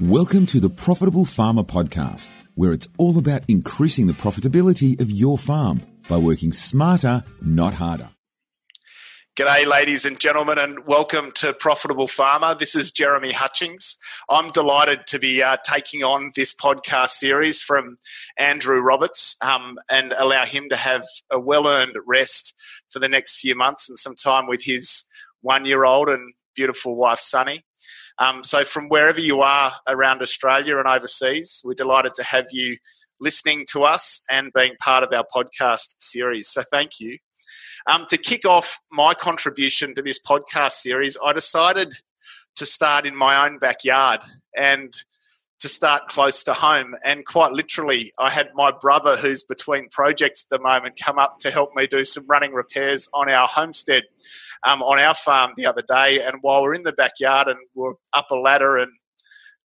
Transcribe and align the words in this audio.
Welcome 0.00 0.46
to 0.46 0.60
the 0.60 0.70
Profitable 0.70 1.24
Farmer 1.24 1.62
Podcast, 1.62 2.30
where 2.54 2.72
it's 2.72 2.88
all 2.96 3.18
about 3.18 3.42
increasing 3.48 4.06
the 4.06 4.12
profitability 4.12 4.98
of 5.00 5.10
your 5.10 5.36
farm 5.36 5.82
by 6.08 6.16
working 6.16 6.52
smarter, 6.52 7.24
not 7.42 7.74
harder. 7.74 8.08
G'day, 9.36 9.66
ladies 9.66 10.04
and 10.04 10.18
gentlemen, 10.18 10.58
and 10.58 10.86
welcome 10.86 11.32
to 11.32 11.52
Profitable 11.52 12.08
Farmer. 12.08 12.54
This 12.54 12.74
is 12.74 12.90
Jeremy 12.90 13.30
Hutchings. 13.30 13.96
I'm 14.28 14.50
delighted 14.50 15.06
to 15.08 15.18
be 15.18 15.42
uh, 15.42 15.56
taking 15.64 16.02
on 16.02 16.32
this 16.34 16.54
podcast 16.54 17.10
series 17.10 17.62
from 17.62 17.96
Andrew 18.38 18.80
Roberts 18.80 19.36
um, 19.40 19.78
and 19.90 20.12
allow 20.12 20.44
him 20.44 20.68
to 20.70 20.76
have 20.76 21.04
a 21.30 21.38
well 21.38 21.66
earned 21.66 21.96
rest 22.06 22.54
for 22.88 22.98
the 22.98 23.08
next 23.08 23.38
few 23.38 23.54
months 23.54 23.88
and 23.88 23.98
some 23.98 24.14
time 24.14 24.46
with 24.46 24.64
his 24.64 25.04
one 25.42 25.64
year 25.64 25.84
old 25.84 26.08
and 26.08 26.32
beautiful 26.54 26.96
wife, 26.96 27.20
Sunny. 27.20 27.64
Um, 28.20 28.44
so, 28.44 28.64
from 28.64 28.88
wherever 28.88 29.20
you 29.20 29.40
are 29.40 29.72
around 29.88 30.20
Australia 30.20 30.78
and 30.78 30.86
overseas, 30.86 31.62
we're 31.64 31.74
delighted 31.74 32.14
to 32.16 32.22
have 32.22 32.46
you 32.52 32.76
listening 33.18 33.64
to 33.70 33.84
us 33.84 34.20
and 34.30 34.52
being 34.54 34.74
part 34.78 35.02
of 35.02 35.12
our 35.12 35.24
podcast 35.34 35.96
series. 36.00 36.48
So, 36.48 36.62
thank 36.70 37.00
you. 37.00 37.16
Um, 37.90 38.04
to 38.10 38.18
kick 38.18 38.44
off 38.44 38.78
my 38.92 39.14
contribution 39.14 39.94
to 39.94 40.02
this 40.02 40.20
podcast 40.20 40.72
series, 40.72 41.16
I 41.24 41.32
decided 41.32 41.94
to 42.56 42.66
start 42.66 43.06
in 43.06 43.16
my 43.16 43.46
own 43.46 43.58
backyard 43.58 44.20
and 44.54 44.92
to 45.60 45.68
start 45.68 46.08
close 46.08 46.42
to 46.42 46.52
home. 46.52 46.94
And 47.04 47.24
quite 47.24 47.52
literally, 47.52 48.12
I 48.18 48.30
had 48.30 48.50
my 48.54 48.70
brother, 48.70 49.16
who's 49.16 49.44
between 49.44 49.88
projects 49.90 50.44
at 50.44 50.58
the 50.58 50.62
moment, 50.62 51.00
come 51.02 51.18
up 51.18 51.38
to 51.40 51.50
help 51.50 51.70
me 51.74 51.86
do 51.86 52.04
some 52.04 52.26
running 52.26 52.52
repairs 52.52 53.08
on 53.14 53.30
our 53.30 53.48
homestead 53.48 54.02
um, 54.64 54.82
on 54.82 54.98
our 54.98 55.14
farm 55.14 55.52
the 55.56 55.66
other 55.66 55.82
day. 55.88 56.20
And 56.24 56.38
while 56.42 56.62
we're 56.62 56.74
in 56.74 56.82
the 56.82 56.92
backyard 56.92 57.48
and 57.48 57.58
we're 57.74 57.94
up 58.12 58.30
a 58.30 58.36
ladder 58.36 58.78
and 58.78 58.90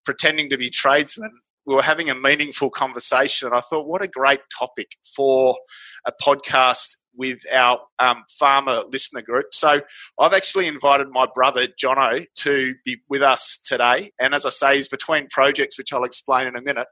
pretending 0.05 0.49
to 0.49 0.57
be 0.57 0.69
tradesmen, 0.69 1.31
we 1.65 1.75
were 1.75 1.81
having 1.81 2.09
a 2.09 2.15
meaningful 2.15 2.69
conversation. 2.69 3.47
And 3.47 3.55
I 3.55 3.61
thought, 3.61 3.87
what 3.87 4.03
a 4.03 4.07
great 4.07 4.41
topic 4.57 4.91
for 5.15 5.57
a 6.05 6.11
podcast 6.21 6.97
with 7.15 7.39
our 7.53 7.79
um, 7.99 8.23
farmer 8.39 8.83
listener 8.91 9.21
group. 9.21 9.45
So 9.51 9.81
I've 10.19 10.33
actually 10.33 10.67
invited 10.67 11.07
my 11.11 11.27
brother 11.33 11.67
Jono 11.81 12.25
to 12.37 12.73
be 12.83 12.97
with 13.07 13.21
us 13.21 13.59
today. 13.63 14.11
And 14.19 14.33
as 14.33 14.45
I 14.45 14.49
say, 14.49 14.75
he's 14.77 14.87
between 14.87 15.27
projects, 15.29 15.77
which 15.77 15.93
I'll 15.93 16.03
explain 16.03 16.47
in 16.47 16.55
a 16.55 16.61
minute. 16.61 16.87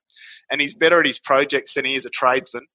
And 0.51 0.61
he's 0.61 0.75
better 0.75 0.99
at 0.99 1.07
his 1.07 1.19
projects 1.19 1.73
than 1.73 1.85
he 1.85 1.95
is 1.95 2.05
a 2.05 2.09
tradesman. 2.09 2.65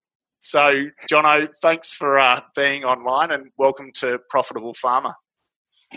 So, 0.48 0.91
Jono, 1.11 1.48
thanks 1.61 1.92
for 1.92 2.20
uh, 2.20 2.39
being 2.55 2.84
online 2.84 3.33
and 3.33 3.50
welcome 3.58 3.91
to 3.94 4.20
Profitable 4.30 4.75
Farmer. 4.75 5.12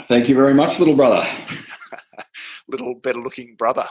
Thank 0.08 0.28
you 0.28 0.33
very 0.33 0.55
much, 0.55 0.80
little 0.80 0.95
brother. 0.95 1.23
little 2.67 2.95
better 2.95 3.20
looking 3.20 3.53
brother. 3.55 3.86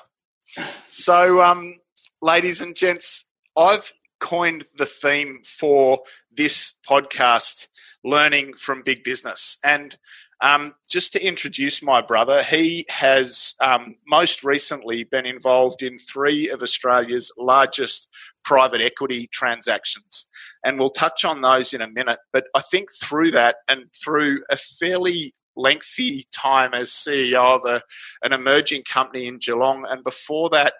So, 0.88 1.40
um, 1.42 1.74
ladies 2.22 2.60
and 2.60 2.74
gents, 2.74 3.26
I've 3.56 3.92
coined 4.18 4.66
the 4.76 4.84
theme 4.84 5.42
for 5.46 6.00
this 6.36 6.74
podcast, 6.90 7.68
Learning 8.02 8.52
from 8.54 8.82
Big 8.82 9.04
Business. 9.04 9.58
And 9.62 9.96
um, 10.40 10.74
just 10.88 11.12
to 11.14 11.24
introduce 11.24 11.82
my 11.82 12.00
brother, 12.00 12.42
he 12.42 12.86
has 12.88 13.54
um, 13.60 13.96
most 14.06 14.44
recently 14.44 15.04
been 15.04 15.26
involved 15.26 15.82
in 15.82 15.98
three 15.98 16.48
of 16.48 16.62
Australia's 16.62 17.32
largest 17.36 18.08
private 18.44 18.80
equity 18.80 19.28
transactions. 19.32 20.28
And 20.64 20.78
we'll 20.78 20.90
touch 20.90 21.24
on 21.24 21.40
those 21.40 21.74
in 21.74 21.82
a 21.82 21.90
minute. 21.90 22.18
But 22.32 22.44
I 22.54 22.62
think 22.62 22.88
through 22.92 23.32
that 23.32 23.56
and 23.68 23.86
through 23.92 24.42
a 24.48 24.56
fairly 24.56 25.34
lengthy 25.56 26.24
time 26.32 26.72
as 26.72 26.90
CEO 26.90 27.56
of 27.56 27.64
a, 27.64 27.82
an 28.22 28.32
emerging 28.32 28.84
company 28.84 29.26
in 29.26 29.38
Geelong, 29.38 29.84
and 29.88 30.04
before 30.04 30.48
that, 30.50 30.74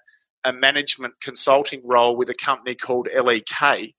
a 0.45 0.53
management 0.53 1.15
consulting 1.21 1.83
role 1.85 2.17
with 2.17 2.31
a 2.31 2.35
company 2.35 2.75
called 2.75 3.09
LEK, 3.13 3.93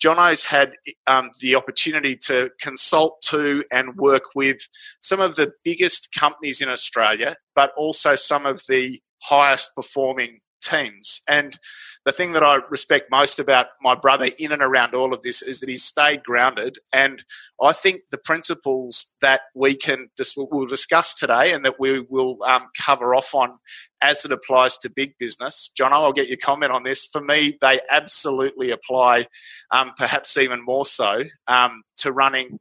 Jono's 0.00 0.44
had 0.44 0.72
um, 1.06 1.30
the 1.40 1.54
opportunity 1.54 2.16
to 2.26 2.50
consult 2.60 3.22
to 3.30 3.64
and 3.72 3.96
work 3.96 4.34
with 4.34 4.58
some 5.00 5.20
of 5.20 5.36
the 5.36 5.52
biggest 5.64 6.08
companies 6.12 6.60
in 6.60 6.68
Australia, 6.68 7.36
but 7.54 7.72
also 7.76 8.14
some 8.14 8.46
of 8.46 8.62
the 8.68 9.00
highest 9.22 9.74
performing 9.74 10.38
teams. 10.64 11.20
And 11.28 11.58
the 12.04 12.12
thing 12.12 12.32
that 12.32 12.42
I 12.42 12.58
respect 12.70 13.10
most 13.10 13.38
about 13.38 13.68
my 13.80 13.94
brother 13.94 14.28
in 14.38 14.52
and 14.52 14.62
around 14.62 14.94
all 14.94 15.14
of 15.14 15.22
this 15.22 15.42
is 15.42 15.60
that 15.60 15.68
he's 15.68 15.84
stayed 15.84 16.22
grounded. 16.22 16.78
And 16.92 17.24
I 17.62 17.72
think 17.72 18.02
the 18.10 18.18
principles 18.18 19.06
that 19.20 19.42
we 19.54 19.74
can 19.74 20.08
we'll 20.36 20.66
discuss 20.66 21.14
today 21.14 21.52
and 21.52 21.64
that 21.64 21.80
we 21.80 22.00
will 22.00 22.38
um, 22.44 22.66
cover 22.78 23.14
off 23.14 23.34
on 23.34 23.56
as 24.02 24.24
it 24.24 24.32
applies 24.32 24.76
to 24.78 24.90
big 24.90 25.14
business. 25.18 25.70
John, 25.76 25.92
I'll 25.92 26.12
get 26.12 26.28
your 26.28 26.36
comment 26.36 26.72
on 26.72 26.82
this. 26.82 27.06
For 27.06 27.22
me, 27.22 27.56
they 27.60 27.80
absolutely 27.90 28.70
apply, 28.70 29.26
um, 29.70 29.92
perhaps 29.96 30.36
even 30.36 30.62
more 30.62 30.84
so, 30.84 31.22
um, 31.46 31.82
to 31.98 32.12
running 32.12 32.58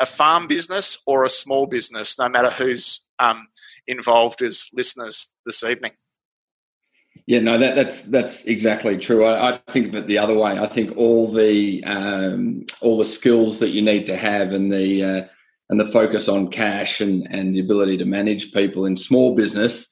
a 0.00 0.06
farm 0.06 0.46
business 0.46 0.98
or 1.06 1.24
a 1.24 1.28
small 1.28 1.66
business, 1.66 2.18
no 2.18 2.28
matter 2.28 2.50
who's 2.50 3.06
um, 3.18 3.46
involved 3.86 4.42
as 4.42 4.68
listeners 4.72 5.32
this 5.44 5.62
evening. 5.62 5.92
Yeah, 7.26 7.40
no, 7.40 7.58
that, 7.58 7.74
that's 7.74 8.02
that's 8.02 8.44
exactly 8.44 8.98
true. 8.98 9.24
I, 9.24 9.54
I, 9.54 9.72
think 9.72 9.92
that 9.92 10.06
the 10.06 10.18
other 10.18 10.34
way. 10.34 10.58
I 10.58 10.66
think 10.66 10.94
all 10.96 11.32
the 11.32 11.82
um, 11.84 12.66
all 12.82 12.98
the 12.98 13.04
skills 13.06 13.60
that 13.60 13.70
you 13.70 13.80
need 13.80 14.04
to 14.06 14.16
have 14.16 14.52
and 14.52 14.70
the 14.70 15.02
uh, 15.02 15.24
and 15.70 15.80
the 15.80 15.90
focus 15.90 16.28
on 16.28 16.50
cash 16.50 17.00
and, 17.00 17.26
and 17.30 17.54
the 17.54 17.60
ability 17.60 17.96
to 17.98 18.04
manage 18.04 18.52
people 18.52 18.84
in 18.84 18.96
small 18.96 19.34
business 19.34 19.90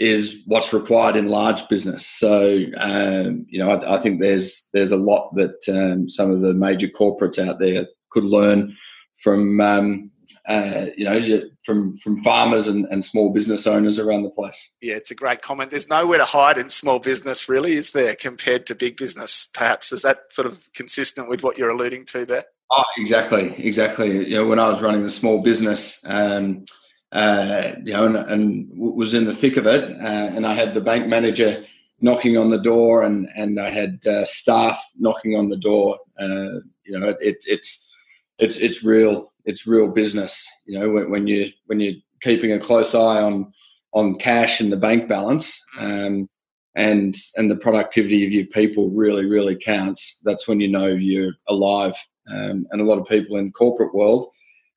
is 0.00 0.42
what's 0.46 0.72
required 0.72 1.14
in 1.14 1.28
large 1.28 1.68
business. 1.68 2.04
So 2.06 2.64
um, 2.78 3.46
you 3.48 3.60
know, 3.60 3.70
I, 3.70 3.96
I, 3.96 4.00
think 4.00 4.20
there's 4.20 4.66
there's 4.72 4.92
a 4.92 4.96
lot 4.96 5.32
that 5.36 5.68
um, 5.68 6.10
some 6.10 6.32
of 6.32 6.40
the 6.40 6.52
major 6.52 6.88
corporates 6.88 7.38
out 7.38 7.60
there 7.60 7.86
could 8.10 8.24
learn 8.24 8.76
from 9.22 9.60
um, 9.60 10.10
uh, 10.48 10.86
you 10.96 11.04
know, 11.04 11.42
from 11.64 11.96
from 11.98 12.22
farmers 12.22 12.68
and, 12.68 12.86
and 12.86 13.04
small 13.04 13.32
business 13.32 13.66
owners 13.66 13.98
around 13.98 14.22
the 14.22 14.30
place. 14.30 14.70
Yeah, 14.80 14.94
it's 14.94 15.10
a 15.10 15.14
great 15.14 15.42
comment. 15.42 15.70
There's 15.70 15.88
nowhere 15.88 16.18
to 16.18 16.24
hide 16.24 16.58
in 16.58 16.70
small 16.70 16.98
business, 16.98 17.48
really, 17.48 17.72
is 17.72 17.92
there, 17.92 18.14
compared 18.14 18.66
to 18.66 18.74
big 18.74 18.96
business? 18.96 19.48
Perhaps 19.52 19.92
is 19.92 20.02
that 20.02 20.32
sort 20.32 20.46
of 20.46 20.68
consistent 20.74 21.28
with 21.28 21.42
what 21.42 21.58
you're 21.58 21.70
alluding 21.70 22.06
to 22.06 22.24
there? 22.24 22.44
Oh, 22.70 22.84
exactly, 22.98 23.54
exactly. 23.58 24.28
You 24.28 24.36
know, 24.36 24.46
when 24.46 24.58
I 24.58 24.68
was 24.68 24.82
running 24.82 25.02
the 25.02 25.10
small 25.10 25.42
business, 25.42 26.00
um, 26.04 26.64
uh, 27.12 27.72
you 27.82 27.94
know, 27.94 28.04
and, 28.04 28.16
and, 28.16 28.68
was 28.74 29.14
in 29.14 29.24
the 29.24 29.34
thick 29.34 29.56
of 29.56 29.66
it, 29.66 29.90
uh, 29.90 30.36
and 30.36 30.46
I 30.46 30.52
had 30.52 30.74
the 30.74 30.82
bank 30.82 31.06
manager 31.06 31.64
knocking 32.00 32.36
on 32.36 32.50
the 32.50 32.60
door, 32.60 33.02
and 33.02 33.28
and 33.34 33.58
I 33.58 33.70
had 33.70 34.06
uh, 34.06 34.24
staff 34.24 34.82
knocking 34.98 35.36
on 35.36 35.48
the 35.48 35.56
door. 35.56 35.98
Uh, 36.18 36.60
you 36.84 36.98
know, 36.98 37.08
it, 37.20 37.38
it's 37.46 37.90
it's 38.38 38.56
it's 38.58 38.84
real 38.84 39.32
it's 39.48 39.66
real 39.66 39.88
business. 39.88 40.46
You 40.66 40.78
know, 40.78 40.90
when, 40.90 41.10
when 41.10 41.26
you 41.26 41.50
when 41.66 41.80
you're 41.80 41.94
keeping 42.22 42.52
a 42.52 42.60
close 42.60 42.94
eye 42.94 43.22
on 43.22 43.50
on 43.92 44.18
cash 44.18 44.60
and 44.60 44.70
the 44.70 44.76
bank 44.76 45.08
balance, 45.08 45.58
um, 45.78 46.28
and 46.76 47.16
and 47.36 47.50
the 47.50 47.56
productivity 47.56 48.26
of 48.26 48.32
your 48.32 48.46
people 48.46 48.90
really 48.90 49.24
really 49.26 49.56
counts. 49.56 50.20
That's 50.22 50.46
when 50.46 50.60
you 50.60 50.68
know 50.68 50.86
you're 50.86 51.32
alive. 51.48 51.94
Um, 52.30 52.66
and 52.70 52.80
a 52.80 52.84
lot 52.84 52.98
of 52.98 53.08
people 53.08 53.38
in 53.38 53.52
corporate 53.52 53.94
world 53.94 54.26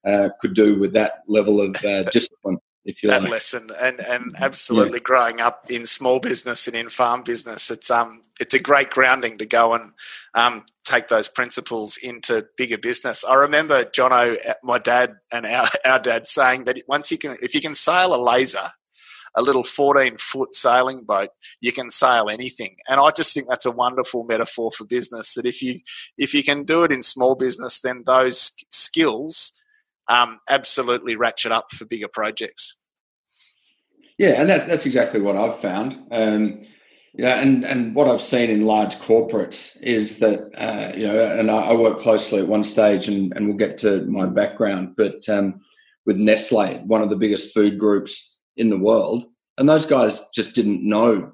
uh, 0.07 0.29
could 0.39 0.55
do 0.55 0.79
with 0.79 0.93
that 0.93 1.23
level 1.27 1.59
of 1.59 1.75
uh, 1.83 2.03
discipline 2.13 2.57
if 2.85 3.03
you 3.03 3.09
that 3.09 3.21
like. 3.21 3.31
lesson 3.31 3.69
and 3.79 3.99
and 3.99 4.35
absolutely 4.39 4.97
yeah. 4.97 5.03
growing 5.03 5.39
up 5.39 5.65
in 5.69 5.85
small 5.85 6.19
business 6.19 6.67
and 6.67 6.75
in 6.75 6.89
farm 6.89 7.21
business 7.23 7.69
it's 7.69 7.91
um 7.91 8.21
it's 8.39 8.53
a 8.53 8.59
great 8.59 8.89
grounding 8.89 9.37
to 9.37 9.45
go 9.45 9.73
and 9.73 9.91
um, 10.33 10.63
take 10.83 11.07
those 11.09 11.27
principles 11.27 11.97
into 11.97 12.45
bigger 12.57 12.77
business 12.77 13.23
i 13.23 13.35
remember 13.35 13.83
jono 13.83 14.35
my 14.63 14.79
dad 14.79 15.15
and 15.31 15.45
our, 15.45 15.67
our 15.85 15.99
dad 15.99 16.27
saying 16.27 16.63
that 16.65 16.81
once 16.87 17.11
you 17.11 17.17
can 17.17 17.37
if 17.41 17.53
you 17.53 17.61
can 17.61 17.75
sail 17.75 18.15
a 18.15 18.21
laser 18.21 18.71
a 19.35 19.41
little 19.41 19.63
14 19.63 20.17
foot 20.17 20.55
sailing 20.55 21.03
boat 21.03 21.29
you 21.61 21.72
can 21.72 21.91
sail 21.91 22.29
anything 22.29 22.75
and 22.89 22.99
i 22.99 23.11
just 23.11 23.34
think 23.34 23.47
that's 23.47 23.66
a 23.66 23.72
wonderful 23.72 24.23
metaphor 24.23 24.72
for 24.72 24.85
business 24.85 25.35
that 25.35 25.45
if 25.45 25.61
you 25.61 25.79
if 26.17 26.34
you 26.34 26.43
can 26.43 26.63
do 26.63 26.84
it 26.84 26.91
in 26.91 27.01
small 27.01 27.35
business 27.35 27.79
then 27.79 28.03
those 28.05 28.51
skills 28.72 29.53
um, 30.11 30.40
absolutely 30.49 31.16
ratchet 31.16 31.53
up 31.53 31.72
for 31.72 31.85
bigger 31.85 32.09
projects. 32.09 32.75
Yeah, 34.17 34.40
and 34.40 34.49
that, 34.49 34.67
that's 34.67 34.85
exactly 34.85 35.22
what 35.22 35.37
I've 35.37 35.59
found. 35.61 35.96
Um, 36.11 36.66
yeah, 37.13 37.41
and, 37.41 37.63
and 37.63 37.96
what 37.96 38.08
I've 38.08 38.22
seen 38.22 38.49
in 38.49 38.66
large 38.66 38.96
corporates 38.96 39.81
is 39.81 40.19
that, 40.19 40.52
uh, 40.58 40.96
you 40.96 41.08
know, 41.08 41.40
and 41.40 41.49
I, 41.49 41.61
I 41.61 41.73
work 41.73 41.97
closely 41.97 42.40
at 42.40 42.47
one 42.47 42.63
stage, 42.63 43.08
and, 43.08 43.34
and 43.35 43.47
we'll 43.47 43.58
get 43.58 43.79
to 43.79 44.05
my 44.05 44.25
background, 44.25 44.96
but 44.97 45.28
um, 45.29 45.61
with 46.05 46.17
Nestle, 46.17 46.79
one 46.85 47.02
of 47.02 47.09
the 47.09 47.16
biggest 47.16 47.53
food 47.53 47.79
groups 47.79 48.37
in 48.58 48.69
the 48.69 48.78
world, 48.78 49.25
and 49.58 49.67
those 49.67 49.85
guys 49.85 50.22
just 50.35 50.55
didn't 50.55 50.87
know 50.87 51.31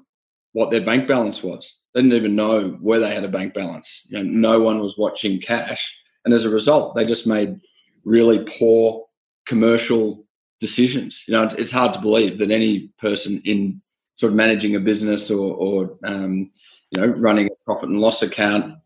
what 0.52 0.70
their 0.70 0.84
bank 0.84 1.08
balance 1.08 1.42
was. 1.42 1.74
They 1.94 2.02
didn't 2.02 2.16
even 2.16 2.36
know 2.36 2.76
where 2.80 3.00
they 3.00 3.14
had 3.14 3.24
a 3.24 3.28
bank 3.28 3.54
balance. 3.54 4.06
You 4.08 4.22
know, 4.22 4.30
no 4.30 4.60
one 4.60 4.78
was 4.78 4.94
watching 4.96 5.40
cash, 5.40 6.00
and 6.24 6.32
as 6.32 6.44
a 6.44 6.50
result, 6.50 6.94
they 6.94 7.04
just 7.04 7.26
made 7.26 7.60
really 8.04 8.44
poor 8.58 9.06
commercial 9.46 10.26
decisions. 10.60 11.24
You 11.26 11.34
know, 11.34 11.48
it's 11.56 11.72
hard 11.72 11.94
to 11.94 12.00
believe 12.00 12.38
that 12.38 12.50
any 12.50 12.90
person 12.98 13.42
in 13.44 13.80
sort 14.16 14.32
of 14.32 14.36
managing 14.36 14.74
a 14.74 14.80
business 14.80 15.30
or, 15.30 15.54
or 15.54 15.98
um, 16.04 16.50
you 16.90 17.00
know, 17.00 17.06
running 17.06 17.46
a 17.46 17.64
profit 17.64 17.88
and 17.88 18.00
loss 18.00 18.22
account, 18.22 18.76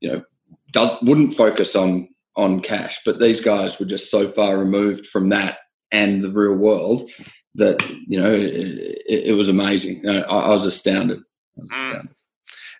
you 0.00 0.12
know, 0.12 0.22
does, 0.72 0.96
wouldn't 1.02 1.34
focus 1.34 1.74
on 1.76 2.08
on 2.36 2.60
cash. 2.60 3.00
But 3.04 3.18
these 3.18 3.42
guys 3.42 3.78
were 3.78 3.86
just 3.86 4.10
so 4.10 4.30
far 4.30 4.56
removed 4.56 5.06
from 5.06 5.30
that 5.30 5.58
and 5.90 6.22
the 6.22 6.30
real 6.30 6.54
world 6.54 7.10
that 7.56 7.82
you 8.06 8.20
know 8.20 8.32
it, 8.32 9.02
it 9.06 9.36
was 9.36 9.48
amazing. 9.48 10.08
I, 10.08 10.20
I 10.20 10.50
was 10.50 10.64
astounded. 10.64 11.18
I 11.18 11.60
was 11.60 11.70
mm. 11.70 11.86
astounded. 11.86 12.10
Mm. 12.10 12.14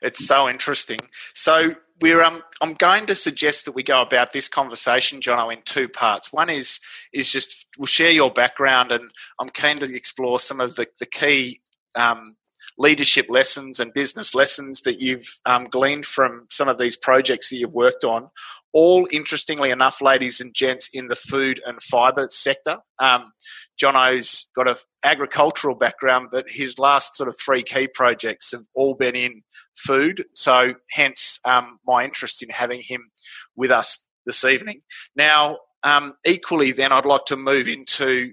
It's 0.00 0.26
so 0.26 0.48
interesting. 0.48 1.00
So 1.34 1.74
we're 2.00 2.22
um, 2.22 2.42
I'm 2.60 2.74
going 2.74 3.06
to 3.06 3.14
suggest 3.14 3.64
that 3.64 3.74
we 3.74 3.82
go 3.82 4.02
about 4.02 4.32
this 4.32 4.48
conversation, 4.48 5.20
Jono, 5.20 5.52
in 5.52 5.62
two 5.64 5.88
parts. 5.88 6.32
One 6.32 6.50
is 6.50 6.80
is 7.12 7.30
just 7.30 7.66
we'll 7.78 7.86
share 7.86 8.10
your 8.10 8.30
background, 8.30 8.92
and 8.92 9.10
I'm 9.40 9.48
keen 9.50 9.78
to 9.78 9.94
explore 9.94 10.40
some 10.40 10.60
of 10.60 10.76
the 10.76 10.86
the 11.00 11.06
key 11.06 11.60
um, 11.94 12.36
leadership 12.78 13.26
lessons 13.28 13.80
and 13.80 13.92
business 13.92 14.34
lessons 14.34 14.82
that 14.82 15.00
you've 15.00 15.28
um, 15.46 15.64
gleaned 15.64 16.06
from 16.06 16.46
some 16.50 16.68
of 16.68 16.78
these 16.78 16.96
projects 16.96 17.50
that 17.50 17.58
you've 17.58 17.72
worked 17.72 18.04
on. 18.04 18.28
All 18.72 19.08
interestingly 19.10 19.70
enough, 19.70 20.00
ladies 20.00 20.40
and 20.40 20.54
gents, 20.54 20.88
in 20.92 21.08
the 21.08 21.16
food 21.16 21.60
and 21.66 21.82
fibre 21.82 22.28
sector. 22.30 22.76
Um, 23.00 23.32
Jono's 23.80 24.48
got 24.54 24.68
an 24.68 24.76
agricultural 25.04 25.74
background, 25.74 26.28
but 26.30 26.48
his 26.48 26.78
last 26.78 27.16
sort 27.16 27.28
of 27.28 27.36
three 27.38 27.62
key 27.62 27.88
projects 27.88 28.52
have 28.52 28.64
all 28.74 28.94
been 28.94 29.16
in 29.16 29.42
food. 29.78 30.24
So, 30.34 30.74
hence 30.90 31.40
um, 31.44 31.78
my 31.86 32.04
interest 32.04 32.42
in 32.42 32.50
having 32.50 32.82
him 32.82 33.10
with 33.56 33.70
us 33.70 34.08
this 34.26 34.44
evening. 34.44 34.80
Now, 35.16 35.58
um, 35.82 36.14
equally, 36.26 36.72
then 36.72 36.92
I'd 36.92 37.06
like 37.06 37.24
to 37.26 37.36
move 37.36 37.68
into 37.68 38.32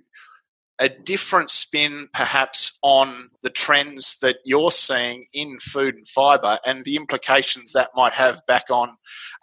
a 0.80 0.90
different 0.90 1.50
spin 1.50 2.08
perhaps 2.14 2.78
on 2.82 3.28
the 3.44 3.50
trends 3.50 4.18
that 4.22 4.38
you're 4.44 4.72
seeing 4.72 5.24
in 5.34 5.58
food 5.60 5.96
and 5.96 6.08
fibre 6.08 6.60
and 6.66 6.84
the 6.84 6.98
implications 6.98 7.72
that 7.72 7.92
might 7.96 8.14
have 8.14 8.42
back 8.46 8.66
on 8.70 8.90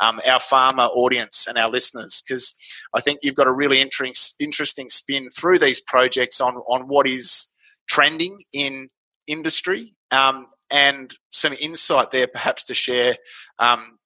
um, 0.01 0.21
our 0.27 0.41
farmer 0.41 0.85
audience 0.85 1.47
and 1.47 1.57
our 1.57 1.71
listeners 1.71 2.23
because 2.27 2.55
I 2.95 3.01
think 3.01 3.21
you've 3.23 3.35
got 3.35 3.47
a 3.47 3.53
really 3.53 3.81
interesting, 3.81 4.35
interesting 4.41 4.91
spin 4.91 5.31
through 5.31 5.59
these 5.59 5.81
projects 5.81 6.41
on, 6.41 6.57
on 6.69 6.83
what 6.83 7.09
is 7.09 7.51
trending 7.89 8.39
in 8.53 8.91
industry 9.27 9.95
um, 10.11 10.47
and 10.73 11.15
some 11.31 11.53
insight 11.61 12.11
there 12.11 12.27
perhaps 12.27 12.65
to 12.65 12.75
share 12.75 13.15
um, 13.59 13.99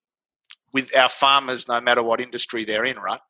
with 0.72 0.94
our 0.96 1.08
farmers 1.08 1.68
no 1.68 1.80
matter 1.80 2.02
what 2.02 2.20
industry 2.20 2.64
they're 2.64 2.84
in, 2.84 2.98
right? 2.98 3.20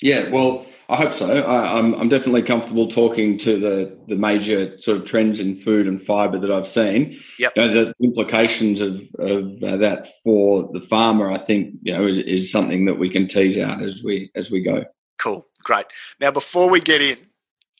Yeah, 0.00 0.30
well, 0.30 0.66
I 0.88 0.96
hope 0.96 1.12
so. 1.12 1.30
I, 1.30 1.78
am 1.78 1.94
I'm, 1.94 2.00
I'm 2.00 2.08
definitely 2.08 2.42
comfortable 2.42 2.88
talking 2.88 3.38
to 3.38 3.58
the, 3.58 3.98
the 4.08 4.16
major 4.16 4.80
sort 4.80 4.98
of 4.98 5.04
trends 5.04 5.38
in 5.38 5.60
food 5.60 5.86
and 5.86 6.02
fibre 6.02 6.40
that 6.40 6.50
I've 6.50 6.66
seen. 6.66 7.20
Yep. 7.38 7.52
You 7.54 7.62
know, 7.62 7.72
the 7.72 7.94
implications 8.02 8.80
of, 8.80 9.00
of 9.18 9.62
uh, 9.62 9.76
that 9.76 10.08
for 10.24 10.68
the 10.72 10.80
farmer, 10.80 11.30
I 11.30 11.38
think, 11.38 11.76
you 11.82 11.92
know, 11.92 12.06
is, 12.08 12.18
is 12.18 12.52
something 12.52 12.86
that 12.86 12.98
we 12.98 13.10
can 13.10 13.28
tease 13.28 13.56
out 13.56 13.82
as 13.82 14.02
we 14.02 14.32
as 14.34 14.50
we 14.50 14.62
go. 14.62 14.84
Cool, 15.18 15.46
great. 15.62 15.86
Now, 16.20 16.32
before 16.32 16.68
we 16.68 16.80
get 16.80 17.00
in 17.00 17.16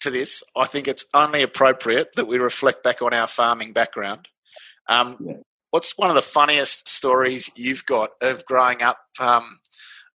to 0.00 0.10
this, 0.10 0.44
I 0.56 0.66
think 0.66 0.86
it's 0.86 1.06
only 1.12 1.42
appropriate 1.42 2.14
that 2.14 2.28
we 2.28 2.38
reflect 2.38 2.84
back 2.84 3.02
on 3.02 3.12
our 3.12 3.26
farming 3.26 3.72
background. 3.72 4.28
Um, 4.88 5.16
yeah. 5.20 5.34
What's 5.70 5.96
one 5.96 6.10
of 6.10 6.14
the 6.14 6.22
funniest 6.22 6.88
stories 6.88 7.50
you've 7.56 7.84
got 7.86 8.10
of 8.20 8.44
growing 8.44 8.82
up 8.82 8.98
um, 9.18 9.58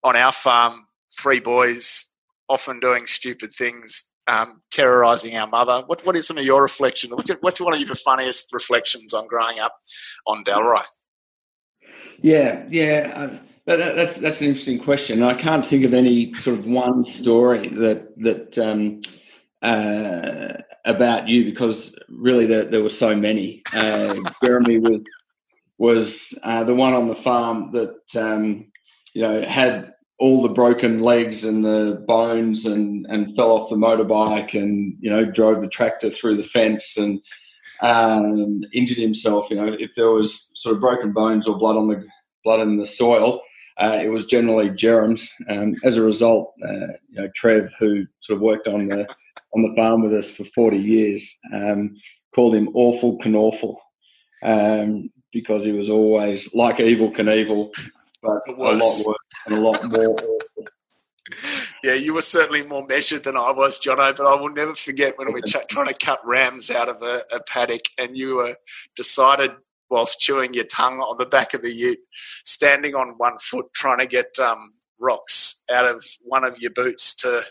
on 0.04 0.16
our 0.16 0.32
farm 0.32 0.86
three 1.20 1.40
boys, 1.40 2.06
often 2.48 2.80
doing 2.80 3.08
stupid 3.08 3.52
things, 3.54 4.04
um, 4.28 4.62
terrorizing 4.72 5.36
our 5.36 5.48
mother. 5.48 5.84
What 5.88 6.06
what 6.06 6.16
is 6.16 6.28
some 6.28 6.38
of 6.38 6.46
your 6.46 6.62
reflections? 6.62 7.14
What's, 7.14 7.32
what's 7.42 7.62
one 7.62 7.74
of 7.74 7.80
your 7.80 7.96
funniest 7.96 8.54
reflections 8.54 9.14
on 9.14 9.28
growing 9.28 9.60
up 9.60 9.76
on 10.28 10.44
Dalry? 10.44 10.84
Yeah, 12.22 12.66
yeah. 12.70 13.12
Uh, 13.16 13.38
that, 13.66 13.96
that's 13.96 14.16
that's 14.18 14.42
an 14.42 14.48
interesting 14.48 14.80
question. 14.80 15.24
I 15.24 15.34
can't 15.34 15.66
think 15.66 15.84
of 15.86 15.94
any 15.94 16.34
sort 16.34 16.60
of 16.60 16.68
one 16.68 17.06
story 17.06 17.68
that 17.70 18.18
that 18.18 18.58
um, 18.58 19.02
uh, 19.62 20.62
about 20.88 21.28
you 21.28 21.46
because 21.46 21.96
really 22.10 22.48
there, 22.48 22.66
there 22.66 22.82
were 22.82 22.90
so 22.90 23.16
many. 23.16 23.62
Uh, 23.76 24.16
Jeremy 24.44 24.80
was 24.80 25.02
was 25.78 26.34
uh, 26.42 26.64
the 26.64 26.74
one 26.74 26.94
on 26.94 27.08
the 27.08 27.16
farm 27.16 27.72
that 27.74 28.16
um, 28.16 28.72
you 29.14 29.22
know 29.22 29.42
had 29.44 29.94
all 30.20 30.42
the 30.42 30.50
broken 30.50 31.02
legs 31.02 31.44
and 31.44 31.64
the 31.64 32.04
bones 32.08 32.66
and, 32.66 33.06
and 33.08 33.36
fell 33.36 33.52
off 33.52 33.70
the 33.70 33.76
motorbike 33.76 34.60
and, 34.60 34.98
you 35.00 35.10
know, 35.12 35.24
drove 35.24 35.62
the 35.62 35.70
tractor 35.70 36.10
through 36.10 36.36
the 36.36 36.44
fence 36.44 36.98
and 36.98 37.22
um, 37.82 38.64
injured 38.74 38.98
himself. 38.98 39.50
You 39.52 39.58
know, 39.58 39.76
if 39.80 39.94
there 39.94 40.10
was 40.10 40.52
sort 40.56 40.74
of 40.76 40.82
broken 40.82 41.12
bones 41.12 41.48
or 41.48 41.58
blood 41.58 41.78
on 41.78 41.88
the 41.88 42.04
blood 42.44 42.62
in 42.62 42.78
the 42.78 42.86
soil, 42.86 43.42
uh, 43.78 44.00
it 44.02 44.08
was 44.08 44.26
generally 44.26 44.72
Jerem's. 44.72 45.32
Um, 45.48 45.76
as 45.84 45.98
a 45.98 46.02
result, 46.02 46.54
uh, 46.64 46.94
you 47.10 47.22
know, 47.22 47.30
Trev, 47.36 47.70
who 47.78 48.08
sort 48.22 48.38
of 48.38 48.42
worked 48.42 48.68
on 48.68 48.88
the 48.88 49.08
on 49.58 49.64
the 49.64 49.76
farm 49.76 50.04
with 50.04 50.14
us 50.14 50.30
for 50.30 50.46
40 50.46 50.78
years, 50.78 51.36
um, 51.54 51.96
called 52.34 52.54
him 52.54 52.70
Awful 52.74 53.18
Knorful 53.18 53.82
um, 54.44 55.10
because 55.34 55.66
he 55.66 55.72
was 55.72 55.90
always 55.90 56.54
like 56.54 56.78
Evel 56.78 57.16
Knievel, 57.16 57.74
but 58.22 58.42
a 58.48 58.52
lot 58.52 58.76
worse 58.76 59.08
and 59.48 59.56
a 59.56 59.60
lot 59.60 59.84
more 59.92 60.16
Yeah, 61.84 61.94
you 61.94 62.14
were 62.14 62.22
certainly 62.22 62.64
more 62.64 62.86
measured 62.88 63.24
than 63.24 63.38
I 63.38 63.52
was, 63.52 63.80
Jono. 63.80 64.16
But 64.16 64.26
I 64.26 64.40
will 64.40 64.54
never 64.54 64.74
forget 64.74 65.18
when 65.18 65.28
we 65.28 65.36
were 65.36 65.48
ch- 65.48 65.68
trying 65.70 65.88
to 65.88 65.94
cut 65.94 66.20
rams 66.26 66.72
out 66.72 66.90
of 66.90 67.02
a, 67.04 67.22
a 67.32 67.40
paddock, 67.42 67.82
and 67.98 68.18
you 68.18 68.38
were 68.38 68.56
decided 68.96 69.52
whilst 69.90 70.20
chewing 70.20 70.54
your 70.54 70.66
tongue 70.66 71.00
on 71.00 71.18
the 71.18 71.26
back 71.26 71.54
of 71.54 71.62
the 71.62 71.72
ute, 71.72 72.00
standing 72.46 72.96
on 72.96 73.16
one 73.18 73.38
foot, 73.40 73.68
trying 73.74 74.00
to 74.00 74.08
get 74.08 74.38
um, 74.40 74.72
rocks 75.00 75.64
out 75.72 75.86
of 75.86 76.06
one 76.22 76.44
of 76.44 76.60
your 76.60 76.72
boots 76.72 77.14
to 77.16 77.42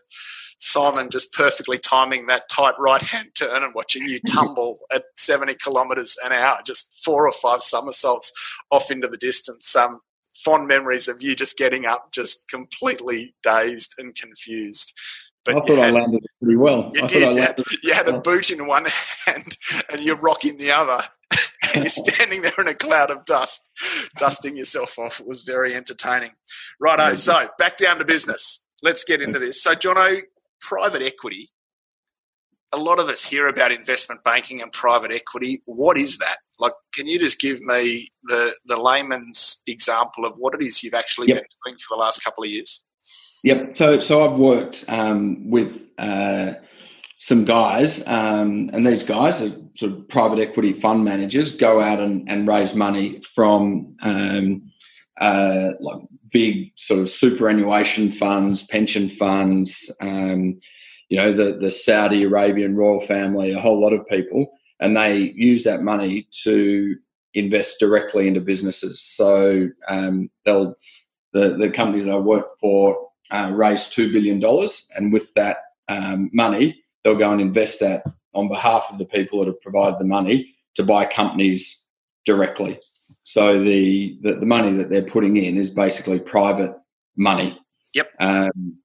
Simon 0.59 1.11
just 1.11 1.33
perfectly 1.33 1.79
timing 1.79 2.27
that 2.27 2.49
tight 2.49 2.75
right 2.79 3.03
hand 3.03 3.31
turn 3.35 3.63
and 3.63 3.75
watching 3.75 4.09
you 4.09 4.21
tumble 4.29 4.79
at 4.93 5.05
70 5.17 5.55
kilometres 5.63 6.17
an 6.25 6.33
hour, 6.33 6.59
just 6.65 6.93
four 7.05 7.27
or 7.27 7.33
five 7.33 7.63
somersaults 7.63 8.33
off 8.71 8.91
into 8.91 9.09
the 9.09 9.19
distance. 9.19 9.75
Um, 9.77 10.01
fond 10.45 10.67
memories 10.67 11.09
of 11.09 11.23
you 11.23 11.35
just 11.35 11.57
getting 11.59 11.87
up, 11.87 12.13
just 12.13 12.49
completely 12.49 13.35
dazed 13.43 13.95
and 13.99 14.15
confused. 14.15 14.93
But 15.45 15.57
I 15.57 15.61
thought 15.61 15.79
had, 15.79 15.79
I 15.79 15.91
landed 15.91 16.27
pretty 16.43 16.57
well. 16.57 16.91
You 16.95 17.05
I 17.05 17.07
did. 17.07 17.35
You 17.35 17.41
had, 17.41 17.63
you 17.83 17.95
had, 17.95 18.09
a 18.09 18.21
boot 18.21 18.51
in 18.51 18.67
one 18.67 18.87
hand 19.27 19.57
and 19.91 20.03
you're 20.03 20.17
rocking 20.17 20.57
the 20.57 20.73
other. 20.73 21.03
you're 21.75 21.89
standing 21.89 22.43
there 22.43 22.53
in 22.59 22.69
a 22.69 22.75
cloud 22.75 23.11
of 23.11 23.25
dust, 23.25 23.71
dusting 24.17 24.57
yourself 24.57 24.99
off. 24.99 25.21
It 25.21 25.27
was 25.27 25.43
very 25.43 25.75
entertaining. 25.75 26.31
Righto, 26.81 27.15
so 27.15 27.49
back 27.59 27.79
down 27.79 27.99
to 27.99 28.05
business. 28.05 28.65
Let's 28.83 29.05
get 29.05 29.23
into 29.23 29.39
this. 29.39 29.63
So, 29.63 29.75
Jono, 29.75 30.21
private 30.61 31.03
equity. 31.03 31.49
A 32.73 32.79
lot 32.79 32.99
of 32.99 33.09
us 33.09 33.25
hear 33.25 33.47
about 33.47 33.73
investment 33.73 34.23
banking 34.25 34.61
and 34.61 34.73
private 34.73 35.13
equity. 35.13 35.63
What 35.67 35.97
is 35.97 36.19
that? 36.19 36.37
Like, 36.59 36.73
can 36.93 37.07
you 37.07 37.19
just 37.19 37.41
give 37.41 37.61
me 37.61 38.09
the 38.25 38.53
the 38.67 38.79
layman's 38.79 39.63
example 39.67 40.25
of 40.25 40.35
what 40.37 40.55
it 40.55 40.65
is 40.65 40.83
you've 40.83 40.95
actually 40.95 41.29
yep. 41.29 41.37
been 41.37 41.47
doing 41.65 41.79
for 41.79 41.97
the 41.97 42.01
last 42.01 42.25
couple 42.25 42.45
of 42.45 42.51
years? 42.51 42.85
Yep. 43.45 43.77
So, 43.77 44.01
so 44.01 44.29
I've 44.29 44.39
worked 44.39 44.85
um, 44.89 45.51
with 45.51 45.81
uh, 45.99 46.55
some 47.19 47.45
guys, 47.45 48.03
um, 48.07 48.71
and 48.73 48.87
these 48.87 49.05
guys 49.05 49.41
are 49.43 49.53
sort 49.77 49.93
of 49.93 50.09
private 50.09 50.39
equity 50.39 50.73
fund 50.73 51.05
managers, 51.05 51.57
go 51.57 51.81
out 51.81 52.01
and, 52.01 52.29
and 52.29 52.49
raise 52.49 52.75
money 52.75 53.23
from 53.35 53.97
um, 54.01 54.73
uh, 55.21 55.71
like 55.81 56.01
big 56.33 56.73
sort 56.77 57.01
of 57.01 57.11
superannuation 57.11 58.11
funds, 58.13 58.63
pension 58.67 59.09
funds, 59.09 59.91
um, 60.01 60.59
you 61.09 61.17
know, 61.17 61.33
the 61.33 61.59
the 61.59 61.71
Saudi 61.71 62.25
Arabian 62.25 62.75
royal 62.75 63.01
family, 63.01 63.53
a 63.53 63.61
whole 63.61 63.81
lot 63.81 63.93
of 63.93 64.07
people 64.09 64.53
and 64.81 64.97
they 64.97 65.33
use 65.35 65.65
that 65.65 65.83
money 65.83 66.29
to 66.45 66.97
invest 67.35 67.79
directly 67.81 68.29
into 68.29 68.41
businesses. 68.41 69.03
So 69.03 69.69
um, 69.89 70.31
they'll 70.45 70.75
the 71.33 71.57
the 71.57 71.71
companies 71.71 72.09
I 72.09 72.17
work 72.17 72.59
for 72.61 73.09
uh, 73.31 73.51
raise 73.53 73.89
two 73.89 74.13
billion 74.13 74.41
dollars, 74.41 74.87
and 74.95 75.13
with 75.13 75.33
that 75.35 75.59
um, 75.89 76.31
money, 76.33 76.83
they'll 77.03 77.17
go 77.17 77.33
and 77.33 77.41
invest 77.41 77.81
that 77.81 78.05
on 78.37 78.49
behalf 78.49 78.87
of 78.91 78.99
the 78.99 79.07
people 79.07 79.39
that 79.41 79.49
have 79.49 79.61
provided 79.61 79.99
the 79.99 80.05
money 80.05 80.55
to 80.77 80.83
buy 80.83 81.07
companies 81.07 81.85
directly. 82.25 82.79
So 83.25 83.65
the 83.65 84.19
the, 84.23 84.35
the 84.35 84.47
money 84.47 84.73
that 84.73 84.91
they're 84.91 85.03
putting 85.03 85.37
in 85.37 85.57
is 85.57 85.71
basically 85.71 86.21
private 86.21 86.75
money. 87.17 87.59
Yep. 87.95 88.11
Um, 88.21 88.79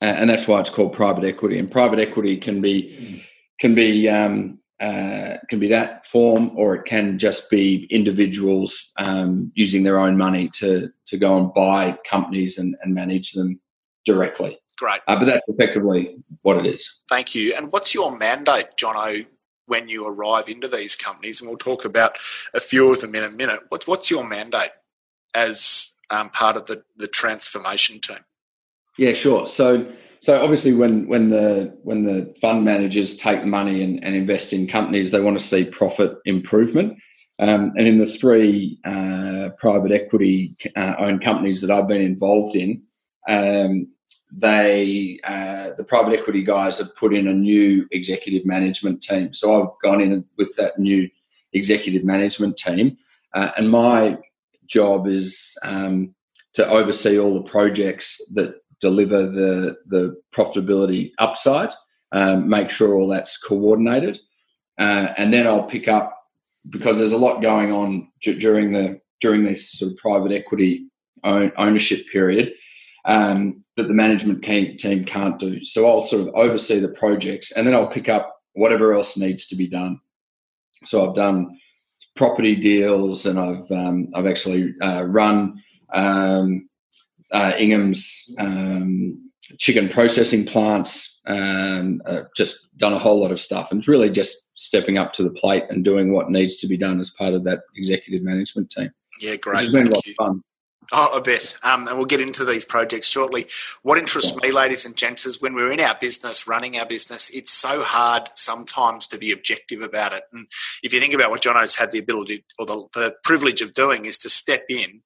and 0.00 0.28
that's 0.28 0.48
why 0.48 0.60
it's 0.60 0.70
called 0.70 0.92
private 0.92 1.24
equity. 1.24 1.58
And 1.58 1.70
private 1.70 1.98
equity 1.98 2.36
can 2.36 2.60
be 2.60 3.24
can 3.60 3.74
be 3.74 4.08
um, 4.08 4.58
uh, 4.80 5.36
can 5.48 5.60
be 5.60 5.68
that 5.68 6.06
form, 6.06 6.52
or 6.56 6.74
it 6.74 6.84
can 6.84 7.18
just 7.18 7.48
be 7.50 7.86
individuals 7.90 8.92
um, 8.98 9.52
using 9.54 9.82
their 9.82 9.98
own 9.98 10.16
money 10.16 10.50
to 10.54 10.90
to 11.06 11.16
go 11.16 11.38
and 11.38 11.54
buy 11.54 11.96
companies 12.08 12.58
and, 12.58 12.76
and 12.82 12.94
manage 12.94 13.32
them 13.32 13.60
directly. 14.04 14.58
Great, 14.78 15.00
uh, 15.06 15.16
but 15.16 15.26
that's 15.26 15.42
effectively 15.48 16.16
what 16.42 16.58
it 16.58 16.74
is. 16.74 16.88
Thank 17.08 17.34
you. 17.34 17.54
And 17.56 17.72
what's 17.72 17.94
your 17.94 18.16
mandate, 18.16 18.70
Jono, 18.76 19.24
when 19.66 19.88
you 19.88 20.06
arrive 20.06 20.48
into 20.48 20.68
these 20.68 20.96
companies, 20.96 21.40
and 21.40 21.48
we'll 21.48 21.58
talk 21.58 21.84
about 21.84 22.18
a 22.52 22.60
few 22.60 22.90
of 22.90 23.00
them 23.00 23.14
in 23.14 23.24
a 23.24 23.30
minute. 23.30 23.60
What, 23.68 23.86
what's 23.86 24.10
your 24.10 24.26
mandate 24.26 24.70
as 25.34 25.94
um, 26.10 26.28
part 26.30 26.56
of 26.56 26.66
the, 26.66 26.82
the 26.96 27.08
transformation 27.08 28.00
team? 28.00 28.18
Yeah, 28.98 29.12
sure. 29.12 29.46
So 29.46 29.92
so 30.20 30.42
obviously 30.42 30.72
when 30.72 31.06
when 31.06 31.28
the 31.28 31.76
when 31.82 32.04
the 32.04 32.34
fund 32.40 32.64
managers 32.64 33.16
take 33.16 33.44
money 33.44 33.82
and, 33.82 34.02
and 34.02 34.14
invest 34.14 34.52
in 34.52 34.66
companies, 34.66 35.10
they 35.10 35.20
want 35.20 35.38
to 35.38 35.44
see 35.44 35.64
profit 35.64 36.16
improvement. 36.24 36.98
Um, 37.38 37.72
and 37.76 37.86
in 37.88 37.98
the 37.98 38.06
three 38.06 38.78
uh, 38.84 39.50
private 39.58 39.90
equity 39.90 40.56
uh, 40.76 40.94
owned 40.98 41.24
companies 41.24 41.60
that 41.60 41.70
I've 41.70 41.88
been 41.88 42.00
involved 42.00 42.54
in, 42.54 42.84
um, 43.28 43.88
they 44.36 45.20
uh, 45.24 45.70
the 45.76 45.84
private 45.84 46.18
equity 46.18 46.42
guys 46.42 46.78
have 46.78 46.94
put 46.96 47.14
in 47.14 47.28
a 47.28 47.32
new 47.32 47.86
executive 47.92 48.44
management 48.44 49.02
team. 49.02 49.32
So 49.32 49.62
I've 49.62 49.70
gone 49.82 50.00
in 50.00 50.24
with 50.36 50.56
that 50.56 50.78
new 50.78 51.08
executive 51.52 52.04
management 52.04 52.56
team, 52.56 52.98
uh, 53.32 53.52
and 53.56 53.70
my 53.70 54.18
job 54.66 55.06
is 55.06 55.56
um, 55.62 56.14
to 56.54 56.68
oversee 56.68 57.18
all 57.18 57.34
the 57.34 57.48
projects 57.48 58.20
that 58.34 58.56
deliver 58.80 59.26
the 59.26 59.76
the 59.86 60.20
profitability 60.32 61.12
upside, 61.18 61.70
um, 62.12 62.48
make 62.48 62.70
sure 62.70 62.94
all 62.94 63.08
that's 63.08 63.36
coordinated, 63.36 64.18
uh, 64.78 65.12
and 65.16 65.32
then 65.32 65.46
I'll 65.46 65.64
pick 65.64 65.86
up 65.86 66.18
because 66.70 66.98
there's 66.98 67.12
a 67.12 67.16
lot 67.16 67.40
going 67.40 67.72
on 67.72 68.10
d- 68.20 68.38
during 68.38 68.72
the 68.72 69.00
during 69.20 69.44
this 69.44 69.70
sort 69.72 69.92
of 69.92 69.98
private 69.98 70.32
equity 70.32 70.88
own, 71.22 71.52
ownership 71.56 72.04
period 72.10 72.52
um, 73.04 73.64
that 73.76 73.88
the 73.88 73.94
management 73.94 74.42
team 74.42 75.04
can't 75.04 75.38
do. 75.38 75.64
So 75.64 75.86
I'll 75.86 76.02
sort 76.02 76.22
of 76.22 76.34
oversee 76.34 76.78
the 76.78 76.88
projects, 76.88 77.52
and 77.52 77.66
then 77.66 77.74
I'll 77.74 77.88
pick 77.88 78.08
up 78.08 78.36
whatever 78.52 78.92
else 78.92 79.16
needs 79.16 79.46
to 79.48 79.56
be 79.56 79.66
done. 79.66 80.00
So 80.84 81.06
I've 81.06 81.14
done 81.14 81.58
property 82.16 82.56
deals, 82.56 83.26
and 83.26 83.38
I've 83.38 83.70
um, 83.70 84.08
I've 84.14 84.26
actually 84.26 84.74
uh, 84.80 85.04
run 85.04 85.62
um, 85.92 86.68
uh, 87.30 87.52
Ingham's 87.58 88.34
um, 88.38 89.30
chicken 89.58 89.88
processing 89.88 90.46
plants, 90.46 91.20
um, 91.26 92.00
uh, 92.06 92.22
just 92.36 92.68
done 92.76 92.92
a 92.92 92.98
whole 92.98 93.20
lot 93.20 93.32
of 93.32 93.40
stuff. 93.40 93.70
And 93.70 93.80
it's 93.80 93.88
really 93.88 94.10
just 94.10 94.36
stepping 94.54 94.98
up 94.98 95.12
to 95.14 95.22
the 95.22 95.30
plate 95.30 95.64
and 95.68 95.84
doing 95.84 96.12
what 96.12 96.30
needs 96.30 96.58
to 96.58 96.66
be 96.66 96.76
done 96.76 97.00
as 97.00 97.10
part 97.10 97.34
of 97.34 97.44
that 97.44 97.60
executive 97.76 98.22
management 98.22 98.70
team. 98.70 98.90
Yeah, 99.20 99.36
great. 99.36 99.64
It's 99.64 99.72
been 99.72 99.88
a 99.88 99.90
lot 99.90 100.06
of 100.06 100.14
fun. 100.14 100.42
Oh, 100.92 101.16
a 101.16 101.20
bit. 101.20 101.56
Um, 101.62 101.88
and 101.88 101.96
we'll 101.96 102.06
get 102.06 102.20
into 102.20 102.44
these 102.44 102.64
projects 102.64 103.08
shortly. 103.08 103.46
What 103.82 103.98
interests 103.98 104.36
me, 104.42 104.52
ladies 104.52 104.84
and 104.84 104.96
gents, 104.96 105.24
is 105.24 105.40
when 105.40 105.54
we're 105.54 105.72
in 105.72 105.80
our 105.80 105.96
business, 106.00 106.46
running 106.46 106.76
our 106.78 106.86
business, 106.86 107.30
it's 107.30 107.52
so 107.52 107.82
hard 107.82 108.28
sometimes 108.34 109.06
to 109.08 109.18
be 109.18 109.32
objective 109.32 109.82
about 109.82 110.12
it. 110.12 110.24
And 110.32 110.46
if 110.82 110.92
you 110.92 111.00
think 111.00 111.14
about 111.14 111.30
what 111.30 111.42
Jono's 111.42 111.74
had 111.74 111.90
the 111.90 111.98
ability 111.98 112.44
or 112.58 112.66
the, 112.66 112.86
the 112.94 113.14
privilege 113.24 113.62
of 113.62 113.72
doing 113.72 114.04
is 114.04 114.18
to 114.18 114.28
step 114.28 114.64
in 114.68 115.02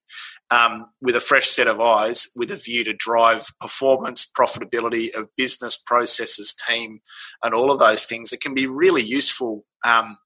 um, 0.51 0.87
with 1.01 1.15
a 1.15 1.21
fresh 1.21 1.47
set 1.47 1.69
of 1.69 1.81
eyes 1.81 2.29
with 2.35 2.51
a 2.51 2.57
view 2.57 2.83
to 2.85 2.95
drive 2.95 3.47
performance, 3.61 4.29
profitability 4.37 5.15
of 5.15 5.29
business 5.37 5.77
processes, 5.77 6.55
team, 6.69 7.01
and 7.43 7.55
all 7.55 7.71
of 7.71 7.79
those 7.79 8.07
things. 8.07 8.33
It 8.33 8.41
can 8.41 8.55
be 8.55 8.67
really 8.67 9.03
useful 9.03 9.65
um, 9.87 10.17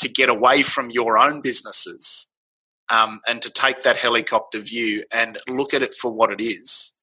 to 0.00 0.08
get 0.08 0.28
away 0.28 0.62
from 0.62 0.90
your 0.90 1.16
own 1.18 1.42
businesses 1.42 2.28
um, 2.90 3.20
and 3.28 3.42
to 3.42 3.50
take 3.50 3.82
that 3.82 3.96
helicopter 3.96 4.60
view 4.60 5.02
and 5.12 5.38
look 5.48 5.74
at 5.74 5.82
it 5.82 5.94
for 5.94 6.10
what 6.10 6.30
it 6.30 6.40
is 6.40 6.94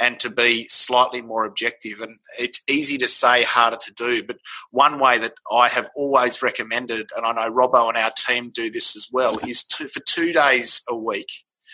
and 0.00 0.18
to 0.18 0.30
be 0.30 0.64
slightly 0.68 1.20
more 1.20 1.44
objective. 1.44 2.00
And 2.00 2.16
it's 2.38 2.62
easy 2.68 2.96
to 2.98 3.08
say, 3.08 3.44
harder 3.44 3.76
to 3.76 3.92
do. 3.92 4.22
But 4.24 4.38
one 4.70 4.98
way 4.98 5.18
that 5.18 5.34
I 5.52 5.68
have 5.68 5.90
always 5.94 6.42
recommended, 6.42 7.10
and 7.14 7.26
I 7.26 7.32
know 7.32 7.54
Robbo 7.54 7.88
and 7.88 7.98
our 7.98 8.10
team 8.16 8.50
do 8.50 8.70
this 8.70 8.96
as 8.96 9.08
well, 9.12 9.38
is 9.46 9.62
to, 9.64 9.88
for 9.88 10.00
two 10.00 10.32
days 10.32 10.82
a 10.88 10.96
week, 10.96 11.28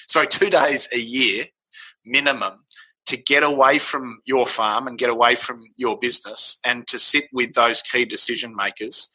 sorry, 0.09 0.27
two 0.27 0.51
days 0.51 0.89
a 0.93 0.99
year 0.99 1.45
minimum, 2.05 2.65
to 3.07 3.17
get 3.17 3.45
away 3.45 3.79
from 3.79 4.21
your 4.27 4.47
farm 4.47 4.89
and 4.89 4.99
get 4.99 5.11
away 5.11 5.37
from 5.37 5.63
your 5.77 5.97
business 5.97 6.59
and 6.65 6.87
to 6.89 6.99
sit 6.99 7.27
with 7.33 7.53
those 7.55 7.81
key 7.81 8.05
decision 8.05 8.55
makers 8.57 9.11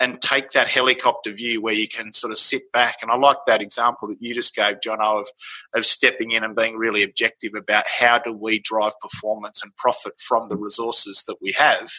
and 0.00 0.20
take 0.20 0.50
that 0.50 0.68
helicopter 0.68 1.32
view 1.32 1.60
where 1.60 1.74
you 1.74 1.86
can 1.88 2.12
sort 2.12 2.32
of 2.32 2.38
sit 2.38 2.70
back. 2.72 2.96
And 3.00 3.10
I 3.10 3.16
like 3.16 3.38
that 3.46 3.62
example 3.62 4.08
that 4.08 4.20
you 4.20 4.34
just 4.34 4.54
gave, 4.54 4.80
John, 4.82 5.00
of, 5.00 5.26
of 5.74 5.86
stepping 5.86 6.32
in 6.32 6.42
and 6.42 6.56
being 6.56 6.76
really 6.76 7.02
objective 7.02 7.52
about 7.56 7.84
how 7.86 8.18
do 8.18 8.32
we 8.32 8.58
drive 8.60 8.92
performance 9.00 9.62
and 9.62 9.74
profit 9.76 10.14
from 10.20 10.48
the 10.48 10.56
resources 10.56 11.24
that 11.28 11.36
we 11.40 11.52
have. 11.52 11.90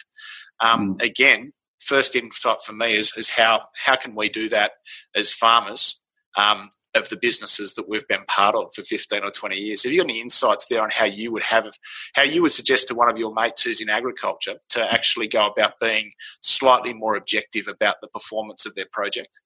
Um, 0.60 0.94
mm. 0.94 1.02
Again, 1.02 1.52
first 1.80 2.16
insight 2.16 2.62
for 2.62 2.74
me 2.74 2.94
is, 2.94 3.16
is 3.16 3.28
how, 3.28 3.62
how 3.76 3.96
can 3.96 4.14
we 4.14 4.28
do 4.28 4.48
that 4.50 4.72
as 5.14 5.32
farmers 5.32 6.00
um, 6.36 6.68
of 6.96 7.08
the 7.08 7.16
businesses 7.16 7.74
that 7.74 7.88
we've 7.88 8.06
been 8.08 8.24
part 8.26 8.54
of 8.54 8.72
for 8.74 8.82
15 8.82 9.22
or 9.22 9.30
20 9.30 9.56
years. 9.56 9.84
Have 9.84 9.92
you 9.92 9.98
got 9.98 10.08
any 10.08 10.20
insights 10.20 10.66
there 10.66 10.82
on 10.82 10.90
how 10.90 11.04
you 11.04 11.30
would 11.32 11.42
have, 11.42 11.66
how 12.14 12.22
you 12.22 12.42
would 12.42 12.52
suggest 12.52 12.88
to 12.88 12.94
one 12.94 13.10
of 13.10 13.18
your 13.18 13.32
mates 13.34 13.62
who's 13.62 13.80
in 13.80 13.90
agriculture 13.90 14.56
to 14.70 14.92
actually 14.92 15.28
go 15.28 15.46
about 15.46 15.78
being 15.80 16.12
slightly 16.40 16.94
more 16.94 17.16
objective 17.16 17.68
about 17.68 17.96
the 18.00 18.08
performance 18.08 18.66
of 18.66 18.74
their 18.74 18.86
project? 18.90 19.40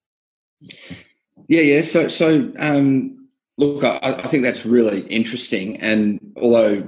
Yeah, 1.49 1.63
yeah. 1.63 1.83
So, 1.83 2.09
so 2.09 2.53
um, 2.59 3.29
look, 3.59 3.85
I, 3.85 3.99
I, 4.25 4.29
think 4.29 4.43
that's 4.43 4.65
really 4.65 5.01
interesting. 5.03 5.81
And 5.81 6.21
although 6.37 6.87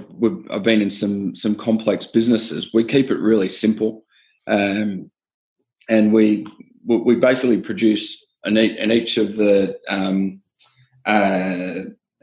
I've 0.51 0.63
been 0.63 0.83
in 0.83 0.91
some 0.91 1.35
some 1.35 1.55
complex 1.55 2.07
businesses, 2.07 2.73
we 2.73 2.85
keep 2.85 3.11
it 3.11 3.19
really 3.19 3.49
simple, 3.49 4.05
um, 4.47 5.11
and 5.89 6.13
we 6.13 6.47
we 6.87 7.17
basically 7.17 7.61
produce 7.61 8.25
in 8.45 8.93
each 8.93 9.19
of 9.19 9.37
the 9.37 9.79
um, 9.89 10.43
uh, 11.05 11.75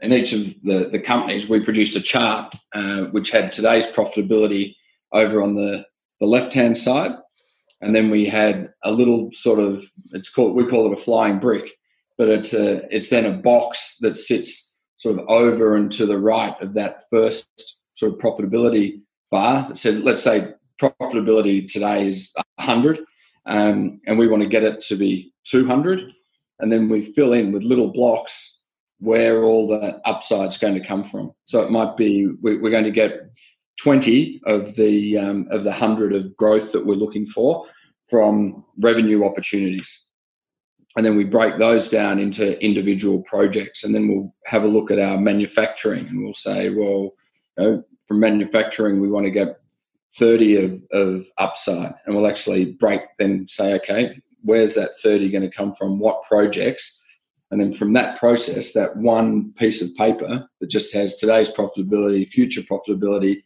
in 0.02 0.12
each 0.12 0.32
of 0.32 0.62
the, 0.62 0.88
the 0.90 0.98
companies, 0.98 1.48
we 1.48 1.60
produced 1.60 1.96
a 1.96 2.00
chart 2.00 2.54
uh, 2.74 3.02
which 3.04 3.30
had 3.30 3.52
today's 3.52 3.86
profitability 3.86 4.76
over 5.12 5.42
on 5.42 5.54
the, 5.54 5.84
the 6.20 6.26
left 6.26 6.52
hand 6.52 6.76
side. 6.76 7.12
And 7.80 7.94
then 7.94 8.10
we 8.10 8.26
had 8.26 8.72
a 8.82 8.92
little 8.92 9.30
sort 9.32 9.58
of, 9.58 9.84
it's 10.12 10.30
called, 10.30 10.54
we 10.54 10.66
call 10.66 10.90
it 10.92 10.98
a 10.98 11.02
flying 11.02 11.38
brick, 11.38 11.70
but 12.18 12.28
it's 12.28 12.52
a, 12.52 12.82
it's 12.94 13.10
then 13.10 13.26
a 13.26 13.32
box 13.32 13.96
that 14.00 14.16
sits 14.16 14.74
sort 14.96 15.18
of 15.18 15.26
over 15.28 15.76
and 15.76 15.90
to 15.92 16.06
the 16.06 16.18
right 16.18 16.54
of 16.60 16.74
that 16.74 17.02
first 17.10 17.48
sort 17.94 18.12
of 18.12 18.18
profitability 18.18 19.00
bar 19.30 19.68
that 19.68 19.78
said, 19.78 20.02
let's 20.02 20.22
say 20.22 20.52
profitability 20.80 21.70
today 21.70 22.06
is 22.06 22.32
100, 22.56 23.00
um, 23.50 24.00
and 24.06 24.16
we 24.16 24.28
want 24.28 24.42
to 24.42 24.48
get 24.48 24.62
it 24.62 24.80
to 24.82 24.96
be 24.96 25.34
200. 25.44 26.14
And 26.60 26.70
then 26.70 26.88
we 26.88 27.02
fill 27.02 27.32
in 27.32 27.52
with 27.52 27.64
little 27.64 27.92
blocks 27.92 28.58
where 29.00 29.42
all 29.42 29.66
the 29.66 30.00
upside's 30.06 30.58
going 30.58 30.74
to 30.74 30.86
come 30.86 31.02
from. 31.02 31.32
So 31.44 31.60
it 31.60 31.70
might 31.70 31.96
be 31.96 32.28
we're 32.40 32.70
going 32.70 32.84
to 32.84 32.90
get 32.90 33.30
20 33.82 34.40
of 34.46 34.76
the 34.76 35.18
um, 35.18 35.48
of 35.50 35.64
the 35.64 35.72
hundred 35.72 36.14
of 36.14 36.36
growth 36.36 36.70
that 36.72 36.86
we're 36.86 36.94
looking 36.94 37.26
for 37.26 37.66
from 38.08 38.64
revenue 38.78 39.24
opportunities. 39.24 40.00
And 40.96 41.04
then 41.04 41.16
we 41.16 41.24
break 41.24 41.58
those 41.58 41.88
down 41.88 42.18
into 42.18 42.62
individual 42.62 43.22
projects, 43.22 43.84
and 43.84 43.94
then 43.94 44.08
we'll 44.08 44.34
have 44.44 44.64
a 44.64 44.68
look 44.68 44.90
at 44.90 44.98
our 44.98 45.18
manufacturing, 45.18 46.06
and 46.06 46.22
we'll 46.22 46.34
say, 46.34 46.68
well, 46.70 47.14
you 47.56 47.64
know, 47.64 47.84
from 48.06 48.20
manufacturing, 48.20 49.00
we 49.00 49.08
want 49.08 49.24
to 49.24 49.30
get 49.30 49.60
30 50.16 50.64
of, 50.64 50.82
of 50.92 51.26
upside, 51.38 51.94
and 52.04 52.14
we'll 52.14 52.26
actually 52.26 52.72
break 52.72 53.02
then 53.18 53.46
say, 53.48 53.74
okay, 53.74 54.16
where's 54.42 54.74
that 54.74 54.98
30 55.02 55.30
going 55.30 55.48
to 55.48 55.56
come 55.56 55.74
from? 55.74 55.98
What 55.98 56.24
projects? 56.24 56.98
And 57.50 57.60
then 57.60 57.72
from 57.72 57.92
that 57.94 58.18
process, 58.18 58.72
that 58.72 58.96
one 58.96 59.52
piece 59.54 59.82
of 59.82 59.94
paper 59.96 60.48
that 60.60 60.70
just 60.70 60.94
has 60.94 61.16
today's 61.16 61.48
profitability, 61.48 62.28
future 62.28 62.62
profitability, 62.62 63.42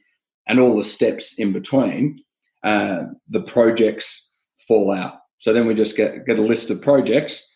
and 0.46 0.60
all 0.60 0.76
the 0.76 0.84
steps 0.84 1.38
in 1.38 1.52
between, 1.52 2.22
uh, 2.62 3.04
the 3.28 3.42
projects 3.42 4.30
fall 4.68 4.92
out. 4.92 5.20
So 5.38 5.52
then 5.52 5.66
we 5.66 5.74
just 5.74 5.96
get, 5.96 6.26
get 6.26 6.38
a 6.38 6.42
list 6.42 6.70
of 6.70 6.82
projects, 6.82 7.46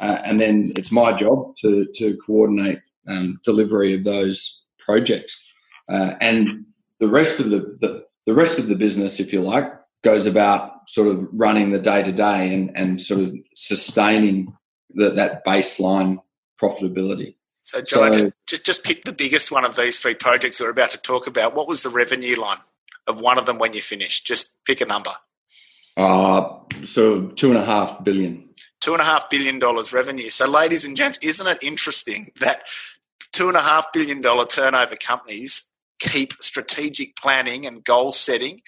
uh, 0.00 0.18
and 0.24 0.40
then 0.40 0.72
it's 0.76 0.90
my 0.90 1.16
job 1.16 1.56
to, 1.58 1.86
to 1.96 2.16
coordinate 2.18 2.80
um, 3.06 3.40
delivery 3.44 3.94
of 3.94 4.04
those 4.04 4.62
projects. 4.78 5.38
Uh, 5.88 6.14
and 6.20 6.64
the 6.98 7.08
rest 7.08 7.40
of 7.40 7.50
the, 7.50 7.76
the, 7.80 8.04
the 8.26 8.34
rest 8.34 8.58
of 8.58 8.66
the 8.66 8.76
business, 8.76 9.20
if 9.20 9.32
you 9.32 9.40
like, 9.40 9.72
goes 10.02 10.26
about 10.26 10.88
sort 10.88 11.08
of 11.08 11.28
running 11.32 11.70
the 11.70 11.78
day 11.78 12.02
to 12.02 12.12
day 12.12 12.54
and 12.54 12.76
and 12.76 13.02
sort 13.02 13.20
of 13.20 13.34
sustaining 13.54 14.56
the, 14.94 15.10
that 15.10 15.44
baseline 15.44 16.18
profitability. 16.60 17.36
So, 17.62 17.82
John, 17.82 18.18
so, 18.18 18.32
just, 18.46 18.64
just 18.64 18.84
pick 18.84 19.04
the 19.04 19.12
biggest 19.12 19.52
one 19.52 19.64
of 19.64 19.76
these 19.76 20.00
three 20.00 20.14
projects 20.14 20.60
we're 20.60 20.70
about 20.70 20.92
to 20.92 20.98
talk 20.98 21.26
about. 21.26 21.54
What 21.54 21.68
was 21.68 21.82
the 21.82 21.90
revenue 21.90 22.40
line 22.40 22.58
of 23.06 23.20
one 23.20 23.38
of 23.38 23.46
them 23.46 23.58
when 23.58 23.74
you 23.74 23.82
finished? 23.82 24.26
Just 24.26 24.56
pick 24.64 24.80
a 24.80 24.86
number. 24.86 25.10
Uh, 25.96 26.60
so 26.84 27.26
two 27.28 27.50
and 27.50 27.58
a 27.58 27.64
half 27.64 28.02
billion. 28.02 28.48
Two 28.80 28.92
and 28.92 29.02
a 29.02 29.04
half 29.04 29.28
billion 29.28 29.58
dollars 29.58 29.92
revenue. 29.92 30.30
So, 30.30 30.48
ladies 30.48 30.84
and 30.84 30.96
gents, 30.96 31.18
isn't 31.22 31.46
it 31.46 31.62
interesting 31.62 32.32
that 32.40 32.62
two 33.32 33.48
and 33.48 33.56
a 33.56 33.60
half 33.60 33.92
billion 33.92 34.22
dollar 34.22 34.46
turnover 34.46 34.96
companies 34.96 35.68
keep 36.00 36.32
strategic 36.40 37.16
planning 37.16 37.66
and 37.66 37.84
goal 37.84 38.12
setting 38.12 38.58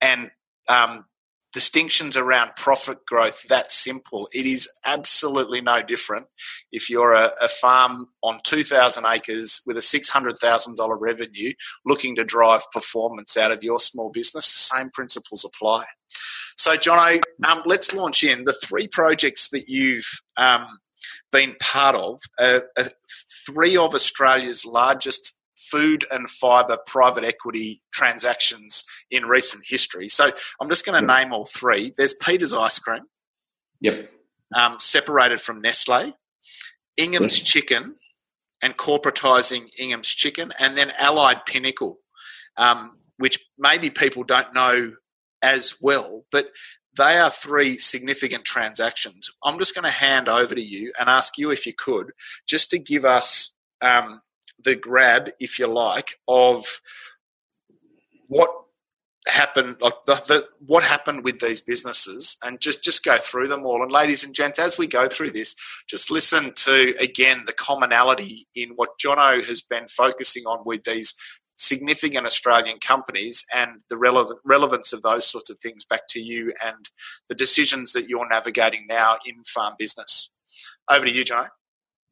and 0.00 0.30
um, 0.68 1.04
distinctions 1.52 2.16
around 2.16 2.52
profit 2.56 2.98
growth 3.06 3.42
that 3.48 3.70
simple. 3.70 4.28
It 4.34 4.46
is 4.46 4.68
absolutely 4.84 5.60
no 5.60 5.82
different 5.82 6.26
if 6.70 6.88
you're 6.88 7.12
a, 7.12 7.30
a 7.40 7.48
farm 7.48 8.06
on 8.22 8.40
2,000 8.44 9.04
acres 9.06 9.60
with 9.66 9.76
a 9.76 9.80
$600,000 9.80 10.96
revenue 11.00 11.52
looking 11.84 12.16
to 12.16 12.24
drive 12.24 12.62
performance 12.72 13.36
out 13.36 13.52
of 13.52 13.62
your 13.62 13.80
small 13.80 14.10
business. 14.10 14.52
The 14.52 14.76
same 14.76 14.90
principles 14.90 15.44
apply. 15.44 15.84
So, 16.56 16.76
John, 16.76 17.20
um, 17.48 17.62
let's 17.66 17.94
launch 17.94 18.24
in 18.24 18.44
the 18.44 18.52
three 18.52 18.86
projects 18.86 19.50
that 19.50 19.68
you've 19.68 20.08
um, 20.36 20.66
been 21.30 21.54
part 21.60 21.96
of. 21.96 22.20
Uh, 22.38 22.60
uh, 22.78 22.84
three 23.46 23.76
of 23.76 23.94
Australia's 23.94 24.64
largest 24.64 25.34
food 25.70 26.04
and 26.10 26.28
fibre 26.28 26.78
private 26.86 27.24
equity 27.24 27.80
transactions 27.92 28.84
in 29.10 29.26
recent 29.26 29.64
history. 29.66 30.08
So 30.08 30.30
I'm 30.60 30.68
just 30.68 30.84
going 30.84 31.00
to 31.00 31.06
name 31.06 31.32
all 31.32 31.46
three. 31.46 31.92
There's 31.96 32.14
Peter's 32.14 32.52
Ice 32.52 32.78
Cream. 32.78 33.02
Yep. 33.80 34.10
Um, 34.54 34.76
separated 34.78 35.40
from 35.40 35.60
Nestle, 35.60 36.12
Ingham's 36.96 37.38
yes. 37.38 37.48
Chicken, 37.48 37.94
and 38.62 38.76
corporatizing 38.76 39.68
Ingham's 39.78 40.08
Chicken, 40.08 40.52
and 40.58 40.76
then 40.76 40.92
Allied 40.98 41.44
Pinnacle, 41.46 41.98
um, 42.56 42.92
which 43.16 43.38
maybe 43.58 43.90
people 43.90 44.24
don't 44.24 44.54
know 44.54 44.92
as 45.42 45.76
well, 45.80 46.24
but 46.30 46.46
they 46.96 47.18
are 47.18 47.30
three 47.30 47.78
significant 47.78 48.44
transactions. 48.44 49.30
I'm 49.42 49.58
just 49.58 49.74
going 49.74 49.84
to 49.84 49.90
hand 49.90 50.28
over 50.28 50.54
to 50.54 50.62
you 50.62 50.92
and 51.00 51.08
ask 51.08 51.38
you 51.38 51.50
if 51.50 51.66
you 51.66 51.72
could 51.72 52.12
just 52.46 52.70
to 52.70 52.78
give 52.78 53.04
us 53.04 53.54
um, 53.80 54.20
the 54.64 54.76
grab, 54.76 55.30
if 55.40 55.58
you 55.58 55.66
like, 55.66 56.18
of 56.28 56.64
what 58.28 58.50
happened 59.28 59.76
like 59.80 59.94
the, 60.06 60.14
the, 60.14 60.44
what 60.66 60.82
happened 60.82 61.22
with 61.22 61.38
these 61.38 61.60
businesses 61.60 62.36
and 62.42 62.60
just 62.60 62.82
just 62.82 63.04
go 63.04 63.16
through 63.18 63.46
them 63.46 63.64
all. 63.64 63.82
And 63.82 63.92
ladies 63.92 64.24
and 64.24 64.34
gents 64.34 64.58
as 64.58 64.78
we 64.78 64.86
go 64.86 65.06
through 65.06 65.30
this 65.30 65.54
just 65.88 66.10
listen 66.10 66.52
to 66.54 66.94
again 66.98 67.44
the 67.46 67.52
commonality 67.52 68.46
in 68.56 68.70
what 68.70 68.98
jono 68.98 69.44
has 69.44 69.62
been 69.62 69.86
focusing 69.86 70.44
on 70.44 70.62
with 70.64 70.82
these 70.84 71.14
significant 71.56 72.26
australian 72.26 72.78
companies 72.80 73.44
and 73.54 73.80
the 73.90 73.96
relevant 73.96 74.40
relevance 74.44 74.92
of 74.92 75.02
those 75.02 75.24
sorts 75.24 75.50
of 75.50 75.58
things 75.60 75.84
back 75.84 76.02
to 76.08 76.20
you 76.20 76.52
and 76.64 76.90
the 77.28 77.34
decisions 77.36 77.92
that 77.92 78.08
you're 78.08 78.28
navigating 78.28 78.86
now 78.88 79.16
in 79.24 79.36
farm 79.46 79.74
business. 79.78 80.30
Over 80.90 81.04
to 81.04 81.12
you 81.12 81.24
jono 81.24 81.46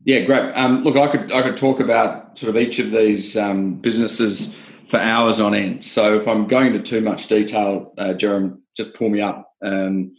yeah, 0.04 0.20
great. 0.24 0.52
Um, 0.54 0.82
look, 0.82 0.96
I 0.96 1.08
could 1.08 1.32
I 1.32 1.42
could 1.42 1.56
talk 1.56 1.80
about 1.80 2.38
sort 2.38 2.54
of 2.54 2.62
each 2.62 2.78
of 2.78 2.90
these 2.90 3.36
um, 3.36 3.74
businesses 3.74 4.54
for 4.88 4.98
hours 4.98 5.40
on 5.40 5.54
end. 5.54 5.84
So 5.84 6.18
if 6.18 6.26
I'm 6.26 6.48
going 6.48 6.68
into 6.68 6.80
too 6.80 7.00
much 7.00 7.26
detail, 7.26 7.92
uh, 7.98 8.14
Jerem, 8.14 8.60
just 8.76 8.94
pull 8.94 9.08
me 9.10 9.20
up. 9.20 9.52
Um, 9.62 10.16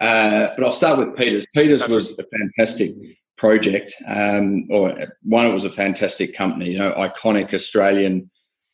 uh, 0.00 0.48
but 0.56 0.64
I'll 0.64 0.74
start 0.74 0.98
with 0.98 1.16
Peters. 1.16 1.46
Peters 1.54 1.86
was 1.88 2.18
a 2.18 2.24
fantastic 2.24 2.94
project, 3.36 3.94
um, 4.06 4.66
or 4.70 4.94
one, 5.22 5.46
it 5.46 5.54
was 5.54 5.64
a 5.64 5.70
fantastic 5.70 6.36
company. 6.36 6.72
You 6.72 6.78
know, 6.78 6.92
iconic 6.92 7.54
Australian 7.54 8.30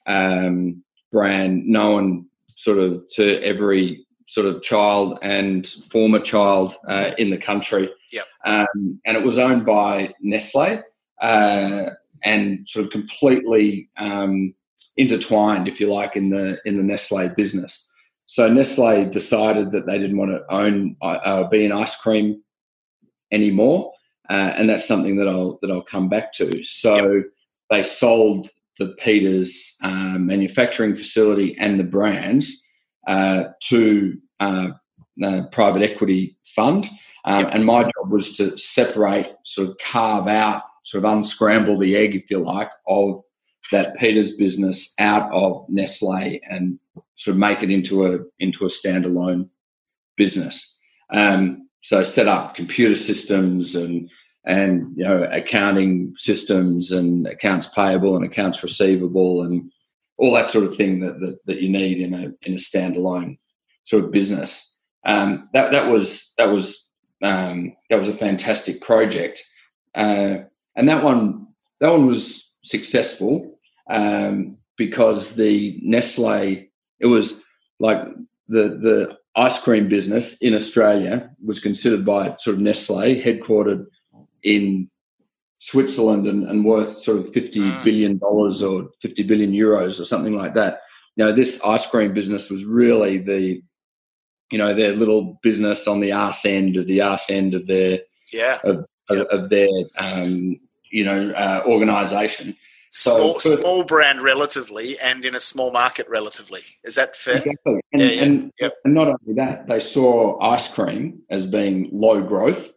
um, 0.07 0.83
brand, 1.13 1.67
known 1.67 2.27
sort 2.57 2.79
of 2.79 3.05
to 3.15 3.43
every 3.43 4.07
sort 4.31 4.47
of 4.47 4.63
child 4.63 5.19
and 5.23 5.67
former 5.67 6.21
child 6.21 6.77
uh, 6.87 7.11
in 7.19 7.31
the 7.31 7.37
country. 7.37 7.91
Yep. 8.13 8.27
Um, 8.45 9.01
and 9.05 9.17
it 9.17 9.25
was 9.25 9.39
owned 9.39 9.67
by 9.67 10.15
Nestle 10.21 10.83
uh, 11.21 11.91
and 12.23 12.69
sort 12.69 12.85
of 12.85 12.93
completely 12.93 13.89
um, 13.97 14.55
intertwined, 14.97 15.67
if 15.67 15.81
you 15.81 15.93
like, 15.93 16.15
in 16.15 16.31
the 16.31 16.61
in 16.65 16.77
the 16.77 16.85
Nestle 16.85 17.29
business. 17.31 17.89
So 18.27 18.49
Nestle 18.49 19.07
decided 19.07 19.73
that 19.73 19.87
they 19.87 19.99
didn't 19.99 20.17
want 20.17 20.31
to 20.31 20.45
own 20.49 20.97
uh, 21.03 21.49
be 21.49 21.65
an 21.65 21.73
ice 21.73 21.97
cream 21.97 22.41
anymore, 23.33 23.93
uh, 24.29 24.53
and 24.57 24.69
that's 24.69 24.87
something 24.87 25.17
that 25.17 25.27
I'll 25.27 25.59
that 25.61 25.73
I'll 25.73 25.83
come 25.83 26.09
back 26.09 26.35
to. 26.35 26.65
So 26.65 26.95
yep. 26.95 27.25
they 27.69 27.83
sold 27.83 28.49
the 28.79 28.95
Peters 28.97 29.77
uh, 29.83 30.19
manufacturing 30.19 30.97
facility 30.97 31.57
and 31.59 31.81
the 31.81 31.85
brands 31.85 32.65
to 33.07 34.19
uh, 34.41 34.69
private 35.53 35.83
equity 35.83 36.37
fund. 36.45 36.89
Um, 37.25 37.47
and 37.53 37.67
my 37.67 37.83
job 37.83 38.11
was 38.11 38.37
to 38.39 38.57
separate, 38.57 39.31
sort 39.45 39.69
of 39.69 39.77
carve 39.79 40.27
out, 40.27 40.63
sort 40.85 41.05
of 41.05 41.13
unscramble 41.13 41.79
the 41.79 41.97
egg, 41.97 42.15
if 42.15 42.31
you 42.31 42.39
like, 42.39 42.71
of 42.87 43.21
that 43.71 43.97
Peters 43.97 44.37
business 44.37 44.95
out 44.99 45.31
of 45.33 45.67
Nestle 45.69 46.41
and 46.49 46.79
sort 47.17 47.35
of 47.35 47.39
make 47.39 47.63
it 47.63 47.71
into 47.71 48.07
a 48.07 48.19
into 48.39 48.65
a 48.65 48.69
standalone 48.69 49.49
business. 50.17 50.77
Um, 51.13 51.69
so 51.83 52.03
set 52.03 52.29
up 52.29 52.55
computer 52.55 52.97
systems 52.97 53.75
and 53.75 54.11
and 54.45 54.97
you 54.97 55.05
know 55.05 55.29
accounting 55.31 56.15
systems 56.17 56.93
and 56.93 57.27
accounts 57.27 57.69
payable 57.69 58.17
and 58.17 58.25
accounts 58.25 58.63
receivable 58.63 59.43
and 59.43 59.71
all 60.21 60.35
that 60.35 60.51
sort 60.51 60.67
of 60.67 60.77
thing 60.77 61.01
that 61.01 61.19
that, 61.21 61.39
that 61.47 61.61
you 61.63 61.71
need 61.71 61.99
in 62.01 62.13
a 62.15 62.33
in 62.43 62.53
a 62.53 62.57
standalone 62.57 63.39
sort 63.85 64.05
of 64.05 64.13
business. 64.13 64.67
Um, 65.05 65.49
that 65.55 65.73
that 65.73 65.89
was 65.89 66.33
that 66.37 66.51
was 66.51 66.89
um, 67.23 67.75
that 67.89 67.99
was 67.99 68.09
a 68.09 68.15
fantastic 68.17 68.83
project, 68.83 69.43
uh, 69.95 70.37
and 70.77 70.89
that 70.89 71.03
one 71.03 71.47
that 71.81 71.91
one 71.91 72.07
was 72.07 72.53
successful 72.63 73.59
um, 73.89 74.59
because 74.77 75.35
the 75.35 75.81
Nestle 75.83 76.69
it 77.01 77.07
was 77.07 77.33
like 77.79 78.03
the 78.49 78.69
the 78.69 79.19
ice 79.35 79.59
cream 79.59 79.89
business 79.89 80.37
in 80.43 80.55
Australia 80.55 81.31
was 81.43 81.61
considered 81.61 82.05
by 82.05 82.37
sort 82.39 82.57
of 82.57 82.61
Nestle, 82.61 83.23
headquartered 83.23 83.87
in 84.43 84.91
Switzerland 85.61 86.27
and, 86.27 86.49
and 86.49 86.65
worth 86.65 87.01
sort 87.01 87.19
of 87.19 87.33
fifty 87.33 87.61
mm. 87.61 87.85
billion 87.85 88.19
dollars 88.19 88.63
or 88.63 88.91
fifty 89.01 89.23
billion 89.23 89.53
euros 89.53 90.01
or 90.01 90.05
something 90.05 90.35
like 90.35 90.55
that. 90.55 90.81
Now, 91.17 91.33
this 91.33 91.61
ice 91.63 91.87
cream 91.87 92.15
business 92.15 92.51
was 92.51 92.65
really 92.65 93.19
the 93.19 93.63
you 94.51 94.59
know 94.59 94.75
their 94.75 94.93
little 94.93 95.39
business 95.43 95.87
on 95.87 96.01
the 96.01 96.13
arse 96.13 96.47
end 96.47 96.77
of 96.77 96.87
the 96.87 97.03
arse 97.03 97.31
end 97.31 97.55
of 97.55 97.67
their 97.67 98.01
yeah 98.33 98.59
of, 98.65 98.87
yep. 99.11 99.21
of, 99.21 99.27
of 99.27 99.49
their 99.51 99.69
um, 99.99 100.59
you 100.91 101.05
know 101.05 101.31
uh, 101.31 101.63
organization. 101.67 102.57
So 102.89 103.39
small, 103.39 103.41
small 103.41 103.85
brand 103.85 104.23
relatively, 104.23 104.99
and 104.99 105.25
in 105.25 105.37
a 105.37 105.41
small 105.41 105.71
market 105.71 106.09
relatively. 106.09 106.63
Is 106.83 106.97
that 106.97 107.15
fair? 107.15 107.37
Exactly. 107.37 107.81
And, 107.93 108.03
yeah, 108.03 108.09
yeah. 108.09 108.23
And, 108.23 108.53
yep. 108.59 108.75
and 108.85 108.95
not 108.95 109.07
only 109.07 109.35
that, 109.37 109.69
they 109.69 109.79
saw 109.79 110.41
ice 110.41 110.73
cream 110.73 111.23
as 111.31 111.47
being 111.47 111.91
low 111.93 112.21
growth 112.21 112.73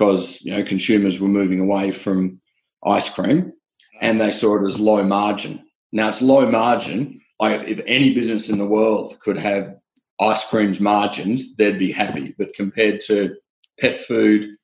because 0.00 0.40
you 0.40 0.50
know 0.50 0.64
consumers 0.64 1.20
were 1.20 1.28
moving 1.28 1.60
away 1.60 1.90
from 1.90 2.40
ice 2.84 3.12
cream, 3.12 3.52
and 4.00 4.18
they 4.18 4.32
saw 4.32 4.56
it 4.56 4.66
as 4.66 4.78
low 4.78 5.04
margin. 5.04 5.62
Now 5.92 6.08
it's 6.08 6.22
low 6.22 6.50
margin. 6.50 7.20
Like 7.38 7.68
if 7.68 7.80
any 7.86 8.14
business 8.14 8.48
in 8.48 8.56
the 8.56 8.66
world 8.66 9.18
could 9.20 9.36
have 9.36 9.76
ice 10.18 10.42
cream's 10.46 10.80
margins, 10.80 11.54
they'd 11.56 11.78
be 11.78 11.92
happy. 11.92 12.34
But 12.38 12.54
compared 12.54 13.00
to 13.02 13.36
pet 13.78 14.00
food, 14.02 14.56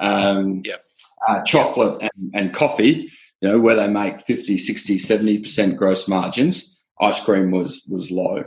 um, 0.00 0.60
yep. 0.64 0.82
uh, 1.26 1.42
chocolate 1.44 2.02
and, 2.02 2.30
and, 2.34 2.54
coffee, 2.54 3.10
you 3.40 3.48
know, 3.48 3.60
where 3.60 3.76
they 3.76 3.88
make 3.88 4.22
50, 4.22 4.56
60, 4.56 4.96
70% 4.98 5.76
gross 5.76 6.08
margins, 6.08 6.78
ice 6.98 7.22
cream 7.22 7.50
was, 7.50 7.82
was 7.86 8.10
low. 8.10 8.44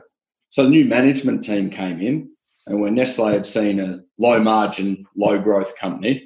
So 0.49 0.63
the 0.63 0.69
new 0.69 0.86
management 0.86 1.43
team 1.43 1.69
came 1.69 1.99
in 1.99 2.29
and 2.67 2.81
when 2.81 2.95
Nestle 2.95 3.31
had 3.31 3.45
seen 3.45 3.79
a 3.79 3.99
low 4.17 4.39
margin, 4.39 5.05
low 5.15 5.38
growth 5.39 5.77
company, 5.77 6.25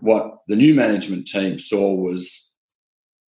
what 0.00 0.38
the 0.48 0.56
new 0.56 0.74
management 0.74 1.28
team 1.28 1.58
saw 1.58 1.94
was 1.94 2.50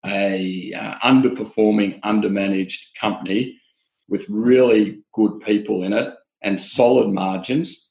a 0.05 0.73
uh, 0.75 0.99
underperforming, 0.99 2.01
undermanaged 2.01 2.87
company 3.01 3.59
with 4.09 4.29
really 4.29 5.03
good 5.15 5.41
people 5.41 5.83
in 5.85 5.93
it 5.93 6.13
and 6.43 6.61
solid 6.61 7.09
margins 7.09 7.89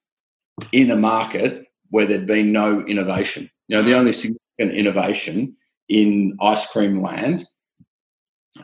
in 0.72 0.91
a 0.91 0.96
market 0.96 1.65
where 1.89 2.06
there'd 2.06 2.28
been 2.28 2.52
no 2.52 2.82
innovation. 2.82 3.50
You 3.67 3.78
know, 3.78 3.84
the 3.84 3.96
only 3.96 4.13
significant 4.13 4.78
innovation 4.78 5.56
in 5.88 6.38
ice 6.41 6.65
cream 6.67 7.02
land 7.02 7.46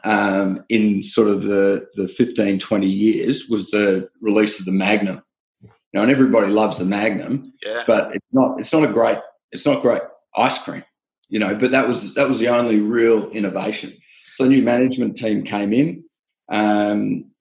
um, 0.03 0.63
in 0.69 1.03
sort 1.03 1.29
of 1.29 1.43
the, 1.43 1.87
the 1.95 2.07
15, 2.07 2.59
20 2.59 2.87
years 2.87 3.47
was 3.49 3.69
the 3.69 4.09
release 4.21 4.59
of 4.59 4.65
the 4.65 4.71
Magnum. 4.71 5.21
You 5.61 5.69
know, 5.93 6.01
and 6.03 6.11
everybody 6.11 6.47
loves 6.47 6.77
the 6.77 6.85
Magnum, 6.85 7.53
yeah. 7.65 7.83
but 7.87 8.13
it's 8.13 8.25
not 8.31 8.59
it's 8.59 8.73
not 8.73 8.83
a 8.83 8.91
great 8.91 9.19
it's 9.51 9.65
not 9.65 9.81
great 9.81 10.01
ice 10.35 10.61
cream. 10.63 10.83
You 11.29 11.39
know, 11.39 11.55
but 11.55 11.71
that 11.71 11.87
was 11.87 12.13
that 12.13 12.29
was 12.29 12.39
the 12.39 12.49
only 12.49 12.79
real 12.79 13.29
innovation. 13.31 13.93
So 14.35 14.43
the 14.43 14.49
new 14.51 14.63
management 14.63 15.17
team 15.17 15.43
came 15.43 15.73
in. 15.73 16.03
Um, 16.49 17.31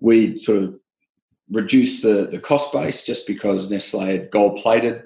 we 0.00 0.38
sort 0.38 0.62
of 0.62 0.80
reduced 1.50 2.02
the, 2.02 2.28
the 2.30 2.38
cost 2.38 2.72
base 2.72 3.02
just 3.02 3.26
because 3.26 3.70
Nestle 3.70 4.00
had 4.00 4.30
gold 4.30 4.60
plated 4.62 5.02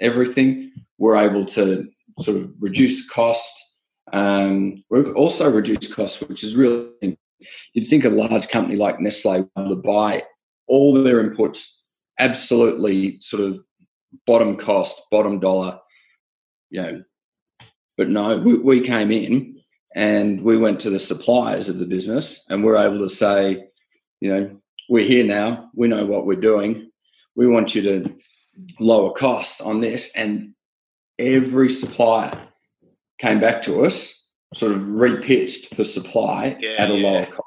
everything. 0.00 0.72
We're 0.98 1.16
able 1.16 1.44
to 1.46 1.88
sort 2.20 2.38
of 2.38 2.50
reduce 2.58 3.06
the 3.06 3.12
cost. 3.12 3.52
Um, 4.12 4.82
we 4.90 5.04
also 5.12 5.50
reduce 5.50 5.92
costs, 5.92 6.20
which 6.20 6.42
is 6.42 6.56
really, 6.56 7.18
you'd 7.74 7.88
think 7.88 8.04
a 8.04 8.08
large 8.08 8.48
company 8.48 8.76
like 8.76 9.00
Nestle 9.00 9.34
able 9.34 9.68
to 9.68 9.76
buy 9.76 10.24
all 10.66 10.94
their 10.94 11.22
inputs 11.22 11.66
absolutely 12.18 13.20
sort 13.20 13.42
of 13.42 13.62
bottom 14.26 14.56
cost, 14.56 15.02
bottom 15.10 15.40
dollar, 15.40 15.78
you 16.70 16.82
know. 16.82 17.04
But 17.96 18.08
no, 18.10 18.36
we, 18.38 18.58
we 18.58 18.80
came 18.86 19.10
in 19.10 19.60
and 19.94 20.42
we 20.42 20.56
went 20.58 20.80
to 20.80 20.90
the 20.90 20.98
suppliers 20.98 21.68
of 21.68 21.78
the 21.78 21.86
business 21.86 22.44
and 22.50 22.62
we're 22.62 22.76
able 22.76 23.08
to 23.08 23.14
say, 23.14 23.68
you 24.20 24.34
know, 24.34 24.60
we're 24.88 25.06
here 25.06 25.24
now, 25.24 25.70
we 25.74 25.88
know 25.88 26.04
what 26.04 26.26
we're 26.26 26.36
doing, 26.40 26.90
we 27.34 27.46
want 27.46 27.74
you 27.74 27.82
to 27.82 28.14
lower 28.78 29.12
costs 29.14 29.60
on 29.60 29.80
this. 29.80 30.12
And 30.14 30.52
every 31.18 31.70
supplier 31.72 32.38
came 33.18 33.40
back 33.40 33.62
to 33.62 33.84
us, 33.86 34.22
sort 34.54 34.72
of 34.72 34.82
repitched 34.82 35.74
for 35.74 35.84
supply 35.84 36.56
Yeah, 36.60 36.74
at 36.78 36.90
a 36.90 36.94
yeah. 36.98 37.10
lower 37.10 37.26
cost. 37.26 37.42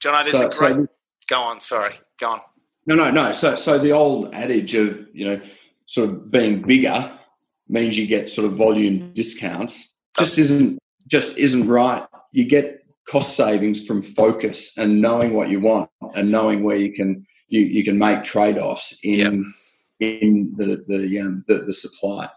John, 0.00 0.24
there's 0.24 0.38
So- 0.38 0.48
a 0.50 0.54
great. 0.54 0.74
so- 0.74 0.86
go 1.28 1.38
on. 1.40 1.60
Sorry. 1.60 1.92
Go 2.18 2.30
on. 2.30 2.40
No, 2.86 2.94
no, 2.94 3.10
no. 3.10 3.32
So, 3.32 3.54
so 3.56 3.78
the 3.78 3.92
old 3.92 4.34
adage 4.34 4.74
of 4.74 5.06
you 5.14 5.28
know, 5.28 5.40
sort 5.86 6.10
of 6.10 6.30
being 6.30 6.62
bigger 6.62 7.16
means 7.68 7.96
you 7.96 8.06
get 8.06 8.30
sort 8.30 8.46
of 8.46 8.54
volume 8.54 9.12
discounts. 9.12 9.92
Just 10.18 10.38
isn't 10.38 10.78
just 11.10 11.36
isn't 11.36 11.68
right. 11.68 12.06
You 12.32 12.44
get 12.44 12.84
cost 13.08 13.36
savings 13.36 13.84
from 13.84 14.02
focus 14.02 14.72
and 14.76 15.00
knowing 15.00 15.34
what 15.34 15.48
you 15.48 15.60
want 15.60 15.90
and 16.14 16.30
knowing 16.30 16.62
where 16.62 16.76
you 16.76 16.92
can 16.92 17.26
you, 17.48 17.60
you 17.60 17.84
can 17.84 17.98
make 17.98 18.24
trade 18.24 18.58
offs 18.58 18.96
in 19.02 19.52
in 20.00 20.54
the 20.56 20.84
the, 20.86 21.20
um, 21.20 21.44
the 21.48 21.58
the 21.58 21.74
supply. 21.74 22.28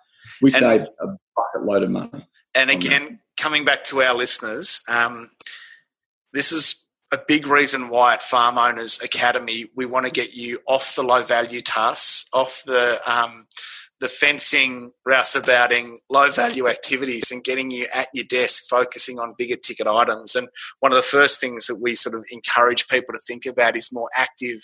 We 0.41 0.51
And- 0.53 0.61
save 0.61 0.81
a 0.81 1.07
bucket 1.35 1.65
load 1.65 1.83
of 1.83 1.89
money. 1.89 2.27
And 2.53 2.69
on 2.69 2.75
again, 2.77 3.19
coming 3.37 3.65
back 3.65 3.83
to 3.85 4.01
our 4.01 4.13
listeners, 4.15 4.81
um, 4.87 5.29
this 6.31 6.53
is 6.53 6.85
a 7.11 7.19
big 7.27 7.47
reason 7.47 7.89
why 7.89 8.13
at 8.13 8.23
Farm 8.23 8.57
Owners 8.57 9.01
Academy 9.01 9.65
we 9.75 9.85
want 9.85 10.05
to 10.05 10.11
get 10.11 10.33
you 10.33 10.59
off 10.65 10.95
the 10.95 11.03
low 11.03 11.23
value 11.23 11.61
tasks, 11.61 12.29
off 12.33 12.63
the 12.65 12.99
um, 13.05 13.45
the 14.01 14.09
fencing, 14.09 14.91
rouseabouting, 15.07 15.97
low 16.09 16.29
value 16.29 16.67
activities, 16.67 17.31
and 17.31 17.43
getting 17.43 17.71
you 17.71 17.87
at 17.93 18.09
your 18.13 18.25
desk 18.25 18.63
focusing 18.69 19.19
on 19.19 19.35
bigger 19.37 19.55
ticket 19.55 19.87
items. 19.87 20.35
And 20.35 20.49
one 20.81 20.91
of 20.91 20.97
the 20.97 21.01
first 21.01 21.39
things 21.39 21.67
that 21.67 21.75
we 21.75 21.95
sort 21.95 22.15
of 22.15 22.25
encourage 22.29 22.87
people 22.87 23.13
to 23.13 23.21
think 23.25 23.45
about 23.45 23.77
is 23.77 23.93
more 23.93 24.09
active 24.17 24.59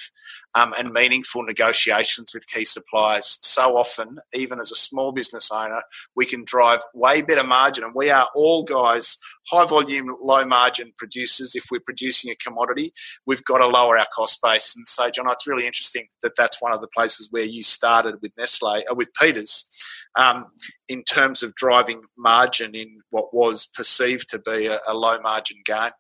um, 0.56 0.74
and 0.78 0.92
meaningful 0.92 1.44
negotiations 1.44 2.34
with 2.34 2.48
key 2.48 2.66
suppliers. 2.66 3.40
So 3.42 3.78
often, 3.78 4.18
even 4.34 4.60
as 4.60 4.72
a 4.72 4.76
small 4.76 5.12
business 5.12 5.50
owner, 5.52 5.82
we 6.16 6.26
can 6.26 6.44
drive 6.46 6.82
way 6.94 7.22
better 7.22 7.44
margin. 7.44 7.84
And 7.84 7.94
we 7.96 8.10
are 8.10 8.28
all 8.36 8.64
guys, 8.64 9.18
high 9.50 9.66
volume, 9.66 10.16
low 10.22 10.46
margin 10.46 10.92
producers. 10.98 11.56
If 11.56 11.66
we're 11.72 11.80
producing 11.80 12.32
a 12.32 12.36
commodity, 12.36 12.92
we've 13.26 13.44
got 13.46 13.60
to 13.60 13.68
lower 13.68 13.98
our 13.98 14.08
cost 14.14 14.40
base. 14.44 14.76
And 14.76 14.88
so, 14.88 15.10
John, 15.10 15.30
it's 15.30 15.48
really 15.48 15.66
interesting 15.66 16.08
that 16.24 16.36
that's 16.36 16.62
one 16.62 16.74
of 16.74 16.82
the 16.82 16.90
places 16.96 17.30
where 17.32 17.46
you 17.46 17.64
started 17.64 18.16
with 18.22 18.32
Nestle, 18.38 18.84
uh, 18.90 18.96
with 18.96 19.10
Peters, 19.20 19.66
um, 20.16 20.46
in 20.90 21.04
terms 21.04 21.44
of 21.44 21.56
driving 21.56 22.02
margin 22.18 22.76
in 22.76 22.98
what 23.10 23.34
was 23.34 23.66
perceived 23.68 24.30
to 24.30 24.40
be 24.40 24.68
a, 24.68 24.80
a 24.88 24.94
low 24.94 25.20
margin 25.22 25.58
game. 25.66 25.92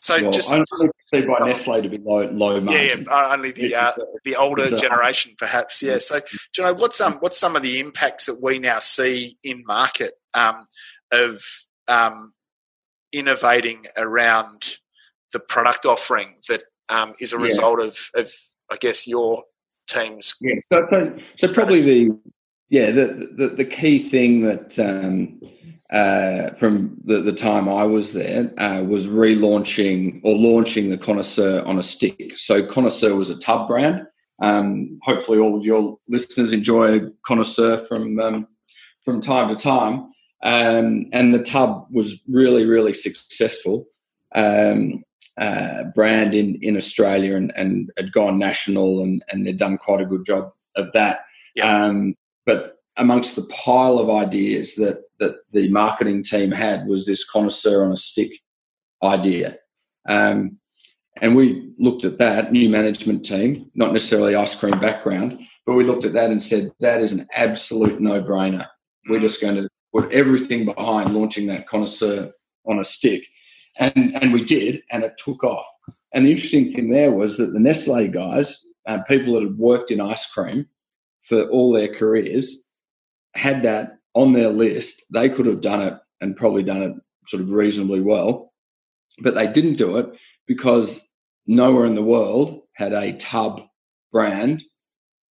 So 0.00 0.20
Well, 0.22 0.30
just, 0.30 0.48
just 0.50 0.88
see 1.12 1.22
by 1.22 1.46
Nestle 1.46 1.82
to 1.82 1.88
be 1.88 1.98
low 1.98 2.30
low 2.30 2.54
yeah, 2.54 2.60
margin. 2.60 3.04
yeah, 3.06 3.12
uh, 3.12 3.34
only 3.34 3.52
the 3.52 3.74
uh, 3.74 3.92
the 4.24 4.36
older 4.36 4.70
generation, 4.76 5.34
perhaps. 5.38 5.82
Yeah. 5.82 5.98
So, 5.98 6.20
Jono, 6.56 6.78
what's 6.78 7.00
um 7.00 7.14
what's 7.14 7.38
some 7.38 7.56
of 7.56 7.62
the 7.62 7.80
impacts 7.80 8.26
that 8.26 8.40
we 8.40 8.58
now 8.58 8.78
see 8.78 9.38
in 9.42 9.62
market 9.66 10.12
um, 10.34 10.66
of 11.10 11.42
um, 11.88 12.32
innovating 13.12 13.86
around 13.96 14.76
the 15.32 15.40
product 15.40 15.84
offering 15.84 16.28
that 16.48 16.62
um, 16.88 17.14
is 17.20 17.32
a 17.32 17.36
Yeah. 17.36 17.42
result 17.42 17.80
of, 17.80 17.98
of 18.14 18.32
I 18.70 18.76
guess 18.76 19.06
your 19.06 19.44
team's 19.88 20.34
Yeah, 20.40 20.54
so, 20.72 20.86
so, 20.90 21.18
so 21.36 21.52
probably 21.52 21.80
the 21.80 22.18
yeah 22.68 22.90
the, 22.90 23.32
the 23.36 23.48
the 23.48 23.64
key 23.64 24.08
thing 24.08 24.42
that 24.42 24.78
um, 24.78 25.40
uh, 25.90 26.50
from 26.54 26.96
the, 27.04 27.20
the 27.20 27.32
time 27.32 27.68
I 27.68 27.84
was 27.84 28.12
there 28.12 28.52
uh, 28.58 28.82
was 28.82 29.06
relaunching 29.06 30.20
or 30.22 30.36
launching 30.36 30.90
the 30.90 30.98
Connoisseur 30.98 31.62
on 31.64 31.78
a 31.78 31.82
stick. 31.82 32.36
So 32.36 32.66
Connoisseur 32.66 33.14
was 33.14 33.30
a 33.30 33.38
tub 33.38 33.68
brand. 33.68 34.06
Um, 34.40 34.98
hopefully, 35.02 35.38
all 35.38 35.56
of 35.56 35.64
your 35.64 35.98
listeners 36.08 36.52
enjoy 36.52 37.00
Connoisseur 37.26 37.78
from 37.86 38.20
um, 38.20 38.48
from 39.04 39.20
time 39.20 39.48
to 39.48 39.56
time. 39.56 40.12
Um, 40.42 41.06
and 41.12 41.34
the 41.34 41.42
tub 41.42 41.86
was 41.90 42.20
really 42.28 42.66
really 42.66 42.94
successful. 42.94 43.86
Um, 44.34 45.04
uh, 45.38 45.84
brand 45.94 46.34
in, 46.34 46.58
in 46.62 46.76
Australia 46.76 47.36
and, 47.36 47.52
and 47.56 47.92
had 47.96 48.12
gone 48.12 48.38
national 48.38 49.04
and, 49.04 49.22
and 49.28 49.46
they'd 49.46 49.56
done 49.56 49.78
quite 49.78 50.00
a 50.00 50.06
good 50.06 50.26
job 50.26 50.52
of 50.74 50.92
that. 50.92 51.20
Yeah. 51.54 51.84
Um, 51.84 52.16
but 52.44 52.77
amongst 52.96 53.36
the 53.36 53.42
pile 53.44 53.98
of 53.98 54.10
ideas 54.10 54.74
that, 54.76 55.02
that 55.18 55.36
the 55.52 55.68
marketing 55.70 56.24
team 56.24 56.50
had 56.50 56.86
was 56.86 57.06
this 57.06 57.28
connoisseur 57.28 57.84
on 57.84 57.92
a 57.92 57.96
stick 57.96 58.32
idea. 59.02 59.56
Um, 60.08 60.58
and 61.20 61.36
we 61.36 61.72
looked 61.78 62.04
at 62.04 62.18
that 62.18 62.52
new 62.52 62.68
management 62.68 63.24
team, 63.24 63.70
not 63.74 63.92
necessarily 63.92 64.34
ice 64.34 64.54
cream 64.54 64.78
background, 64.80 65.38
but 65.66 65.74
we 65.74 65.84
looked 65.84 66.04
at 66.04 66.14
that 66.14 66.30
and 66.30 66.42
said, 66.42 66.70
that 66.80 67.00
is 67.00 67.12
an 67.12 67.26
absolute 67.34 68.00
no 68.00 68.22
brainer. 68.22 68.66
We're 69.08 69.20
just 69.20 69.40
going 69.40 69.56
to 69.56 69.68
put 69.94 70.12
everything 70.12 70.64
behind 70.64 71.14
launching 71.14 71.46
that 71.48 71.68
connoisseur 71.68 72.32
on 72.66 72.78
a 72.78 72.84
stick. 72.84 73.24
And, 73.78 74.16
and 74.16 74.32
we 74.32 74.44
did, 74.44 74.82
and 74.90 75.04
it 75.04 75.14
took 75.18 75.44
off. 75.44 75.66
And 76.12 76.24
the 76.24 76.32
interesting 76.32 76.72
thing 76.72 76.88
there 76.88 77.12
was 77.12 77.36
that 77.36 77.52
the 77.52 77.60
Nestle 77.60 78.08
guys, 78.08 78.64
uh, 78.86 79.02
people 79.04 79.34
that 79.34 79.42
had 79.42 79.58
worked 79.58 79.90
in 79.90 80.00
ice 80.00 80.26
cream 80.26 80.66
for 81.24 81.42
all 81.48 81.72
their 81.72 81.94
careers, 81.94 82.64
had 83.34 83.62
that 83.64 83.98
on 84.14 84.32
their 84.32 84.48
list. 84.48 85.02
They 85.12 85.28
could 85.28 85.46
have 85.46 85.60
done 85.60 85.80
it 85.82 85.94
and 86.20 86.36
probably 86.36 86.62
done 86.62 86.82
it 86.82 86.92
sort 87.28 87.42
of 87.42 87.50
reasonably 87.50 88.00
well, 88.00 88.52
but 89.20 89.34
they 89.34 89.46
didn't 89.46 89.76
do 89.76 89.98
it 89.98 90.10
because 90.46 91.00
nowhere 91.46 91.86
in 91.86 91.94
the 91.94 92.02
world 92.02 92.62
had 92.74 92.92
a 92.92 93.12
tub 93.14 93.62
brand 94.12 94.62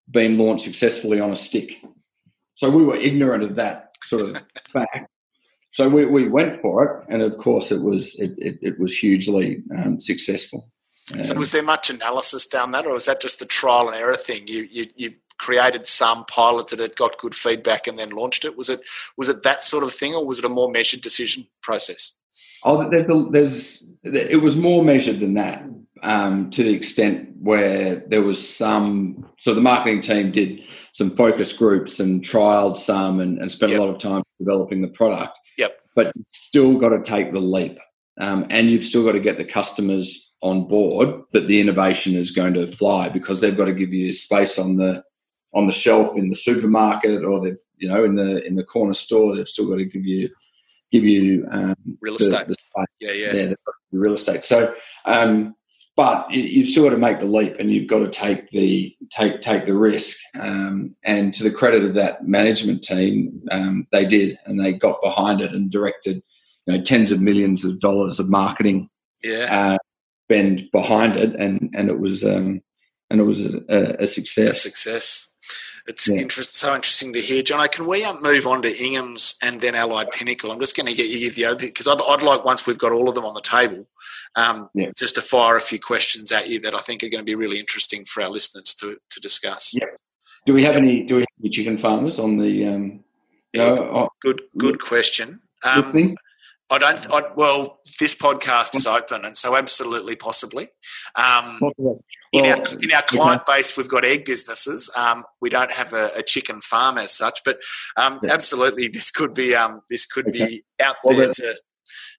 been 0.10 0.38
launched 0.38 0.66
successfully 0.66 1.20
on 1.20 1.32
a 1.32 1.36
stick. 1.36 1.74
So 2.56 2.70
we 2.70 2.84
were 2.84 2.96
ignorant 2.96 3.44
of 3.44 3.56
that 3.56 3.92
sort 4.04 4.22
of 4.24 4.44
fact. 4.70 5.10
So 5.72 5.90
we, 5.90 6.06
we 6.06 6.28
went 6.28 6.62
for 6.62 6.84
it, 6.86 7.14
and 7.14 7.22
of 7.22 7.38
course 7.38 7.72
it 7.72 7.82
was 7.82 8.16
it, 8.16 8.32
it, 8.38 8.60
it 8.62 8.80
was 8.80 8.98
hugely 8.98 9.64
um, 9.78 10.00
successful. 10.02 10.68
So 11.22 11.34
Um, 11.34 11.40
was 11.40 11.52
there 11.52 11.64
much 11.64 11.90
analysis 11.90 12.48
down 12.48 12.72
that, 12.72 12.86
or 12.86 12.94
was 12.94 13.06
that 13.06 13.22
just 13.22 13.42
a 13.42 13.46
trial 13.46 13.88
and 13.88 13.96
error 13.96 14.16
thing? 14.16 14.48
You 14.48 14.68
you, 14.70 14.88
you 14.96 15.14
created 15.38 15.88
some, 15.88 16.26
piloted 16.26 16.80
it, 16.80 16.96
got 16.96 17.18
good 17.18 17.36
feedback, 17.36 17.88
and 17.88 17.98
then 17.98 18.10
launched 18.10 18.46
it. 18.46 18.58
Was 18.58 18.70
it 18.70 18.82
was 19.18 19.30
it 19.30 19.44
that 19.44 19.64
sort 19.64 19.84
of 19.84 19.94
thing, 19.94 20.14
or 20.14 20.26
was 20.26 20.40
it 20.40 20.46
a 20.46 20.50
more 20.50 20.70
measured 20.70 21.02
decision 21.02 21.48
process? 21.62 22.14
Oh, 22.64 22.90
there's, 22.90 23.10
a, 23.10 23.26
there's 23.32 23.92
it 24.04 24.42
was 24.42 24.56
more 24.56 24.84
measured 24.84 25.20
than 25.20 25.36
that 25.36 25.64
um, 26.04 26.50
to 26.52 26.64
the 26.64 26.74
extent 26.74 27.30
where 27.40 28.04
there 28.08 28.22
was 28.22 28.48
some. 28.48 29.30
So 29.40 29.54
the 29.54 29.62
marketing 29.62 30.02
team 30.02 30.32
did 30.32 30.62
some 30.94 31.16
focus 31.16 31.54
groups 31.54 32.00
and 32.00 32.24
trialed 32.24 32.78
some 32.78 33.20
and, 33.20 33.40
and 33.40 33.52
spent 33.52 33.72
Yep. 33.72 33.80
a 33.80 33.84
lot 33.84 33.90
of 33.94 34.02
time 34.02 34.24
developing 34.40 34.82
the 34.82 34.88
product. 34.88 35.38
Yep. 35.58 35.80
But 35.96 36.12
you've 36.16 36.26
still 36.34 36.80
got 36.80 36.90
to 36.90 37.04
take 37.04 37.32
the 37.32 37.40
leap, 37.40 37.80
um, 38.20 38.48
and 38.50 38.70
you've 38.70 38.84
still 38.84 39.04
got 39.04 39.14
to 39.14 39.20
get 39.20 39.38
the 39.38 39.46
customers 39.46 40.32
on 40.42 40.68
board 40.68 41.24
that 41.34 41.48
the 41.48 41.60
innovation 41.60 42.16
is 42.16 42.32
going 42.32 42.54
to 42.54 42.72
fly 42.72 43.10
because 43.10 43.42
they've 43.42 43.58
got 43.58 43.66
to 43.66 43.74
give 43.74 43.94
you 43.94 44.14
space 44.14 44.60
on 44.60 44.78
the 44.78 45.04
on 45.54 45.68
the 45.68 45.74
shelf 45.74 46.18
in 46.18 46.30
the 46.30 46.36
supermarket 46.36 47.24
or 47.24 47.40
they've 47.44 47.58
you 47.78 47.88
know 47.88 48.04
in 48.04 48.16
the 48.16 48.46
in 48.46 48.56
the 48.56 48.64
corner 48.64 48.94
store. 48.94 49.36
They've 49.36 49.48
still 49.48 49.70
got 49.70 49.78
to 49.78 49.86
give 49.86 50.06
you 50.06 50.30
give 50.92 51.04
you 51.04 51.48
um, 51.52 51.76
Real 52.02 52.16
estate. 52.16 52.48
the 52.48 52.56
space 52.56 52.86
Yeah, 53.00 53.12
yeah. 53.12 53.34
yeah, 53.34 53.54
the 53.92 54.00
real 54.00 54.14
estate. 54.14 54.44
So, 54.44 54.74
um, 55.06 55.56
but 55.96 56.30
you, 56.32 56.44
you've 56.44 56.68
still 56.68 56.84
got 56.84 56.92
to 56.92 56.98
make 56.98 57.20
the 57.20 57.26
leap, 57.26 57.56
and 57.60 57.72
you've 57.72 57.90
got 57.90 58.00
to 58.00 58.10
take 58.10 58.50
the 58.52 58.96
take 59.12 59.42
take 59.42 59.66
the 59.66 59.74
risk. 59.74 60.18
Um, 60.40 60.96
and 61.04 61.34
to 61.34 61.44
the 61.44 61.52
credit 61.52 61.84
of 61.84 61.94
that 61.96 62.28
management 62.28 62.84
team, 62.84 63.42
um, 63.52 63.88
they 63.92 64.06
did, 64.06 64.38
and 64.46 64.60
they 64.60 64.74
got 64.74 65.02
behind 65.02 65.42
it 65.42 65.54
and 65.54 65.72
directed, 65.72 66.22
you 66.68 66.78
know, 66.78 66.84
tens 66.84 67.12
of 67.12 67.22
millions 67.22 67.66
of 67.66 67.80
dollars 67.80 68.20
of 68.20 68.30
marketing 68.30 68.90
Yeah, 69.24 69.48
uh, 69.50 69.78
spend 70.26 70.70
behind 70.72 71.18
it, 71.18 71.36
and 71.36 71.74
and 71.74 71.90
it 71.90 72.00
was 72.00 72.24
um, 72.24 72.62
and 73.10 73.20
it 73.20 73.24
was 73.24 73.44
a, 73.44 73.62
a 73.70 74.04
a 74.04 74.08
success. 74.08 74.62
It's 75.88 76.08
Yeah. 76.10 76.16
interest, 76.22 76.56
so 76.58 76.76
interesting 76.76 77.14
to 77.14 77.22
hear, 77.22 77.42
John. 77.42 77.66
Can 77.70 77.88
we 77.88 78.04
um, 78.04 78.22
move 78.22 78.46
on 78.46 78.62
to 78.64 78.70
Ingham's 78.84 79.36
and 79.42 79.62
then 79.62 79.74
Allied 79.74 80.12
Pinnacle? 80.12 80.52
I'm 80.52 80.60
just 80.60 80.76
going 80.76 80.86
to 80.88 80.94
get 80.94 81.08
you 81.10 81.32
the 81.32 81.44
overview 81.44 81.62
because 81.62 81.88
I'd, 81.88 82.02
I'd 82.02 82.22
like 82.22 82.44
once 82.44 82.68
we've 82.68 82.78
got 82.78 82.92
all 82.92 83.08
of 83.08 83.16
them 83.16 83.24
on 83.24 83.34
the 83.34 83.42
table, 83.42 83.88
um, 84.36 84.70
Yeah. 84.76 84.92
just 84.98 85.16
to 85.16 85.22
fire 85.22 85.56
a 85.56 85.62
few 85.62 85.80
questions 85.80 86.32
at 86.34 86.50
you 86.50 86.60
that 86.60 86.76
I 86.76 86.80
think 86.80 87.04
are 87.04 87.10
going 87.10 87.22
to 87.22 87.26
be 87.26 87.36
really 87.36 87.60
interesting 87.60 88.04
for 88.06 88.22
our 88.22 88.30
listeners 88.30 88.74
to 88.76 88.98
to 89.12 89.20
discuss. 89.22 89.74
Yeah. 89.74 89.86
Do 90.46 90.54
we 90.54 90.64
have 90.64 90.76
any? 90.76 91.04
Do 91.04 91.16
we 91.16 91.22
have 91.22 91.28
any 91.42 91.50
chicken 91.50 91.78
farmers 91.78 92.20
on 92.20 92.38
the? 92.38 92.68
Um, 92.68 93.04
Yeah. 93.54 93.70
no, 93.72 93.84
oh, 93.84 94.10
Good, 94.22 94.42
good 94.58 94.82
question. 94.82 95.40
Um? 95.64 96.16
I 96.70 96.78
don't. 96.78 97.14
I, 97.14 97.24
well, 97.36 97.80
this 98.00 98.14
podcast 98.14 98.76
is 98.76 98.88
open, 98.88 99.24
and 99.24 99.38
so 99.38 99.56
absolutely, 99.56 100.16
possibly. 100.18 100.68
Um, 101.16 101.60
well, 101.78 102.04
in 102.34 102.46
our 102.46 102.64
in 102.82 102.92
our 102.92 103.04
client 103.04 103.44
yeah. 103.48 103.56
base, 103.56 103.78
we've 103.78 103.88
got 103.88 104.04
egg 104.04 104.26
businesses. 104.26 104.92
Um, 104.96 105.24
we 105.40 105.50
don't 105.50 105.72
have 105.72 105.94
a, 105.94 106.12
a, 106.18 106.24
chicken 106.24 106.60
farm 106.60 106.98
as 106.98 107.12
such, 107.12 107.40
but 107.46 107.60
um, 107.96 108.20
yeah. 108.22 108.34
absolutely, 108.34 108.90
this 108.90 109.12
could 109.12 109.34
be 109.34 109.56
um, 109.56 109.82
this 109.90 110.06
could 110.06 110.28
okay. 110.28 110.46
be 110.48 110.64
out 110.82 110.98
well, 111.06 111.16
there 111.16 111.30
to 111.32 111.56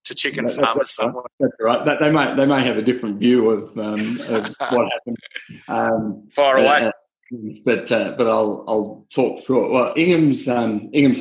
to 0.05 0.15
chicken 0.15 0.47
that, 0.47 0.57
farmers 0.57 0.75
that's 0.77 0.95
somewhere. 0.95 1.25
That's 1.39 1.53
right. 1.61 1.85
That, 1.85 2.01
they 2.01 2.11
may 2.11 2.35
they 2.35 2.47
may 2.47 2.65
have 2.65 2.79
a 2.79 2.83
different 2.83 3.19
view 3.19 3.51
of, 3.51 3.79
um, 3.79 4.01
of 4.31 4.55
what 4.71 4.91
happened. 4.93 5.17
Um, 5.69 6.29
Far 6.33 6.57
away. 6.57 6.87
Uh, 6.87 6.93
but 7.65 7.93
uh, 7.93 8.15
but 8.17 8.27
I'll 8.27 8.65
I'll 8.67 9.07
talk 9.11 9.45
through 9.45 9.67
it. 9.67 9.73
Well, 9.73 9.93
Ingham's 9.97 10.49
um, 10.49 10.89
Ingham's 10.95 11.21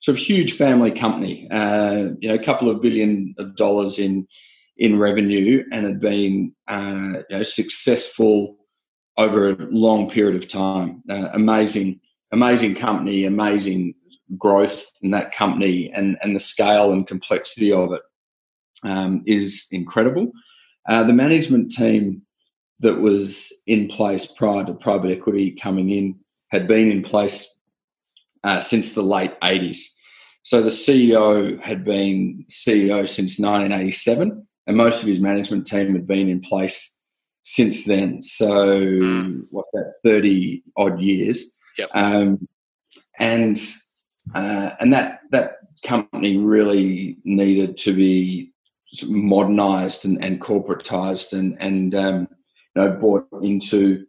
sort 0.00 0.18
of 0.18 0.24
huge 0.24 0.54
family 0.54 0.90
company, 0.90 1.48
uh, 1.50 2.10
you 2.20 2.28
know, 2.28 2.34
a 2.34 2.44
couple 2.44 2.70
of 2.70 2.82
billion 2.82 3.34
of 3.38 3.56
dollars 3.56 3.98
in 3.98 4.26
in 4.76 4.98
revenue, 4.98 5.62
and 5.70 5.84
had 5.84 6.00
been 6.00 6.54
uh, 6.68 7.22
you 7.28 7.36
know 7.36 7.42
successful 7.42 8.56
over 9.16 9.50
a 9.50 9.56
long 9.70 10.10
period 10.10 10.42
of 10.42 10.48
time. 10.48 11.02
Uh, 11.08 11.28
amazing, 11.34 12.00
amazing 12.32 12.74
company, 12.74 13.26
amazing 13.26 13.94
growth 14.38 14.86
in 15.02 15.10
that 15.10 15.34
company, 15.34 15.90
and 15.92 16.16
and 16.22 16.34
the 16.34 16.40
scale 16.40 16.92
and 16.92 17.06
complexity 17.06 17.72
of 17.72 17.92
it 17.92 18.02
um, 18.82 19.22
is 19.26 19.66
incredible. 19.70 20.32
Uh, 20.88 21.04
the 21.04 21.12
management 21.12 21.70
team 21.70 22.22
that 22.80 23.00
was 23.00 23.52
in 23.66 23.86
place 23.88 24.26
prior 24.26 24.64
to 24.64 24.72
private 24.72 25.10
equity 25.10 25.52
coming 25.52 25.90
in 25.90 26.18
had 26.48 26.66
been 26.66 26.90
in 26.90 27.02
place 27.02 27.46
uh, 28.44 28.60
since 28.60 28.92
the 28.92 29.02
late 29.02 29.38
80s. 29.40 29.78
So 30.42 30.62
the 30.62 30.70
CEO 30.70 31.60
had 31.60 31.84
been 31.84 32.46
CEO 32.50 33.06
since 33.06 33.38
1987, 33.38 34.46
and 34.66 34.76
most 34.76 35.02
of 35.02 35.08
his 35.08 35.20
management 35.20 35.66
team 35.66 35.94
had 35.94 36.06
been 36.06 36.28
in 36.28 36.40
place 36.40 36.94
since 37.42 37.84
then. 37.84 38.22
So 38.22 38.98
what's 39.50 39.70
that, 39.72 39.94
30 40.04 40.62
odd 40.76 41.00
years. 41.00 41.56
Yep. 41.78 41.90
Um, 41.94 42.48
and 43.18 43.60
uh, 44.34 44.70
and 44.80 44.92
that 44.92 45.20
that 45.30 45.58
company 45.84 46.36
really 46.36 47.18
needed 47.24 47.76
to 47.78 47.92
be 47.92 48.52
modernized 49.04 50.04
and, 50.04 50.22
and 50.24 50.40
corporatized 50.40 51.32
and 51.32 51.56
and 51.60 51.94
um, 51.94 52.28
you 52.74 52.82
know 52.82 52.92
brought 52.92 53.28
into 53.42 54.06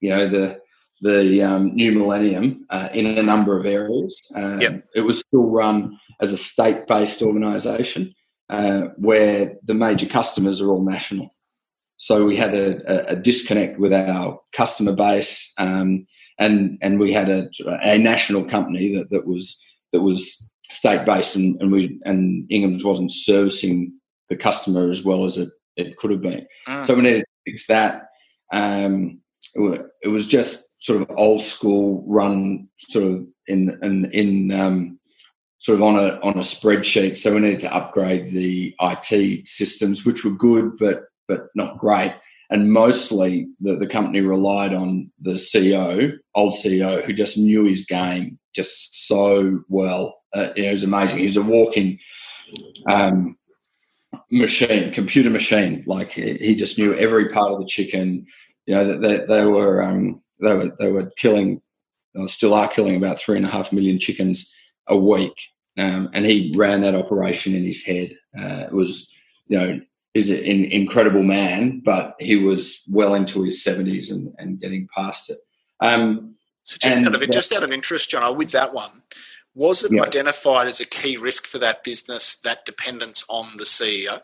you 0.00 0.10
know 0.10 0.28
the 0.28 0.60
the 1.06 1.42
um, 1.42 1.74
new 1.74 1.92
millennium 1.92 2.66
uh, 2.70 2.88
in 2.92 3.06
a 3.06 3.22
number 3.22 3.58
of 3.58 3.66
areas. 3.66 4.20
Um, 4.34 4.60
yep. 4.60 4.82
It 4.94 5.02
was 5.02 5.20
still 5.20 5.44
run 5.44 5.98
as 6.20 6.32
a 6.32 6.36
state-based 6.36 7.22
organisation 7.22 8.14
uh, 8.50 8.88
where 8.96 9.56
the 9.64 9.74
major 9.74 10.06
customers 10.06 10.60
are 10.60 10.70
all 10.70 10.84
national. 10.84 11.28
So 11.98 12.26
we 12.26 12.36
had 12.36 12.54
a, 12.54 13.12
a 13.12 13.16
disconnect 13.16 13.78
with 13.78 13.92
our 13.92 14.40
customer 14.52 14.92
base, 14.92 15.52
um, 15.56 16.06
and 16.38 16.78
and 16.82 17.00
we 17.00 17.12
had 17.12 17.30
a, 17.30 17.48
a 17.82 17.96
national 17.96 18.44
company 18.44 18.94
that, 18.96 19.08
that 19.10 19.26
was 19.26 19.58
that 19.92 20.02
was 20.02 20.50
state-based, 20.68 21.36
and, 21.36 21.60
and 21.62 21.72
we 21.72 21.98
and 22.04 22.46
Ingham's 22.50 22.84
wasn't 22.84 23.12
servicing 23.12 23.98
the 24.28 24.36
customer 24.36 24.90
as 24.90 25.04
well 25.04 25.24
as 25.24 25.38
it, 25.38 25.48
it 25.76 25.96
could 25.96 26.10
have 26.10 26.20
been. 26.20 26.46
Mm. 26.68 26.86
So 26.86 26.94
we 26.94 27.02
needed 27.02 27.20
to 27.20 27.50
fix 27.50 27.66
that. 27.68 28.08
Um, 28.52 29.20
it 30.02 30.08
was 30.08 30.26
just 30.26 30.65
sort 30.80 31.02
of 31.02 31.16
old 31.16 31.40
school 31.40 32.04
run 32.06 32.68
sort 32.78 33.04
of 33.04 33.26
in 33.46 33.78
in 33.82 34.04
in 34.12 34.52
um, 34.52 34.98
sort 35.58 35.76
of 35.76 35.82
on 35.82 35.96
a 35.96 36.20
on 36.20 36.34
a 36.34 36.42
spreadsheet. 36.42 37.16
So 37.16 37.34
we 37.34 37.40
needed 37.40 37.60
to 37.60 37.74
upgrade 37.74 38.32
the 38.32 38.74
IT 38.80 39.48
systems, 39.48 40.04
which 40.04 40.24
were 40.24 40.32
good 40.32 40.76
but 40.78 41.04
but 41.28 41.48
not 41.54 41.78
great. 41.78 42.14
And 42.48 42.72
mostly 42.72 43.48
the, 43.60 43.74
the 43.74 43.88
company 43.88 44.20
relied 44.20 44.72
on 44.72 45.10
the 45.20 45.32
CEO, 45.32 46.16
old 46.34 46.54
CEO, 46.54 47.04
who 47.04 47.12
just 47.12 47.36
knew 47.36 47.64
his 47.64 47.86
game 47.86 48.38
just 48.54 49.08
so 49.08 49.64
well. 49.68 50.20
Uh, 50.32 50.50
it 50.54 50.70
was 50.70 50.84
amazing. 50.84 51.18
He 51.18 51.26
was 51.26 51.36
a 51.36 51.42
walking 51.42 51.98
um, 52.88 53.36
machine, 54.30 54.92
computer 54.92 55.30
machine. 55.30 55.82
Like 55.86 56.12
he 56.12 56.54
just 56.54 56.78
knew 56.78 56.94
every 56.94 57.30
part 57.30 57.52
of 57.52 57.58
the 57.58 57.66
chicken. 57.66 58.26
You 58.66 58.74
know, 58.74 58.98
they, 58.98 59.24
they 59.26 59.44
were 59.44 59.82
um, 59.82 60.22
they 60.40 60.54
were 60.54 60.76
they 60.78 60.90
were 60.90 61.10
killing, 61.16 61.60
still 62.26 62.54
are 62.54 62.68
killing 62.68 62.96
about 62.96 63.20
three 63.20 63.36
and 63.36 63.46
a 63.46 63.50
half 63.50 63.72
million 63.72 63.98
chickens 63.98 64.52
a 64.86 64.96
week, 64.96 65.34
um, 65.78 66.10
and 66.12 66.24
he 66.24 66.52
ran 66.56 66.80
that 66.82 66.94
operation 66.94 67.54
in 67.54 67.64
his 67.64 67.84
head. 67.84 68.16
Uh, 68.38 68.66
it 68.66 68.72
was, 68.72 69.10
you 69.48 69.58
know, 69.58 69.80
he's 70.14 70.30
an 70.30 70.38
incredible 70.38 71.22
man, 71.22 71.80
but 71.84 72.16
he 72.18 72.36
was 72.36 72.82
well 72.90 73.14
into 73.14 73.42
his 73.42 73.62
seventies 73.62 74.10
and, 74.10 74.34
and 74.38 74.60
getting 74.60 74.88
past 74.94 75.30
it. 75.30 75.38
Um, 75.80 76.36
so 76.62 76.78
just 76.80 76.98
out 76.98 77.14
of 77.14 77.20
that, 77.20 77.32
just 77.32 77.52
out 77.52 77.62
of 77.62 77.70
interest, 77.70 78.10
John, 78.10 78.36
with 78.36 78.52
that 78.52 78.72
one, 78.72 79.02
was 79.54 79.84
it 79.84 79.92
yeah. 79.92 80.02
identified 80.02 80.66
as 80.66 80.80
a 80.80 80.86
key 80.86 81.16
risk 81.16 81.46
for 81.46 81.58
that 81.58 81.84
business 81.84 82.36
that 82.40 82.66
dependence 82.66 83.24
on 83.28 83.56
the 83.56 83.64
CEO? 83.64 84.20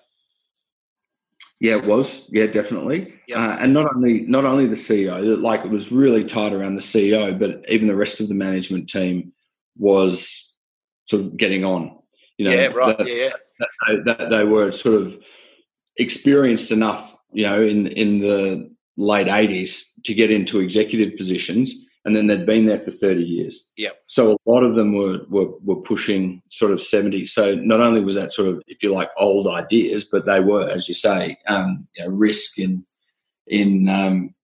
Yeah, 1.62 1.76
it 1.76 1.86
was. 1.86 2.24
Yeah, 2.28 2.46
definitely. 2.46 3.14
Yep. 3.28 3.38
Uh, 3.38 3.56
and 3.60 3.72
not 3.72 3.94
only 3.94 4.22
not 4.22 4.44
only 4.44 4.66
the 4.66 4.74
CEO, 4.74 5.40
like 5.40 5.64
it 5.64 5.70
was 5.70 5.92
really 5.92 6.24
tight 6.24 6.52
around 6.52 6.74
the 6.74 6.80
CEO, 6.80 7.38
but 7.38 7.62
even 7.68 7.86
the 7.86 7.94
rest 7.94 8.18
of 8.18 8.26
the 8.26 8.34
management 8.34 8.90
team 8.90 9.32
was 9.78 10.52
sort 11.06 11.22
of 11.22 11.36
getting 11.36 11.64
on. 11.64 12.00
You 12.36 12.46
know, 12.46 12.52
yeah, 12.52 12.66
right. 12.66 12.98
That, 12.98 13.06
yeah, 13.06 13.30
that 13.60 13.68
they, 13.86 14.12
that 14.12 14.30
they 14.30 14.42
were 14.42 14.72
sort 14.72 15.02
of 15.02 15.16
experienced 15.96 16.72
enough, 16.72 17.16
you 17.32 17.44
know, 17.44 17.62
in 17.62 17.86
in 17.86 18.18
the 18.18 18.74
late 18.96 19.28
'80s 19.28 19.82
to 20.06 20.14
get 20.14 20.32
into 20.32 20.58
executive 20.58 21.16
positions, 21.16 21.86
and 22.04 22.16
then 22.16 22.26
they'd 22.26 22.46
been 22.46 22.66
there 22.66 22.78
for 22.78 22.90
30 22.90 23.22
years. 23.22 23.70
Yep. 23.76 24.00
So 24.08 24.32
a 24.32 24.50
lot 24.50 24.64
of 24.64 24.74
them 24.74 24.94
were, 24.94 25.20
were, 25.28 25.56
were 25.60 25.80
pushing 25.82 26.42
sort 26.50 26.72
of 26.72 26.82
70. 26.82 27.26
So 27.26 27.54
not 27.54 27.80
only 27.80 28.00
was 28.00 28.16
that 28.16 28.32
sort 28.32 28.48
of, 28.48 28.62
if 28.66 28.82
you 28.82 28.92
like, 28.92 29.10
old 29.18 29.46
ideas, 29.46 30.04
but 30.10 30.26
they 30.26 30.40
were, 30.40 30.68
as 30.68 30.88
you 30.88 30.94
say, 30.94 31.38
um, 31.46 31.86
you 31.94 32.04
know, 32.04 32.10
risk 32.10 32.58
in, 32.58 32.84
in, 33.46 33.88
um, 33.88 34.34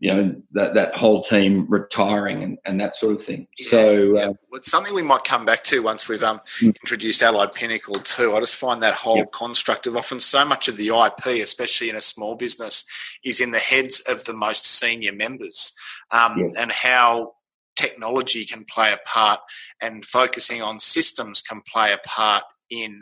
you 0.00 0.14
know 0.14 0.36
that 0.52 0.74
that 0.74 0.94
whole 0.94 1.22
team 1.22 1.66
retiring 1.68 2.42
and, 2.42 2.58
and 2.64 2.80
that 2.80 2.96
sort 2.96 3.14
of 3.14 3.24
thing. 3.24 3.46
Yeah, 3.58 3.70
so 3.70 4.14
yeah. 4.14 4.20
Uh, 4.26 4.32
it's 4.52 4.70
something 4.70 4.94
we 4.94 5.02
might 5.02 5.24
come 5.24 5.44
back 5.44 5.64
to 5.64 5.82
once 5.82 6.08
we've 6.08 6.22
um, 6.22 6.40
mm. 6.60 6.76
introduced 6.82 7.22
Allied 7.22 7.52
Pinnacle 7.52 7.94
too. 7.94 8.34
I 8.34 8.40
just 8.40 8.56
find 8.56 8.82
that 8.82 8.94
whole 8.94 9.24
construct 9.26 9.86
of 9.86 9.96
often 9.96 10.20
so 10.20 10.44
much 10.44 10.68
of 10.68 10.76
the 10.76 10.88
IP, 10.88 11.42
especially 11.42 11.88
in 11.90 11.96
a 11.96 12.00
small 12.00 12.34
business, 12.34 12.84
is 13.24 13.40
in 13.40 13.50
the 13.50 13.58
heads 13.58 14.00
of 14.00 14.24
the 14.24 14.34
most 14.34 14.66
senior 14.66 15.12
members, 15.12 15.72
um, 16.10 16.34
yes. 16.36 16.56
and 16.58 16.70
how 16.70 17.32
technology 17.76 18.44
can 18.44 18.64
play 18.64 18.92
a 18.92 18.98
part 19.08 19.40
and 19.80 20.04
focusing 20.04 20.60
on 20.60 20.80
systems 20.80 21.40
can 21.40 21.62
play 21.72 21.92
a 21.92 21.98
part 21.98 22.42
in 22.70 23.00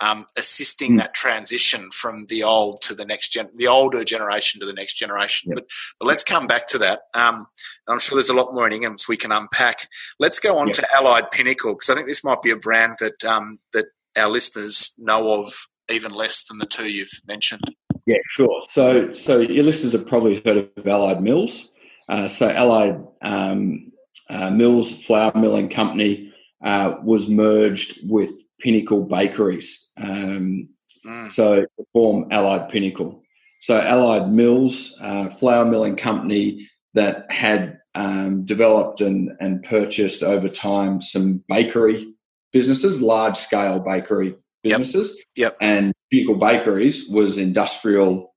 um, 0.00 0.26
assisting 0.36 0.92
mm. 0.92 0.98
that 0.98 1.14
transition 1.14 1.90
from 1.90 2.26
the 2.26 2.42
old 2.42 2.82
to 2.82 2.94
the 2.94 3.04
next 3.04 3.28
gen, 3.28 3.48
the 3.54 3.68
older 3.68 4.04
generation 4.04 4.60
to 4.60 4.66
the 4.66 4.72
next 4.72 4.94
generation. 4.94 5.50
Yep. 5.50 5.56
But, 5.56 5.66
but 6.00 6.08
let's 6.08 6.24
come 6.24 6.46
back 6.46 6.66
to 6.68 6.78
that. 6.78 7.02
Um, 7.14 7.46
I'm 7.88 7.98
sure 7.98 8.16
there's 8.16 8.30
a 8.30 8.34
lot 8.34 8.52
more 8.52 8.66
in 8.66 8.72
Ingham's 8.72 9.08
we 9.08 9.16
can 9.16 9.32
unpack. 9.32 9.88
Let's 10.18 10.38
go 10.38 10.58
on 10.58 10.68
yep. 10.68 10.76
to 10.76 10.86
Allied 10.94 11.30
Pinnacle 11.30 11.74
because 11.74 11.90
I 11.90 11.94
think 11.94 12.08
this 12.08 12.24
might 12.24 12.42
be 12.42 12.50
a 12.50 12.56
brand 12.56 12.96
that 13.00 13.24
um, 13.24 13.58
that 13.72 13.86
our 14.16 14.28
listeners 14.28 14.92
know 14.98 15.40
of 15.40 15.52
even 15.90 16.12
less 16.12 16.44
than 16.44 16.58
the 16.58 16.66
two 16.66 16.88
you've 16.88 17.20
mentioned. 17.26 17.62
Yeah, 18.06 18.18
sure. 18.30 18.62
So, 18.68 19.12
so 19.12 19.40
your 19.40 19.64
listeners 19.64 19.92
have 19.92 20.06
probably 20.06 20.42
heard 20.44 20.70
of 20.76 20.86
Allied 20.86 21.22
Mills. 21.22 21.70
Uh, 22.08 22.28
so, 22.28 22.50
Allied 22.50 23.02
um, 23.22 23.92
uh, 24.28 24.50
Mills 24.50 24.92
Flour 25.04 25.32
Milling 25.34 25.70
Company 25.70 26.32
uh, 26.62 26.96
was 27.02 27.28
merged 27.28 28.00
with 28.08 28.30
Pinnacle 28.60 29.02
Bakeries. 29.02 29.83
Um, 29.96 30.68
mm. 31.06 31.30
So 31.30 31.62
to 31.62 31.86
form 31.92 32.28
Allied 32.30 32.70
Pinnacle. 32.70 33.22
So 33.60 33.80
Allied 33.80 34.30
Mills, 34.30 34.94
uh, 35.00 35.30
flour 35.30 35.64
milling 35.64 35.96
company 35.96 36.68
that 36.94 37.30
had 37.30 37.78
um, 37.94 38.44
developed 38.44 39.00
and, 39.00 39.32
and 39.40 39.62
purchased 39.62 40.22
over 40.22 40.48
time 40.48 41.00
some 41.00 41.42
bakery 41.48 42.14
businesses, 42.52 43.00
large 43.00 43.36
scale 43.36 43.80
bakery 43.80 44.36
businesses. 44.62 45.10
Yep. 45.36 45.52
yep. 45.52 45.56
And 45.60 45.94
Pinnacle 46.10 46.36
Bakeries 46.36 47.08
was 47.08 47.38
industrial 47.38 48.34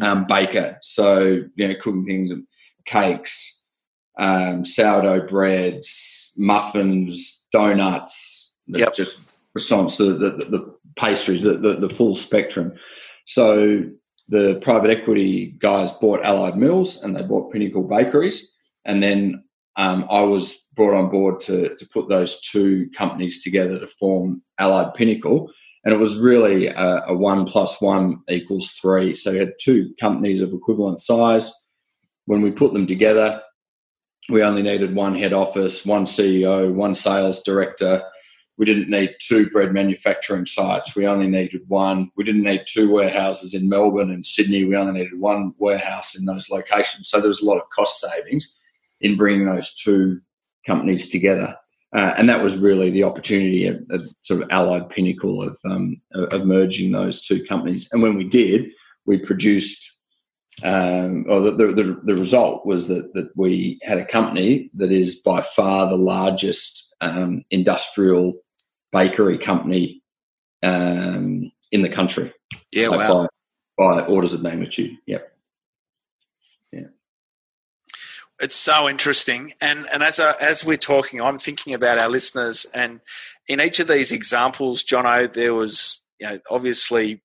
um, 0.00 0.26
baker. 0.26 0.78
So, 0.82 1.42
you 1.54 1.68
know, 1.68 1.74
cooking 1.80 2.06
things, 2.06 2.32
cakes, 2.84 3.62
um, 4.18 4.64
sourdough 4.64 5.26
breads, 5.26 6.32
muffins, 6.36 7.42
donuts, 7.52 8.52
yep. 8.66 8.94
just 8.94 9.29
croissants, 9.56 9.96
the, 9.96 10.14
the, 10.14 10.30
the 10.44 10.74
pastries, 10.96 11.42
the, 11.42 11.56
the, 11.56 11.74
the, 11.74 11.90
full 11.90 12.16
spectrum. 12.16 12.70
So 13.26 13.84
the 14.28 14.60
private 14.62 14.90
equity 14.90 15.56
guys 15.58 15.92
bought 15.92 16.24
Allied 16.24 16.56
Mills 16.56 17.02
and 17.02 17.14
they 17.14 17.22
bought 17.22 17.52
Pinnacle 17.52 17.82
Bakeries. 17.82 18.52
And 18.84 19.02
then 19.02 19.44
um, 19.76 20.06
I 20.10 20.22
was 20.22 20.56
brought 20.74 20.94
on 20.94 21.10
board 21.10 21.40
to, 21.42 21.76
to 21.76 21.88
put 21.88 22.08
those 22.08 22.40
two 22.40 22.90
companies 22.96 23.42
together 23.42 23.78
to 23.80 23.86
form 23.86 24.42
Allied 24.58 24.94
Pinnacle. 24.94 25.50
and 25.84 25.92
it 25.92 25.98
was 25.98 26.16
really 26.16 26.66
a, 26.68 27.04
a 27.08 27.16
one 27.16 27.44
plus 27.46 27.80
one 27.80 28.20
equals 28.28 28.70
three. 28.80 29.14
So 29.14 29.30
you 29.32 29.40
had 29.40 29.54
two 29.60 29.94
companies 30.00 30.42
of 30.42 30.52
equivalent 30.52 31.00
size. 31.00 31.52
When 32.26 32.42
we 32.42 32.52
put 32.52 32.72
them 32.72 32.86
together, 32.86 33.42
we 34.28 34.42
only 34.42 34.62
needed 34.62 34.94
one 34.94 35.16
head 35.16 35.32
office, 35.32 35.84
one 35.84 36.04
CEO, 36.04 36.72
one 36.72 36.94
sales 36.94 37.42
director. 37.42 38.02
We 38.56 38.66
didn't 38.66 38.90
need 38.90 39.16
two 39.20 39.48
bread 39.50 39.72
manufacturing 39.72 40.46
sites. 40.46 40.94
We 40.94 41.06
only 41.06 41.28
needed 41.28 41.62
one. 41.68 42.10
We 42.16 42.24
didn't 42.24 42.42
need 42.42 42.64
two 42.66 42.90
warehouses 42.90 43.54
in 43.54 43.68
Melbourne 43.68 44.10
and 44.10 44.24
Sydney. 44.24 44.64
We 44.64 44.76
only 44.76 45.00
needed 45.00 45.18
one 45.18 45.54
warehouse 45.58 46.14
in 46.14 46.26
those 46.26 46.50
locations. 46.50 47.08
So 47.08 47.20
there 47.20 47.28
was 47.28 47.40
a 47.40 47.46
lot 47.46 47.56
of 47.56 47.70
cost 47.74 48.00
savings 48.00 48.54
in 49.00 49.16
bringing 49.16 49.46
those 49.46 49.74
two 49.74 50.20
companies 50.66 51.08
together. 51.08 51.56
Uh, 51.92 52.14
and 52.16 52.28
that 52.28 52.42
was 52.42 52.56
really 52.56 52.90
the 52.90 53.04
opportunity 53.04 53.66
of, 53.66 53.80
of 53.90 54.02
sort 54.22 54.42
of 54.42 54.50
Allied 54.50 54.90
Pinnacle 54.90 55.42
of, 55.42 55.56
um, 55.64 56.00
of 56.12 56.44
merging 56.44 56.92
those 56.92 57.22
two 57.22 57.44
companies. 57.44 57.88
And 57.92 58.02
when 58.02 58.16
we 58.16 58.24
did, 58.24 58.70
we 59.06 59.18
produced 59.18 59.90
um, 60.62 61.24
or 61.28 61.40
the, 61.40 61.52
the, 61.52 62.00
the, 62.04 62.14
result 62.14 62.66
was 62.66 62.88
that, 62.88 63.14
that 63.14 63.30
we 63.34 63.78
had 63.82 63.98
a 63.98 64.04
company 64.04 64.68
that 64.74 64.92
is 64.92 65.16
by 65.16 65.42
far 65.42 65.88
the 65.88 65.96
largest 65.96 66.89
um, 67.00 67.44
industrial 67.50 68.34
bakery 68.92 69.38
company 69.38 70.02
um, 70.62 71.50
in 71.72 71.82
the 71.82 71.88
country. 71.88 72.32
Yeah, 72.72 72.88
like 72.88 73.08
wow. 73.08 73.28
By, 73.76 74.00
by, 74.00 74.06
orders 74.06 74.32
of 74.32 74.42
magnitude. 74.42 74.96
Yep. 75.06 75.32
Yeah. 76.72 76.80
It's 78.40 78.56
so 78.56 78.88
interesting, 78.88 79.52
and 79.60 79.86
and 79.92 80.02
as 80.02 80.18
a, 80.18 80.34
as 80.40 80.64
we're 80.64 80.78
talking, 80.78 81.20
I'm 81.20 81.38
thinking 81.38 81.74
about 81.74 81.98
our 81.98 82.08
listeners, 82.08 82.64
and 82.72 83.00
in 83.48 83.60
each 83.60 83.80
of 83.80 83.88
these 83.88 84.12
examples, 84.12 84.82
Jono, 84.82 85.32
there 85.32 85.52
was 85.52 86.02
you 86.18 86.28
know 86.28 86.38
obviously 86.50 87.22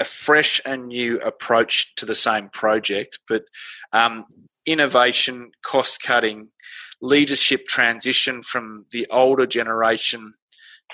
a 0.00 0.04
fresh 0.04 0.60
and 0.64 0.88
new 0.88 1.20
approach 1.20 1.94
to 1.96 2.06
the 2.06 2.14
same 2.14 2.48
project, 2.50 3.18
but 3.26 3.44
um, 3.92 4.26
innovation, 4.66 5.50
cost 5.64 6.02
cutting, 6.02 6.50
leadership 7.00 7.66
transition 7.66 8.42
from 8.42 8.86
the 8.90 9.06
older 9.10 9.46
generation 9.46 10.32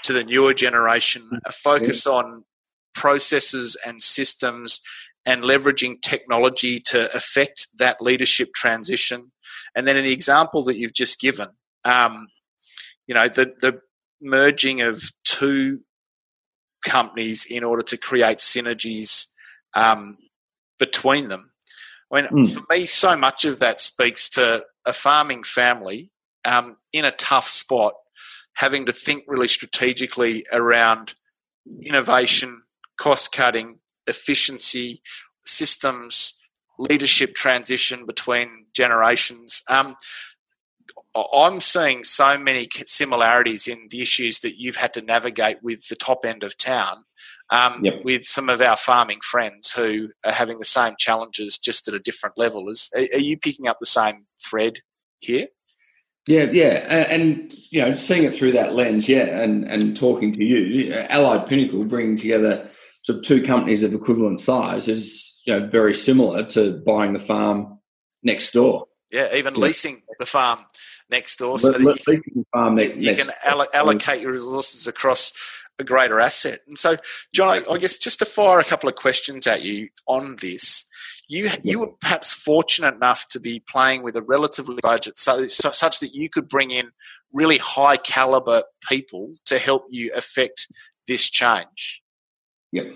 to 0.03 0.13
the 0.13 0.25
newer 0.25 0.53
generation, 0.55 1.29
a 1.47 1.53
focus 1.53 2.07
on 2.07 2.45
processes 2.95 3.77
and 3.87 4.03
systems 4.03 4.81
and 5.27 5.43
leveraging 5.43 6.01
technology 6.03 6.79
to 6.79 7.15
affect 7.17 7.69
that 7.79 8.01
leadership 8.01 8.53
transition. 8.55 9.33
And 9.75 9.87
then 9.87 9.97
in 9.97 10.05
the 10.05 10.13
example 10.13 10.65
that 10.65 10.77
you've 10.77 10.93
just 10.93 11.21
given, 11.21 11.49
um, 11.85 12.29
you 13.07 13.15
know, 13.15 13.29
the, 13.29 13.53
the 13.61 13.81
merging 14.21 14.83
of 14.83 15.03
two 15.25 15.81
companies 16.85 17.47
in 17.47 17.65
order 17.65 17.83
to 17.83 17.97
create 17.97 18.39
synergies 18.39 19.27
um, 19.75 20.17
between 20.79 21.29
them. 21.29 21.51
I 22.13 22.23
mean, 22.23 22.31
mm. 22.31 22.55
for 22.55 22.63
me, 22.71 22.87
so 22.87 23.17
much 23.17 23.45
of 23.45 23.59
that 23.61 23.81
speaks 23.81 24.29
to 24.31 24.65
a 24.87 24.93
farming 24.93 25.43
family 25.43 26.11
um, 26.45 26.77
in 26.93 27.05
a 27.05 27.11
tough 27.13 27.49
spot, 27.49 27.95
having 28.57 28.87
to 28.87 28.93
think 28.93 29.25
really 29.27 29.49
strategically 29.49 30.45
around 30.53 31.15
innovation, 31.83 32.63
cost 32.99 33.33
cutting, 33.33 33.81
efficiency, 34.07 35.03
systems, 35.45 36.39
leadership 36.79 37.35
transition 37.35 38.07
between 38.07 38.67
generations. 38.75 39.63
Um, 39.69 39.97
I'm 41.33 41.61
seeing 41.61 42.03
so 42.03 42.37
many 42.37 42.69
similarities 42.87 43.69
in 43.69 43.87
the 43.91 44.03
issues 44.03 44.41
that 44.41 44.59
you've 44.59 44.77
had 44.77 44.93
to 44.95 45.03
navigate 45.03 45.63
with 45.63 45.87
the 45.89 45.95
top 45.95 46.25
end 46.25 46.43
of 46.43 46.57
town, 46.57 47.05
um, 47.51 47.85
yep. 47.85 48.05
with 48.05 48.25
some 48.25 48.49
of 48.49 48.61
our 48.61 48.77
farming 48.77 49.21
friends 49.23 49.71
who 49.71 50.09
are 50.25 50.33
having 50.33 50.59
the 50.59 50.65
same 50.65 50.95
challenges 50.99 51.57
just 51.57 51.87
at 51.87 51.95
a 51.95 52.01
different 52.01 52.37
level. 52.37 52.69
Is 52.69 52.91
are 52.97 53.19
you 53.19 53.39
picking 53.39 53.69
up 53.69 53.79
the 53.79 53.87
same 53.87 54.27
thread 54.45 54.79
here? 55.21 55.47
Yeah, 56.27 56.45
yeah, 56.53 57.07
and 57.11 57.55
you 57.71 57.83
know, 57.83 57.95
seeing 57.97 58.25
it 58.25 58.35
through 58.35 58.53
that 58.53 58.73
lens, 58.73 59.09
yeah, 59.09 59.43
and 59.43 59.65
and 59.65 59.95
talking 59.95 60.33
to 60.33 60.43
you, 60.43 60.95
uh, 60.95 61.07
Allied 61.11 61.49
Pinnacle 61.49 61.85
bringing 61.85 62.17
together 62.17 62.71
sort 63.03 63.19
of 63.19 63.25
two 63.25 63.45
companies 63.47 63.83
of 63.83 63.93
equivalent 63.93 64.41
size 64.41 64.89
is 64.89 65.43
you 65.45 65.53
know 65.53 65.67
very 65.67 65.95
similar 65.95 66.45
to 66.45 66.83
buying 66.87 67.13
the 67.13 67.21
farm 67.21 67.79
next 68.23 68.53
door. 68.53 68.87
Yeah, 69.11 69.35
even 69.35 69.55
yeah. 69.55 69.61
leasing 69.61 70.01
the 70.19 70.25
farm 70.25 70.61
next 71.11 71.37
door, 71.37 71.59
so 71.59 71.73
that 71.73 71.81
you 71.81 72.23
can, 72.23 72.47
farm 72.53 72.77
next, 72.77 72.97
you 72.97 73.15
can 73.15 73.31
allocate 73.45 74.23
your 74.23 74.33
resources 74.33 74.87
across 74.87 75.33
a 75.79 75.85
greater 75.85 76.21
asset. 76.21 76.61
And 76.67 76.79
so, 76.79 76.97
John, 77.35 77.49
I, 77.49 77.73
I, 77.73 77.79
guess 77.79 77.99
just 77.99 78.21
to 78.21 78.25
fire 78.25 78.59
a 78.59 78.65
couple 78.65 78.89
of 78.89 78.95
questions 78.95 79.47
at 79.47 79.63
you 79.63 79.89
on 80.07 80.37
this, 80.37 80.87
you 81.29 81.49
you 81.63 81.81
were 81.81 81.93
perhaps 82.01 82.33
fortunate 82.33 82.95
enough 82.95 83.27
to 83.29 83.41
be 83.41 83.61
playing 83.61 84.03
with 84.03 84.17
a 84.17 84.23
relatively 84.23 84.79
budget, 84.83 85.19
so, 85.19 85.47
so 85.47 85.71
such 85.71 86.01
that 86.01 86.15
you 86.15 86.29
could 86.29 86.49
bring 86.49 86.71
in 86.71 86.91
really 87.33 87.59
high 87.59 87.97
caliber 87.97 88.63
people 88.89 89.33
to 89.47 89.59
help 89.59 89.87
you 89.91 90.13
affect 90.15 90.69
this 91.07 91.29
change. 91.31 92.03
Yep. 92.73 92.87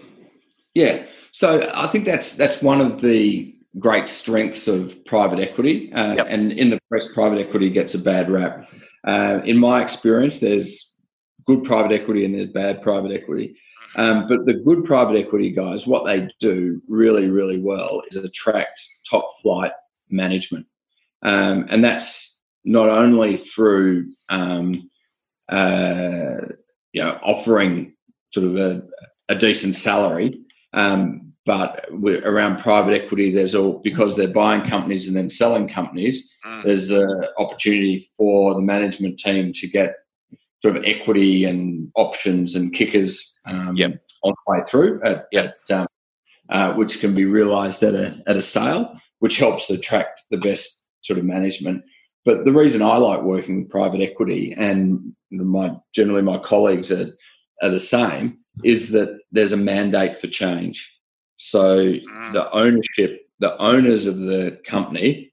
Yeah. 0.74 1.06
So 1.32 1.70
I 1.74 1.86
think 1.86 2.04
that's 2.04 2.34
that's 2.34 2.62
one 2.62 2.80
of 2.80 3.00
the 3.00 3.54
great 3.78 4.08
strengths 4.08 4.68
of 4.68 5.04
private 5.04 5.38
equity. 5.38 5.92
Uh, 5.92 6.14
yep. 6.14 6.26
And 6.28 6.52
in 6.52 6.70
the 6.70 6.80
press, 6.88 7.08
private 7.12 7.38
equity 7.38 7.70
gets 7.70 7.94
a 7.94 7.98
bad 7.98 8.30
rap. 8.30 8.68
Uh, 9.06 9.40
in 9.44 9.58
my 9.58 9.82
experience, 9.82 10.40
there's 10.40 10.92
good 11.46 11.64
private 11.64 11.92
equity 11.92 12.24
and 12.24 12.34
there's 12.34 12.50
bad 12.50 12.82
private 12.82 13.12
equity. 13.12 13.56
Um, 13.96 14.28
but 14.28 14.44
the 14.44 14.54
good 14.54 14.84
private 14.84 15.16
equity 15.16 15.50
guys, 15.50 15.86
what 15.86 16.04
they 16.04 16.28
do 16.40 16.82
really, 16.88 17.28
really 17.28 17.58
well 17.58 18.02
is 18.10 18.16
attract 18.16 18.80
top 19.08 19.30
flight 19.42 19.72
management. 20.10 20.66
Um, 21.22 21.66
and 21.70 21.82
that's 21.82 22.38
not 22.64 22.88
only 22.88 23.36
through, 23.36 24.10
um, 24.28 24.90
uh, 25.48 26.36
you 26.92 27.02
know, 27.02 27.18
offering 27.22 27.94
sort 28.32 28.46
of 28.46 28.56
a, 28.56 28.82
a 29.28 29.34
decent 29.34 29.76
salary, 29.76 30.42
um, 30.72 31.32
but 31.46 31.86
around 31.90 32.60
private 32.60 32.92
equity, 32.92 33.32
there's 33.32 33.54
all 33.54 33.80
because 33.82 34.16
they're 34.16 34.28
buying 34.28 34.68
companies 34.68 35.08
and 35.08 35.16
then 35.16 35.30
selling 35.30 35.66
companies. 35.66 36.30
Mm. 36.44 36.62
There's 36.62 36.90
an 36.90 37.24
opportunity 37.38 38.06
for 38.18 38.54
the 38.54 38.60
management 38.60 39.18
team 39.18 39.54
to 39.54 39.66
get 39.66 39.94
sort 40.62 40.76
of 40.76 40.84
equity 40.84 41.44
and 41.44 41.90
options 41.94 42.54
and 42.54 42.74
kickers 42.74 43.32
um, 43.46 43.76
yep. 43.76 44.02
on 44.22 44.32
the 44.32 44.52
way 44.52 44.64
through, 44.68 45.00
at, 45.02 45.26
yep. 45.32 45.52
at, 45.70 45.80
um, 45.80 45.86
uh, 46.50 46.72
which 46.74 47.00
can 47.00 47.14
be 47.14 47.24
realised 47.24 47.82
at 47.82 47.94
a 47.94 48.22
at 48.26 48.36
a 48.36 48.42
sale, 48.42 48.98
which 49.18 49.36
helps 49.36 49.70
attract 49.70 50.22
the 50.30 50.38
best 50.38 50.82
sort 51.02 51.18
of 51.18 51.24
management. 51.24 51.82
But 52.24 52.44
the 52.44 52.52
reason 52.52 52.82
I 52.82 52.96
like 52.96 53.22
working 53.22 53.62
with 53.62 53.70
private 53.70 54.00
equity 54.00 54.54
and 54.56 55.14
my 55.30 55.76
generally 55.94 56.22
my 56.22 56.38
colleagues 56.38 56.90
are, 56.90 57.10
are 57.62 57.70
the 57.70 57.80
same 57.80 58.38
is 58.64 58.90
that 58.90 59.20
there's 59.30 59.52
a 59.52 59.56
mandate 59.56 60.20
for 60.20 60.26
change. 60.26 60.90
So 61.36 61.84
mm. 61.84 62.32
the 62.32 62.50
ownership, 62.50 63.28
the 63.38 63.56
owners 63.56 64.06
of 64.06 64.18
the 64.18 64.58
company 64.66 65.32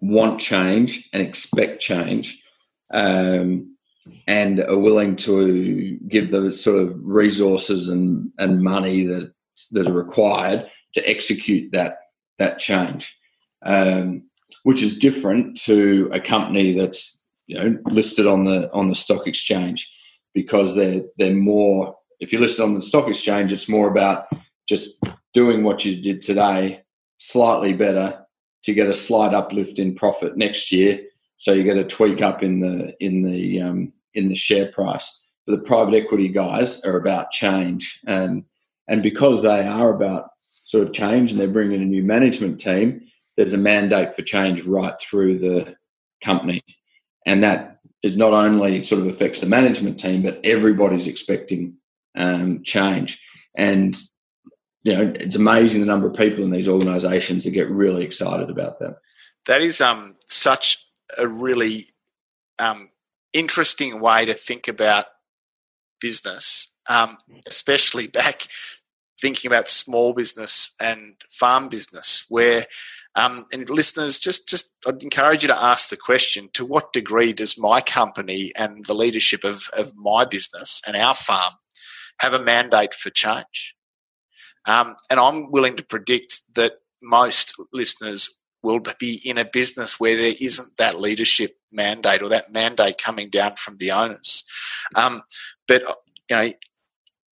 want 0.00 0.40
change 0.40 1.08
and 1.12 1.22
expect 1.22 1.82
change, 1.82 2.40
um, 2.92 3.73
and 4.26 4.60
are 4.60 4.78
willing 4.78 5.16
to 5.16 5.98
give 6.08 6.30
the 6.30 6.52
sort 6.52 6.82
of 6.82 6.94
resources 7.02 7.88
and, 7.88 8.30
and 8.38 8.62
money 8.62 9.06
that 9.06 9.32
that 9.70 9.86
are 9.86 9.92
required 9.92 10.68
to 10.94 11.08
execute 11.08 11.72
that 11.72 11.98
that 12.38 12.58
change, 12.58 13.16
um, 13.64 14.24
which 14.64 14.82
is 14.82 14.98
different 14.98 15.60
to 15.62 16.10
a 16.12 16.20
company 16.20 16.72
that's 16.72 17.22
you 17.46 17.58
know 17.58 17.78
listed 17.86 18.26
on 18.26 18.44
the 18.44 18.72
on 18.72 18.88
the 18.88 18.96
stock 18.96 19.26
exchange 19.26 19.92
because 20.34 20.74
they're 20.74 21.02
they're 21.18 21.34
more 21.34 21.96
if 22.20 22.32
you're 22.32 22.40
listed 22.40 22.64
on 22.64 22.74
the 22.74 22.82
stock 22.82 23.08
exchange, 23.08 23.52
it's 23.52 23.68
more 23.68 23.88
about 23.88 24.26
just 24.68 24.94
doing 25.34 25.62
what 25.62 25.84
you 25.84 26.00
did 26.00 26.22
today 26.22 26.82
slightly 27.18 27.72
better 27.72 28.24
to 28.64 28.74
get 28.74 28.88
a 28.88 28.94
slight 28.94 29.34
uplift 29.34 29.78
in 29.78 29.94
profit 29.94 30.36
next 30.36 30.72
year. 30.72 31.00
So 31.38 31.52
you 31.52 31.64
get 31.64 31.76
a 31.76 31.84
tweak 31.84 32.22
up 32.22 32.42
in 32.42 32.60
the 32.60 32.94
in 33.00 33.22
the 33.22 33.60
um, 33.60 33.92
in 34.14 34.28
the 34.28 34.36
share 34.36 34.66
price. 34.66 35.20
But 35.46 35.56
the 35.56 35.66
private 35.66 35.94
equity 35.94 36.28
guys 36.28 36.80
are 36.82 36.96
about 36.96 37.30
change, 37.30 38.00
and 38.06 38.44
and 38.88 39.02
because 39.02 39.42
they 39.42 39.66
are 39.66 39.94
about 39.94 40.30
sort 40.40 40.88
of 40.88 40.94
change, 40.94 41.30
and 41.30 41.40
they're 41.40 41.48
bringing 41.48 41.82
a 41.82 41.86
new 41.86 42.02
management 42.02 42.60
team, 42.60 43.02
there's 43.36 43.52
a 43.52 43.58
mandate 43.58 44.14
for 44.14 44.22
change 44.22 44.62
right 44.62 44.94
through 45.00 45.38
the 45.38 45.76
company, 46.22 46.62
and 47.26 47.42
that 47.42 47.80
is 48.02 48.16
not 48.16 48.32
only 48.32 48.84
sort 48.84 49.00
of 49.00 49.08
affects 49.08 49.40
the 49.40 49.46
management 49.46 49.98
team, 50.00 50.22
but 50.22 50.40
everybody's 50.44 51.06
expecting 51.06 51.76
um, 52.14 52.62
change. 52.62 53.20
And 53.56 53.98
you 54.82 54.92
know, 54.92 55.12
it's 55.18 55.36
amazing 55.36 55.80
the 55.80 55.86
number 55.86 56.06
of 56.06 56.16
people 56.16 56.44
in 56.44 56.50
these 56.50 56.68
organisations 56.68 57.44
that 57.44 57.50
get 57.50 57.70
really 57.70 58.04
excited 58.04 58.50
about 58.50 58.78
that. 58.80 58.98
That 59.46 59.62
is 59.62 59.80
um, 59.80 60.16
such 60.26 60.86
a 61.16 61.26
really 61.26 61.86
um, 62.58 62.88
interesting 63.34 64.00
way 64.00 64.24
to 64.24 64.32
think 64.32 64.68
about 64.68 65.04
business 66.00 66.74
um, 66.88 67.16
especially 67.46 68.06
back 68.06 68.46
thinking 69.20 69.50
about 69.50 69.68
small 69.68 70.12
business 70.12 70.74
and 70.80 71.14
farm 71.30 71.68
business, 71.68 72.24
where 72.28 72.64
um, 73.16 73.46
and 73.52 73.70
listeners, 73.70 74.18
just 74.18 74.48
just 74.48 74.74
I'd 74.86 75.02
encourage 75.02 75.42
you 75.42 75.48
to 75.48 75.64
ask 75.64 75.90
the 75.90 75.96
question: 75.96 76.50
To 76.54 76.64
what 76.64 76.92
degree 76.92 77.32
does 77.32 77.58
my 77.58 77.80
company 77.80 78.52
and 78.56 78.84
the 78.86 78.94
leadership 78.94 79.44
of 79.44 79.68
of 79.72 79.92
my 79.94 80.24
business 80.24 80.82
and 80.86 80.96
our 80.96 81.14
farm 81.14 81.54
have 82.20 82.32
a 82.32 82.42
mandate 82.42 82.94
for 82.94 83.10
change? 83.10 83.74
Um, 84.66 84.96
and 85.10 85.20
I'm 85.20 85.50
willing 85.50 85.76
to 85.76 85.84
predict 85.84 86.42
that 86.54 86.72
most 87.02 87.54
listeners 87.72 88.38
will 88.64 88.80
be 88.98 89.20
in 89.24 89.38
a 89.38 89.44
business 89.44 90.00
where 90.00 90.16
there 90.16 90.34
isn't 90.40 90.76
that 90.78 90.98
leadership 90.98 91.56
mandate 91.70 92.22
or 92.22 92.30
that 92.30 92.52
mandate 92.52 92.98
coming 92.98 93.28
down 93.30 93.54
from 93.56 93.76
the 93.76 93.92
owners. 93.92 94.44
Um, 94.96 95.22
but 95.68 95.82
you 96.30 96.36
know, 96.36 96.52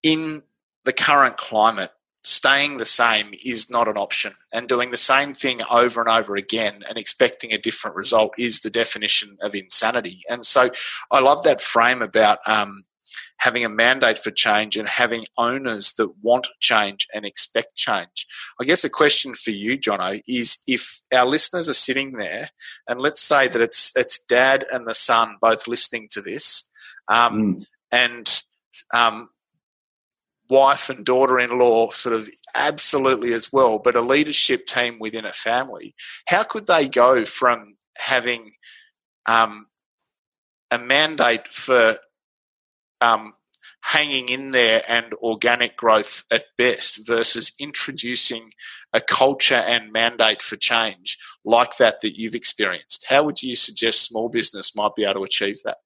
in 0.02 0.42
the 0.84 0.92
current 0.92 1.36
climate, 1.36 1.90
staying 2.24 2.76
the 2.76 2.84
same 2.84 3.34
is 3.44 3.70
not 3.70 3.88
an 3.88 3.96
option. 3.96 4.32
And 4.52 4.68
doing 4.68 4.90
the 4.90 4.96
same 4.96 5.34
thing 5.34 5.60
over 5.70 6.00
and 6.00 6.08
over 6.08 6.36
again 6.36 6.82
and 6.88 6.96
expecting 6.96 7.52
a 7.52 7.58
different 7.58 7.96
result 7.96 8.34
is 8.38 8.60
the 8.60 8.70
definition 8.70 9.36
of 9.40 9.54
insanity. 9.54 10.20
And 10.28 10.46
so 10.46 10.70
I 11.10 11.20
love 11.20 11.44
that 11.44 11.60
frame 11.60 12.02
about 12.02 12.38
um, 12.46 12.84
having 13.42 13.64
a 13.64 13.68
mandate 13.68 14.18
for 14.18 14.30
change 14.30 14.76
and 14.76 14.88
having 14.88 15.24
owners 15.36 15.94
that 15.94 16.08
want 16.22 16.46
change 16.60 17.08
and 17.12 17.24
expect 17.26 17.74
change. 17.74 18.24
I 18.60 18.64
guess 18.64 18.84
a 18.84 18.88
question 18.88 19.34
for 19.34 19.50
you, 19.50 19.76
Jono, 19.76 20.22
is 20.28 20.58
if 20.68 21.00
our 21.12 21.26
listeners 21.26 21.68
are 21.68 21.74
sitting 21.74 22.12
there, 22.12 22.46
and 22.88 23.00
let's 23.00 23.20
say 23.20 23.48
that 23.48 23.60
it's 23.60 23.90
it's 23.96 24.22
dad 24.22 24.64
and 24.72 24.86
the 24.86 24.94
son 24.94 25.38
both 25.40 25.66
listening 25.66 26.06
to 26.12 26.22
this, 26.22 26.70
um, 27.08 27.56
mm. 27.56 27.66
and 27.90 28.42
um, 28.94 29.28
wife 30.48 30.88
and 30.88 31.04
daughter-in-law 31.04 31.90
sort 31.90 32.14
of 32.14 32.30
absolutely 32.54 33.32
as 33.32 33.52
well, 33.52 33.80
but 33.80 33.96
a 33.96 34.00
leadership 34.00 34.66
team 34.66 34.98
within 35.00 35.24
a 35.24 35.32
family. 35.32 35.96
How 36.28 36.44
could 36.44 36.68
they 36.68 36.86
go 36.86 37.24
from 37.24 37.74
having 37.98 38.52
um, 39.26 39.66
a 40.70 40.78
mandate 40.78 41.48
for 41.48 41.96
um, 43.02 43.34
hanging 43.82 44.28
in 44.28 44.52
there 44.52 44.80
and 44.88 45.12
organic 45.14 45.76
growth 45.76 46.24
at 46.30 46.44
best 46.56 47.06
versus 47.06 47.52
introducing 47.58 48.50
a 48.92 49.00
culture 49.00 49.62
and 49.66 49.92
mandate 49.92 50.40
for 50.40 50.56
change 50.56 51.18
like 51.44 51.76
that 51.78 52.00
that 52.00 52.16
you've 52.16 52.34
experienced? 52.34 53.06
How 53.08 53.24
would 53.24 53.42
you 53.42 53.56
suggest 53.56 54.02
small 54.02 54.28
business 54.28 54.76
might 54.76 54.94
be 54.94 55.04
able 55.04 55.14
to 55.14 55.24
achieve 55.24 55.58
that? 55.64 55.78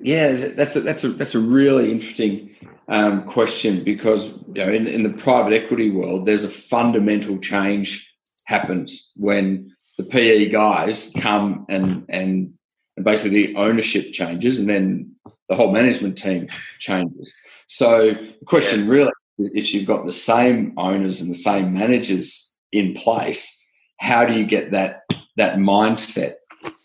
Yeah, 0.00 0.32
that's 0.32 0.76
a, 0.76 0.80
that's 0.80 1.04
a 1.04 1.08
that's 1.10 1.34
a 1.34 1.40
really 1.40 1.90
interesting 1.90 2.54
um, 2.88 3.24
question 3.24 3.82
because 3.82 4.26
you 4.26 4.64
know 4.64 4.68
in, 4.70 4.86
in 4.86 5.02
the 5.02 5.10
private 5.10 5.52
equity 5.52 5.90
world, 5.90 6.24
there's 6.24 6.44
a 6.44 6.48
fundamental 6.48 7.38
change 7.38 8.08
happens 8.44 9.10
when 9.16 9.74
the 9.98 10.04
PE 10.04 10.50
guys 10.50 11.10
come 11.18 11.66
and 11.68 12.06
and 12.08 12.54
and 12.96 13.04
basically 13.04 13.46
the 13.46 13.56
ownership 13.56 14.12
changes 14.12 14.58
and 14.58 14.68
then 14.68 15.15
the 15.48 15.54
whole 15.54 15.72
management 15.72 16.18
team 16.18 16.46
changes. 16.78 17.32
So 17.68 18.08
the 18.08 18.46
question 18.46 18.88
really, 18.88 19.12
if 19.38 19.74
you've 19.74 19.86
got 19.86 20.04
the 20.04 20.12
same 20.12 20.74
owners 20.76 21.20
and 21.20 21.30
the 21.30 21.34
same 21.34 21.74
managers 21.74 22.50
in 22.72 22.94
place, 22.94 23.52
how 23.98 24.26
do 24.26 24.34
you 24.34 24.46
get 24.46 24.72
that 24.72 25.02
that 25.36 25.58
mindset 25.58 26.34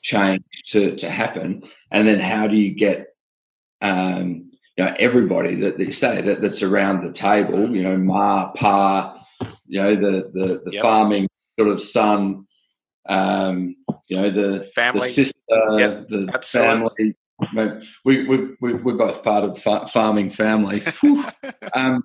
change 0.03 0.43
to, 0.68 0.95
to 0.97 1.09
happen? 1.09 1.64
And 1.89 2.07
then 2.07 2.20
how 2.20 2.47
do 2.47 2.55
you 2.55 2.74
get 2.74 3.07
um, 3.82 4.51
you 4.78 4.86
know 4.86 4.95
everybody 4.97 5.55
that, 5.55 5.78
that 5.78 5.86
you 5.86 5.91
say 5.91 6.22
that, 6.22 6.41
that's 6.41 6.64
around 6.64 7.03
the 7.03 7.14
table, 7.14 7.70
you 7.70 7.84
know, 7.84 7.97
ma, 7.97 8.51
pa, 8.51 9.24
you 9.68 9.82
know, 9.82 9.95
the 9.95 10.32
the, 10.34 10.62
the 10.66 10.72
yep. 10.72 10.82
farming 10.82 11.28
sort 11.57 11.70
of 11.70 11.82
son, 11.82 12.47
um, 13.07 13.76
you 14.07 14.18
know, 14.18 14.30
the 14.30 14.64
family, 14.76 15.07
the 15.09 15.14
sister, 15.14 15.78
yep. 15.78 16.07
the 16.07 16.30
Absolutely. 16.34 16.89
family. 16.97 17.16
We, 17.54 18.28
we, 18.28 18.56
we, 18.60 18.74
we're 18.74 18.97
both 18.97 19.24
part 19.24 19.43
of 19.43 19.62
fa- 19.62 19.88
farming 19.88 20.32
family. 20.32 20.82
um, 21.74 22.04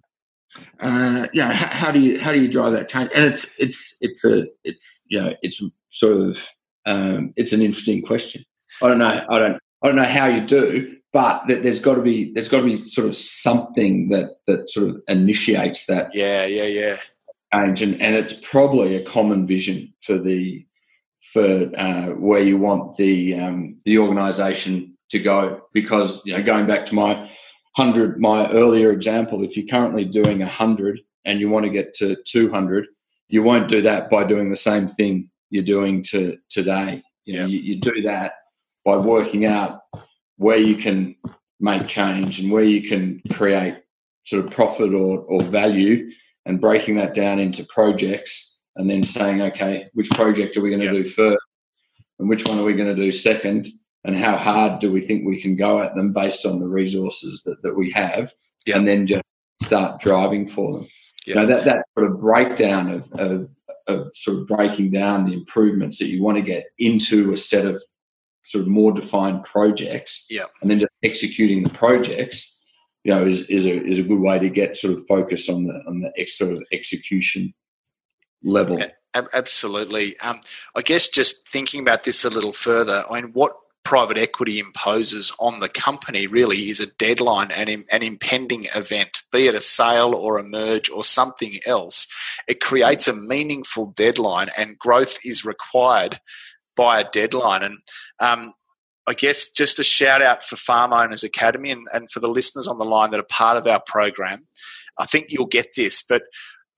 uh, 0.80 1.26
yeah, 1.32 1.53
how, 1.53 1.66
how, 1.66 1.92
do 1.92 2.01
you 2.01 2.20
how 2.20 2.32
do 2.32 2.40
you 2.40 2.49
drive 2.49 2.72
that 2.72 2.88
change? 2.88 3.11
And 3.14 3.24
it's 3.24 3.55
it's 3.59 3.97
it's 4.01 4.24
a 4.24 4.47
it's 4.64 5.03
you 5.09 5.20
know 5.20 5.34
it's 5.42 5.62
sort 5.90 6.20
of 6.20 6.49
um, 6.86 7.32
it's 7.36 7.53
an 7.53 7.62
interesting 7.62 8.03
question. 8.03 8.44
I 8.82 8.88
don't 8.88 8.99
know. 8.99 9.24
I 9.28 9.38
don't 9.38 9.59
I 9.82 9.86
don't 9.86 9.97
know 9.97 10.05
how 10.05 10.26
you 10.26 10.47
do, 10.47 10.97
but 11.12 11.47
there's 11.47 11.80
got 11.80 11.94
to 11.94 12.03
be 12.03 12.32
there's 12.32 12.49
got 12.49 12.59
to 12.59 12.64
be 12.64 12.76
sort 12.76 13.07
of 13.07 13.16
something 13.16 14.09
that 14.11 14.38
that 14.47 14.70
sort 14.70 14.90
of 14.90 15.03
initiates 15.09 15.86
that. 15.86 16.14
Yeah, 16.14 16.47
yeah, 16.47 16.66
yeah. 16.66 16.97
Change, 17.55 17.82
and, 17.82 18.03
and 18.03 18.14
it's 18.16 18.34
probably 18.34 18.97
a 18.97 19.05
common 19.05 19.47
vision 19.47 19.92
for 20.03 20.18
the 20.18 20.66
for 21.32 21.70
uh, 21.76 22.09
where 22.11 22.40
you 22.40 22.59
want 22.59 22.97
the 22.97 23.34
um, 23.34 23.78
the 23.84 23.99
organisation 23.99 24.95
to 25.11 25.18
go. 25.18 25.62
Because 25.72 26.24
you 26.24 26.36
know, 26.36 26.42
going 26.42 26.66
back 26.66 26.86
to 26.86 26.94
my 26.94 27.30
hundred, 27.76 28.20
my 28.20 28.50
earlier 28.50 28.90
example, 28.90 29.42
if 29.44 29.57
you're 29.57 29.68
currently 29.68 30.04
doing 30.04 30.40
hundred 30.40 31.00
and 31.24 31.40
you 31.40 31.48
want 31.50 31.64
to 31.64 31.70
get 31.70 31.94
to 31.94 32.16
200, 32.24 32.86
you 33.28 33.42
won't 33.42 33.68
do 33.68 33.82
that 33.82 34.09
by 34.09 34.24
doing 34.24 34.50
the 34.50 34.57
same 34.57 34.88
thing 34.88 35.30
you're 35.50 35.64
doing 35.64 36.02
to 36.04 36.38
today. 36.48 37.02
You 37.24 37.34
know, 37.34 37.46
you, 37.46 37.59
you 37.59 37.80
do 37.80 38.02
that 38.02 38.32
by 38.84 38.96
working 38.96 39.44
out 39.44 39.80
where 40.36 40.59
you 40.59 40.76
can 40.76 41.16
make 41.59 41.88
change 41.88 42.38
and 42.38 42.50
where 42.50 42.64
you 42.64 42.88
can 42.88 43.20
create 43.32 43.76
sort 44.24 44.44
of 44.44 44.52
profit 44.52 44.94
or, 44.94 45.20
or 45.20 45.42
value 45.42 46.11
and 46.44 46.61
breaking 46.61 46.96
that 46.96 47.14
down 47.14 47.38
into 47.38 47.64
projects 47.64 48.59
and 48.76 48.88
then 48.88 49.04
saying, 49.04 49.40
okay, 49.40 49.88
which 49.94 50.11
project 50.11 50.57
are 50.57 50.61
we 50.61 50.70
going 50.70 50.80
to 50.80 50.86
yep. 50.86 51.04
do 51.04 51.09
first 51.09 51.38
and 52.18 52.28
which 52.28 52.46
one 52.46 52.59
are 52.59 52.64
we 52.64 52.74
going 52.74 52.94
to 52.94 53.02
do 53.02 53.11
second 53.11 53.66
and 54.07 54.16
how 54.16 54.36
hard 54.36 54.80
do 54.80 54.92
we 54.92 55.00
think 55.00 55.26
we 55.26 55.42
can 55.42 55.57
go 55.57 55.82
at 55.82 55.94
them 55.96 56.12
based 56.12 56.46
on 56.46 56.61
the 56.61 56.68
resources 56.68 57.42
that, 57.44 57.61
that 57.62 57.76
we 57.76 57.90
have 57.90 58.32
yep. 58.64 58.76
and 58.76 58.86
then 58.86 59.07
just 59.07 59.24
start 59.62 60.00
driving 60.00 60.48
for 60.48 60.74
them. 60.74 60.88
Yep. 61.26 61.34
You 61.34 61.34
know, 61.34 61.46
that, 61.46 61.64
that 61.64 61.84
sort 61.98 62.11
of 62.11 62.20
breakdown 62.20 62.90
of, 62.90 63.12
of, 63.14 63.48
of 63.88 64.11
sort 64.14 64.38
of 64.38 64.46
breaking 64.46 64.92
down 64.92 65.26
the 65.26 65.34
improvements 65.34 65.98
that 65.98 66.07
you 66.07 66.22
want 66.22 66.38
to 66.38 66.42
get 66.42 66.66
into 66.78 67.32
a 67.32 67.36
set 67.36 67.64
of 67.64 67.82
sort 68.44 68.62
of 68.62 68.68
more 68.68 68.92
defined 68.92 69.42
projects 69.42 70.24
yep. 70.30 70.48
and 70.62 70.70
then 70.70 70.78
just 70.78 70.92
executing 71.02 71.64
the 71.64 71.70
projects 71.70 72.61
you 73.02 73.12
know 73.12 73.26
is, 73.26 73.48
is 73.50 73.66
a 73.66 73.84
is 73.84 73.98
a 73.98 74.04
good 74.04 74.20
way 74.20 74.38
to 74.38 74.48
get 74.48 74.76
sort 74.76 74.94
of 74.94 75.04
focus 75.07 75.48
on 75.48 75.64
the 75.64 75.74
on 75.88 76.00
the 76.00 76.12
ex, 76.16 76.38
sort 76.38 76.52
of 76.52 76.62
execution 76.72 77.52
level. 78.42 78.78
Absolutely. 79.14 80.18
Um, 80.20 80.40
I 80.74 80.82
guess 80.82 81.09
just 81.09 81.48
thinking 81.48 81.80
about 81.80 82.04
this 82.04 82.24
a 82.24 82.30
little 82.30 82.52
further, 82.52 83.04
I 83.11 83.20
mean, 83.20 83.32
what 83.32 83.57
private 83.87 84.18
equity 84.18 84.59
imposes 84.59 85.32
on 85.39 85.61
the 85.61 85.68
company 85.68 86.26
really 86.26 86.70
is 86.70 86.80
a 86.80 86.89
deadline 86.99 87.53
and 87.53 87.70
an 87.70 88.03
impending 88.03 88.64
event, 88.74 89.22
be 89.30 89.47
it 89.47 89.55
a 89.55 89.61
sale 89.61 90.12
or 90.12 90.39
a 90.39 90.43
merge 90.43 90.91
or 90.91 91.05
something 91.05 91.53
else. 91.68 92.09
It 92.49 92.59
creates 92.61 93.07
a 93.07 93.14
meaningful 93.14 93.93
deadline, 93.93 94.49
and 94.59 94.76
growth 94.76 95.20
is 95.24 95.45
required 95.45 96.18
by 96.74 97.01
a 97.01 97.09
deadline. 97.09 97.62
And 97.62 97.78
um, 98.18 98.55
I 99.07 99.14
guess 99.14 99.51
just 99.51 99.78
a 99.78 99.84
shout 99.84 100.20
out 100.20 100.43
for 100.43 100.57
Farm 100.57 100.93
Owners 100.93 101.22
Academy 101.22 101.70
and, 101.70 101.87
and 101.93 102.11
for 102.11 102.18
the 102.18 102.26
listeners 102.26 102.66
on 102.66 102.78
the 102.78 102.84
line 102.84 103.12
that 103.12 103.20
are 103.20 103.30
part 103.30 103.57
of 103.57 103.68
our 103.68 103.80
program. 103.87 104.41
I 104.99 105.07
think 105.07 105.26
you'll 105.28 105.47
get 105.47 105.76
this, 105.76 106.03
but 106.03 106.22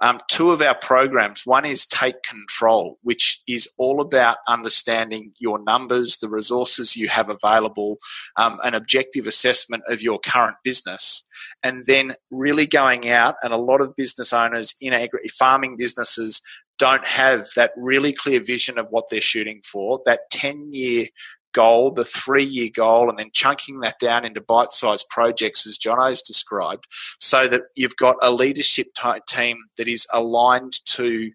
um, 0.00 0.20
two 0.28 0.50
of 0.50 0.62
our 0.62 0.74
programs. 0.74 1.42
One 1.44 1.64
is 1.64 1.86
Take 1.86 2.22
Control, 2.22 2.98
which 3.02 3.42
is 3.46 3.68
all 3.78 4.00
about 4.00 4.38
understanding 4.48 5.32
your 5.38 5.62
numbers, 5.62 6.18
the 6.18 6.28
resources 6.28 6.96
you 6.96 7.08
have 7.08 7.28
available, 7.28 7.98
um, 8.36 8.58
an 8.64 8.74
objective 8.74 9.26
assessment 9.26 9.82
of 9.88 10.00
your 10.00 10.18
current 10.18 10.56
business, 10.62 11.26
and 11.62 11.84
then 11.86 12.14
really 12.30 12.66
going 12.66 13.08
out. 13.08 13.34
And 13.42 13.52
a 13.52 13.58
lot 13.58 13.80
of 13.80 13.96
business 13.96 14.32
owners 14.32 14.74
in 14.80 14.92
agri- 14.92 15.28
farming 15.28 15.76
businesses 15.76 16.40
don't 16.78 17.04
have 17.04 17.48
that 17.56 17.72
really 17.76 18.12
clear 18.12 18.40
vision 18.40 18.78
of 18.78 18.86
what 18.90 19.06
they're 19.10 19.20
shooting 19.20 19.60
for, 19.64 20.00
that 20.06 20.30
10 20.30 20.70
year 20.72 21.06
goal, 21.52 21.90
the 21.90 22.04
three 22.04 22.44
year 22.44 22.70
goal, 22.74 23.08
and 23.08 23.18
then 23.18 23.30
chunking 23.32 23.80
that 23.80 23.98
down 23.98 24.24
into 24.24 24.40
bite 24.40 24.72
sized 24.72 25.06
projects, 25.10 25.66
as 25.66 25.78
John 25.78 25.98
has 25.98 26.22
described, 26.22 26.86
so 27.20 27.48
that 27.48 27.62
you've 27.74 27.96
got 27.96 28.16
a 28.22 28.30
leadership 28.30 28.88
team 29.26 29.58
that 29.76 29.88
is 29.88 30.06
aligned 30.12 30.84
to 30.86 31.30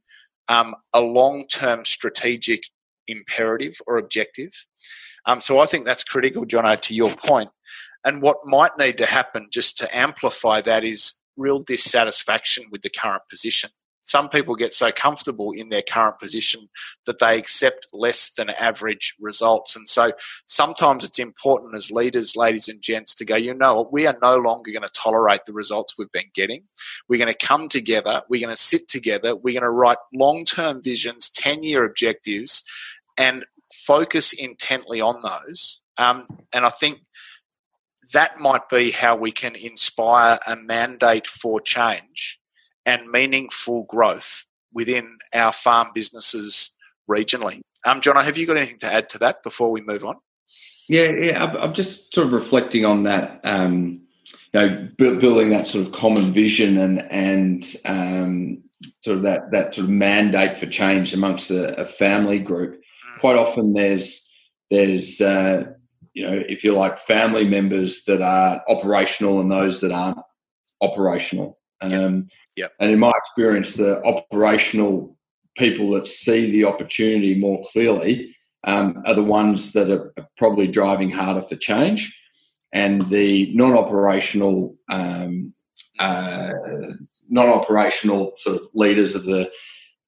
um, 0.47 0.75
a 0.93 1.01
long 1.01 1.45
term 1.47 1.85
strategic 1.85 2.63
imperative 3.07 3.75
or 3.87 3.97
objective. 3.97 4.51
Um, 5.25 5.41
so 5.41 5.59
I 5.59 5.65
think 5.65 5.85
that's 5.85 6.03
critical, 6.03 6.45
Jono, 6.45 6.79
to 6.81 6.95
your 6.95 7.15
point. 7.15 7.49
And 8.05 8.21
what 8.21 8.37
might 8.43 8.71
need 8.77 8.97
to 8.97 9.05
happen 9.05 9.47
just 9.51 9.77
to 9.79 9.95
amplify 9.95 10.61
that 10.61 10.83
is 10.83 11.21
real 11.37 11.59
dissatisfaction 11.59 12.65
with 12.71 12.81
the 12.81 12.89
current 12.89 13.23
position. 13.29 13.69
Some 14.03 14.29
people 14.29 14.55
get 14.55 14.73
so 14.73 14.91
comfortable 14.91 15.51
in 15.51 15.69
their 15.69 15.81
current 15.81 16.19
position 16.19 16.67
that 17.05 17.19
they 17.19 17.37
accept 17.37 17.87
less 17.93 18.31
than 18.33 18.49
average 18.51 19.15
results. 19.19 19.75
And 19.75 19.87
so 19.87 20.11
sometimes 20.47 21.03
it's 21.05 21.19
important 21.19 21.75
as 21.75 21.89
leaders, 21.89 22.35
ladies 22.35 22.67
and 22.67 22.81
gents, 22.81 23.15
to 23.15 23.25
go, 23.25 23.35
you 23.35 23.53
know, 23.53 23.89
we 23.91 24.05
are 24.05 24.17
no 24.21 24.37
longer 24.37 24.71
going 24.71 24.83
to 24.83 24.91
tolerate 24.93 25.45
the 25.45 25.53
results 25.53 25.95
we've 25.97 26.11
been 26.11 26.31
getting. 26.33 26.63
We're 27.07 27.17
going 27.19 27.33
to 27.33 27.45
come 27.45 27.69
together. 27.69 28.21
We're 28.29 28.41
going 28.45 28.55
to 28.55 28.61
sit 28.61 28.87
together. 28.89 29.35
We're 29.35 29.59
going 29.59 29.63
to 29.63 29.69
write 29.69 29.97
long 30.13 30.43
term 30.43 30.83
visions, 30.83 31.29
10 31.29 31.63
year 31.63 31.85
objectives, 31.85 32.63
and 33.17 33.45
focus 33.73 34.33
intently 34.33 34.99
on 35.01 35.21
those. 35.21 35.81
Um, 35.97 36.25
and 36.53 36.65
I 36.65 36.69
think 36.69 36.99
that 38.11 38.39
might 38.39 38.67
be 38.69 38.91
how 38.91 39.15
we 39.15 39.31
can 39.31 39.55
inspire 39.55 40.37
a 40.45 40.57
mandate 40.57 41.27
for 41.27 41.61
change 41.61 42.39
and 42.85 43.09
meaningful 43.09 43.83
growth 43.83 44.45
within 44.73 45.17
our 45.33 45.51
farm 45.51 45.87
businesses 45.93 46.71
regionally. 47.09 47.61
Um, 47.85 48.01
John, 48.01 48.17
I 48.17 48.23
have 48.23 48.37
you 48.37 48.47
got 48.47 48.57
anything 48.57 48.79
to 48.79 48.93
add 48.93 49.09
to 49.09 49.19
that 49.19 49.43
before 49.43 49.71
we 49.71 49.81
move 49.81 50.03
on? 50.03 50.17
Yeah, 50.89 51.09
yeah, 51.09 51.43
I'm 51.43 51.73
just 51.73 52.13
sort 52.13 52.27
of 52.27 52.33
reflecting 52.33 52.85
on 52.85 53.03
that. 53.03 53.41
Um, 53.43 54.05
you 54.53 54.59
know, 54.59 54.89
building 54.97 55.49
that 55.49 55.67
sort 55.67 55.87
of 55.87 55.93
common 55.93 56.33
vision 56.33 56.77
and 56.77 57.01
and 57.11 57.75
um, 57.85 58.63
sort 59.01 59.17
of 59.17 59.23
that 59.23 59.51
that 59.51 59.75
sort 59.75 59.85
of 59.85 59.91
mandate 59.91 60.57
for 60.57 60.65
change 60.65 61.13
amongst 61.13 61.49
a, 61.51 61.81
a 61.81 61.85
family 61.85 62.39
group. 62.39 62.75
Mm. 62.75 63.19
Quite 63.19 63.35
often, 63.37 63.73
there's 63.73 64.27
there's 64.69 65.21
uh, 65.21 65.73
you 66.13 66.27
know, 66.27 66.43
if 66.47 66.63
you 66.63 66.73
like, 66.73 66.99
family 66.99 67.47
members 67.47 68.03
that 68.05 68.21
are 68.21 68.63
operational 68.67 69.41
and 69.41 69.51
those 69.51 69.81
that 69.81 69.91
aren't 69.91 70.19
operational. 70.81 71.59
Um, 71.91 72.27
yep. 72.55 72.71
And 72.79 72.91
in 72.91 72.99
my 72.99 73.11
experience, 73.15 73.73
the 73.73 74.03
operational 74.03 75.17
people 75.57 75.91
that 75.91 76.07
see 76.07 76.51
the 76.51 76.65
opportunity 76.65 77.35
more 77.35 77.63
clearly 77.71 78.35
um, 78.63 79.03
are 79.05 79.13
the 79.13 79.23
ones 79.23 79.73
that 79.73 79.89
are 79.89 80.13
probably 80.37 80.67
driving 80.67 81.11
harder 81.11 81.41
for 81.41 81.55
change. 81.55 82.17
And 82.71 83.09
the 83.09 83.53
non-operational, 83.53 84.75
um, 84.89 85.53
uh, 85.99 86.49
non-operational 87.29 88.33
sort 88.39 88.55
of 88.55 88.67
leaders 88.73 89.15
of 89.15 89.25
the 89.25 89.51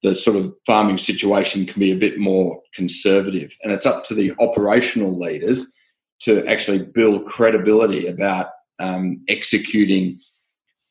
the 0.02 0.14
sort 0.14 0.36
of 0.36 0.54
farming 0.66 0.98
situation 0.98 1.66
can 1.66 1.80
be 1.80 1.90
a 1.90 1.96
bit 1.96 2.18
more 2.18 2.60
conservative, 2.74 3.56
and 3.62 3.72
it's 3.72 3.86
up 3.86 4.04
to 4.04 4.14
the 4.14 4.32
operational 4.38 5.18
leaders 5.18 5.72
to 6.20 6.46
actually 6.46 6.82
build 6.94 7.26
credibility 7.26 8.06
about 8.06 8.48
um, 8.78 9.22
executing 9.28 10.14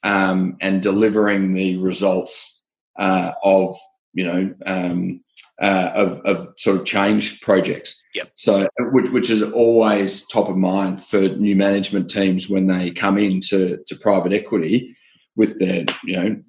um, 0.06 0.56
and 0.62 0.84
delivering 0.84 1.54
the 1.54 1.78
results 1.78 2.62
uh, 2.98 3.32
of 3.44 3.78
you 4.14 4.24
know 4.24 4.56
um, 4.66 5.22
uh, 5.60 5.92
of, 5.96 6.20
of, 6.26 6.54
sort 6.58 6.80
of 6.80 6.86
change 6.86 7.42
projects. 7.42 8.00
Yep. 8.14 8.32
So 8.36 8.68
which, 8.78 9.12
which, 9.12 9.30
is 9.30 9.42
always 9.42 10.28
top 10.28 10.48
of 10.48 10.58
mind 10.58 11.04
for 11.04 11.22
new 11.22 11.56
management 11.56 12.12
teams 12.12 12.48
when 12.48 12.68
they 12.68 12.92
come 12.92 13.18
into 13.18 13.84
to 13.88 13.96
private 13.96 14.32
equity 14.32 14.96
with 15.36 15.60
their 15.60 15.86
you 16.04 16.16
know 16.16 16.42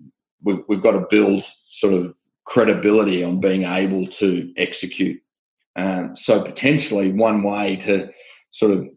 we've, 0.43 0.63
we've 0.69 0.83
got 0.83 0.93
to 0.93 1.07
build 1.11 1.45
sort 1.69 1.95
of 1.95 2.15
credibility 2.45 3.25
on 3.25 3.41
being 3.41 3.65
able 3.65 4.07
to 4.07 4.53
execute. 4.57 5.21
Um, 5.77 6.15
so 6.15 6.43
potentially 6.43 7.11
one 7.13 7.43
way 7.43 7.77
to 7.77 8.11
sort 8.51 8.73
of 8.73 8.89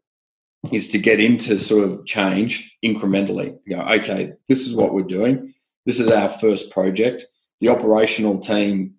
is 0.72 0.90
to 0.90 1.00
get 1.00 1.20
into 1.20 1.58
sort 1.58 1.90
of 1.90 2.06
change 2.06 2.76
incrementally. 2.84 3.58
You 3.66 3.78
go, 3.78 3.82
okay, 3.82 4.34
this 4.48 4.68
is 4.68 4.76
what 4.76 4.94
we're 4.94 5.04
doing. 5.04 5.54
This 5.86 6.00
is 6.00 6.08
our 6.08 6.30
first 6.30 6.72
project. 6.72 7.26
The 7.62 7.70
operational 7.70 8.40
team 8.40 8.96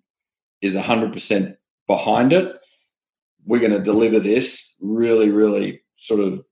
is 0.61 0.75
100% 0.75 1.55
behind 1.87 2.33
it. 2.33 2.55
We're 3.45 3.59
going 3.59 3.71
to 3.71 3.83
deliver 3.83 4.19
this 4.19 4.75
really, 4.81 5.29
really 5.29 5.81
sort 5.95 6.19
of 6.19 6.43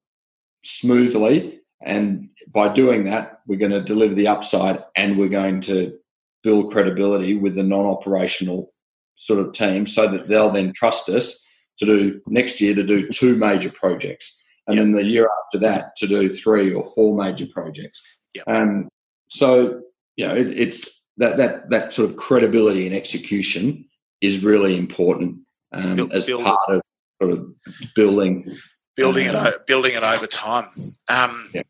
smoothly. 0.63 1.61
And 1.81 2.29
by 2.47 2.73
doing 2.73 3.05
that, 3.05 3.41
we're 3.47 3.59
going 3.59 3.71
to 3.71 3.81
deliver 3.81 4.15
the 4.15 4.27
upside 4.27 4.83
and 4.95 5.17
we're 5.17 5.29
going 5.29 5.61
to 5.61 5.97
build 6.43 6.71
credibility 6.71 7.35
with 7.35 7.55
the 7.55 7.63
non 7.63 7.85
operational 7.85 8.73
sort 9.15 9.39
of 9.39 9.53
team 9.53 9.85
so 9.85 10.07
that 10.07 10.27
they'll 10.27 10.51
then 10.51 10.73
trust 10.73 11.09
us 11.09 11.43
to 11.77 11.85
do 11.85 12.21
next 12.27 12.61
year 12.61 12.75
to 12.75 12.83
do 12.83 13.07
two 13.09 13.35
major 13.35 13.69
projects, 13.69 14.38
and 14.69 14.77
yep. 14.77 14.85
then 14.85 14.91
the 14.93 15.03
year 15.03 15.27
after 15.45 15.59
that 15.59 15.95
to 15.97 16.07
do 16.07 16.29
three 16.29 16.73
or 16.73 16.85
four 16.93 17.15
major 17.15 17.47
projects. 17.47 18.01
Yep. 18.35 18.47
Um, 18.47 18.89
so 19.29 19.81
you 20.15 20.27
know, 20.27 20.35
it, 20.35 20.47
it's 20.47 21.01
that 21.17 21.37
that 21.37 21.69
that 21.71 21.93
sort 21.93 22.09
of 22.09 22.17
credibility 22.17 22.85
and 22.85 22.95
execution 22.95 23.85
is 24.21 24.43
really 24.43 24.77
important 24.77 25.39
um, 25.71 25.95
build, 25.95 26.13
as 26.13 26.25
build 26.25 26.43
part 26.43 26.59
it. 26.69 26.75
of 26.75 26.81
sort 27.21 27.33
of 27.33 27.55
building 27.95 28.55
building 28.95 29.27
um, 29.29 29.47
it 29.47 29.65
building 29.65 29.95
it 29.95 30.03
over 30.03 30.27
time. 30.27 30.67
Um, 31.07 31.49
yeah. 31.53 31.61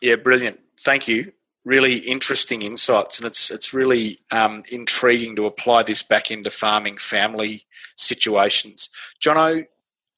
yeah, 0.00 0.16
brilliant. 0.16 0.58
Thank 0.80 1.08
you 1.08 1.32
really 1.64 1.98
interesting 1.98 2.62
insights, 2.62 3.18
and 3.18 3.26
it's 3.26 3.50
it's 3.50 3.72
really 3.72 4.18
um, 4.30 4.62
intriguing 4.70 5.36
to 5.36 5.46
apply 5.46 5.82
this 5.82 6.02
back 6.02 6.30
into 6.30 6.50
farming 6.50 6.98
family 6.98 7.64
situations. 7.96 8.88
Jono, 9.22 9.66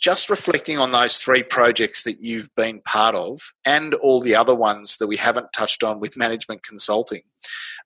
just 0.04 0.28
reflecting 0.28 0.78
on 0.78 0.90
those 0.90 1.16
three 1.16 1.42
projects 1.42 2.02
that 2.02 2.20
you've 2.20 2.50
been 2.56 2.80
part 2.84 3.14
of, 3.14 3.40
and 3.64 3.94
all 3.94 4.20
the 4.20 4.36
other 4.36 4.54
ones 4.54 4.98
that 4.98 5.06
we 5.06 5.16
haven't 5.16 5.46
touched 5.54 5.82
on 5.82 5.98
with 5.98 6.18
management 6.18 6.62
consulting. 6.62 7.22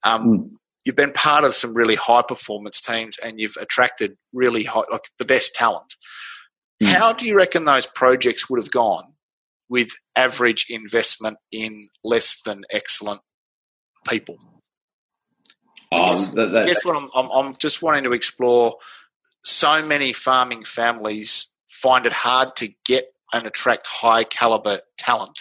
Um, 0.02 0.28
mm. 0.28 0.50
You've 0.84 0.96
been 0.96 1.12
part 1.12 1.44
of 1.44 1.54
some 1.54 1.74
really 1.74 1.94
high 1.94 2.22
performance 2.26 2.80
teams, 2.80 3.18
and 3.18 3.38
you've 3.38 3.56
attracted 3.60 4.16
really 4.32 4.64
high, 4.64 4.82
like 4.90 5.04
the 5.20 5.24
best 5.24 5.54
talent. 5.54 5.94
Mm. 6.82 6.88
How 6.88 7.12
do 7.12 7.24
you 7.24 7.36
reckon 7.36 7.66
those 7.66 7.86
projects 7.86 8.50
would 8.50 8.60
have 8.60 8.72
gone 8.72 9.14
with 9.68 9.90
average 10.16 10.66
investment 10.70 11.36
in 11.52 11.88
less 12.02 12.40
than 12.42 12.64
excellent 12.70 13.20
people. 14.08 14.38
I 15.92 15.96
um, 15.96 16.04
guess, 16.04 16.28
that, 16.28 16.52
that, 16.52 16.66
guess 16.66 16.84
what 16.84 16.96
I'm, 16.96 17.10
I'm, 17.14 17.30
I'm 17.30 17.54
just 17.58 17.82
wanting 17.82 18.04
to 18.04 18.12
explore. 18.12 18.76
So 19.44 19.84
many 19.84 20.12
farming 20.12 20.64
families 20.64 21.48
find 21.82 22.06
it 22.06 22.12
hard 22.12 22.56
to 22.56 22.68
get 22.84 23.12
and 23.32 23.46
attract 23.46 23.86
high 23.86 24.24
caliber 24.24 24.80
talent. 24.96 25.38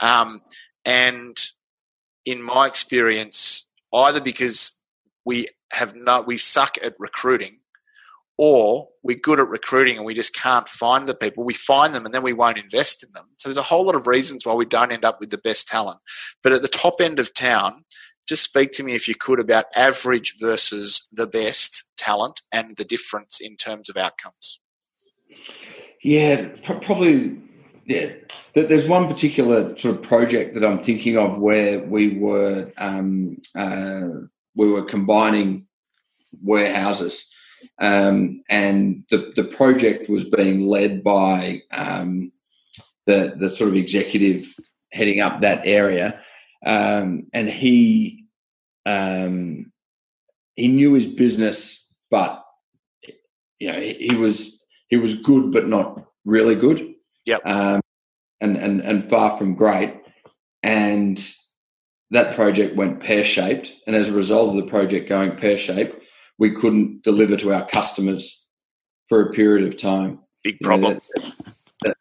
Um, 0.00 0.40
and 0.84 1.36
in 2.24 2.42
my 2.42 2.66
experience, 2.66 3.66
either 3.92 4.20
because 4.20 4.80
we 5.24 5.46
have 5.72 5.94
no, 5.94 6.22
we 6.22 6.38
suck 6.38 6.76
at 6.82 6.94
recruiting, 6.98 7.58
or 8.36 8.88
we're 9.02 9.16
good 9.16 9.38
at 9.38 9.48
recruiting 9.48 9.96
and 9.96 10.04
we 10.04 10.14
just 10.14 10.34
can't 10.34 10.68
find 10.68 11.08
the 11.08 11.14
people. 11.14 11.44
We 11.44 11.54
find 11.54 11.94
them 11.94 12.04
and 12.04 12.12
then 12.12 12.22
we 12.22 12.32
won't 12.32 12.58
invest 12.58 13.04
in 13.04 13.10
them. 13.14 13.26
So 13.38 13.48
there's 13.48 13.58
a 13.58 13.62
whole 13.62 13.86
lot 13.86 13.94
of 13.94 14.06
reasons 14.06 14.44
why 14.44 14.54
we 14.54 14.64
don't 14.64 14.90
end 14.90 15.04
up 15.04 15.20
with 15.20 15.30
the 15.30 15.38
best 15.38 15.68
talent. 15.68 16.00
But 16.42 16.52
at 16.52 16.62
the 16.62 16.68
top 16.68 17.00
end 17.00 17.20
of 17.20 17.32
town, 17.32 17.84
just 18.26 18.42
speak 18.42 18.72
to 18.72 18.82
me 18.82 18.94
if 18.94 19.06
you 19.06 19.14
could 19.14 19.38
about 19.38 19.66
average 19.76 20.34
versus 20.40 21.06
the 21.12 21.26
best 21.26 21.84
talent 21.96 22.40
and 22.50 22.76
the 22.76 22.84
difference 22.84 23.40
in 23.40 23.56
terms 23.56 23.88
of 23.88 23.96
outcomes. 23.96 24.60
Yeah, 26.02 26.48
probably. 26.62 27.40
Yeah, 27.86 28.12
there's 28.54 28.88
one 28.88 29.08
particular 29.08 29.76
sort 29.76 29.96
of 29.96 30.02
project 30.02 30.54
that 30.54 30.64
I'm 30.64 30.82
thinking 30.82 31.18
of 31.18 31.38
where 31.38 31.80
we 31.80 32.16
were 32.16 32.72
um, 32.78 33.36
uh, 33.54 34.08
we 34.54 34.70
were 34.70 34.84
combining 34.84 35.66
warehouses 36.42 37.26
um, 37.78 38.42
and 38.48 39.04
the, 39.10 39.32
the 39.34 39.44
project 39.44 40.08
was 40.08 40.28
being 40.28 40.66
led 40.66 41.02
by 41.02 41.62
um, 41.72 42.32
the, 43.06 43.34
the 43.36 43.50
sort 43.50 43.70
of 43.70 43.76
executive 43.76 44.54
heading 44.92 45.20
up 45.20 45.40
that 45.40 45.62
area. 45.64 46.20
Um, 46.64 47.26
and 47.32 47.48
he, 47.48 48.26
um, 48.86 49.72
he 50.54 50.68
knew 50.68 50.94
his 50.94 51.06
business, 51.06 51.86
but 52.10 52.44
you 53.58 53.72
know, 53.72 53.80
he, 53.80 53.94
he, 54.10 54.16
was, 54.16 54.60
he 54.94 55.00
was 55.00 55.22
good, 55.22 55.50
but 55.50 55.66
not 55.66 56.04
really 56.24 56.54
good. 56.54 56.94
Um, 57.44 57.80
and, 58.40 58.56
and, 58.56 58.80
and 58.80 59.10
far 59.10 59.36
from 59.36 59.56
great. 59.56 59.92
And 60.62 61.20
that 62.12 62.36
project 62.36 62.76
went 62.76 63.00
pear 63.00 63.24
shaped. 63.24 63.72
And 63.88 63.96
as 63.96 64.06
a 64.06 64.12
result 64.12 64.50
of 64.50 64.56
the 64.56 64.70
project 64.70 65.08
going 65.08 65.36
pear 65.36 65.58
shaped, 65.58 66.00
we 66.38 66.54
couldn't 66.54 67.02
deliver 67.02 67.36
to 67.38 67.52
our 67.52 67.66
customers 67.66 68.46
for 69.08 69.22
a 69.22 69.32
period 69.32 69.66
of 69.66 69.76
time. 69.76 70.20
Big 70.44 70.60
problem. 70.60 70.98
You 71.16 71.22
know, 71.22 71.32
that, 71.82 71.96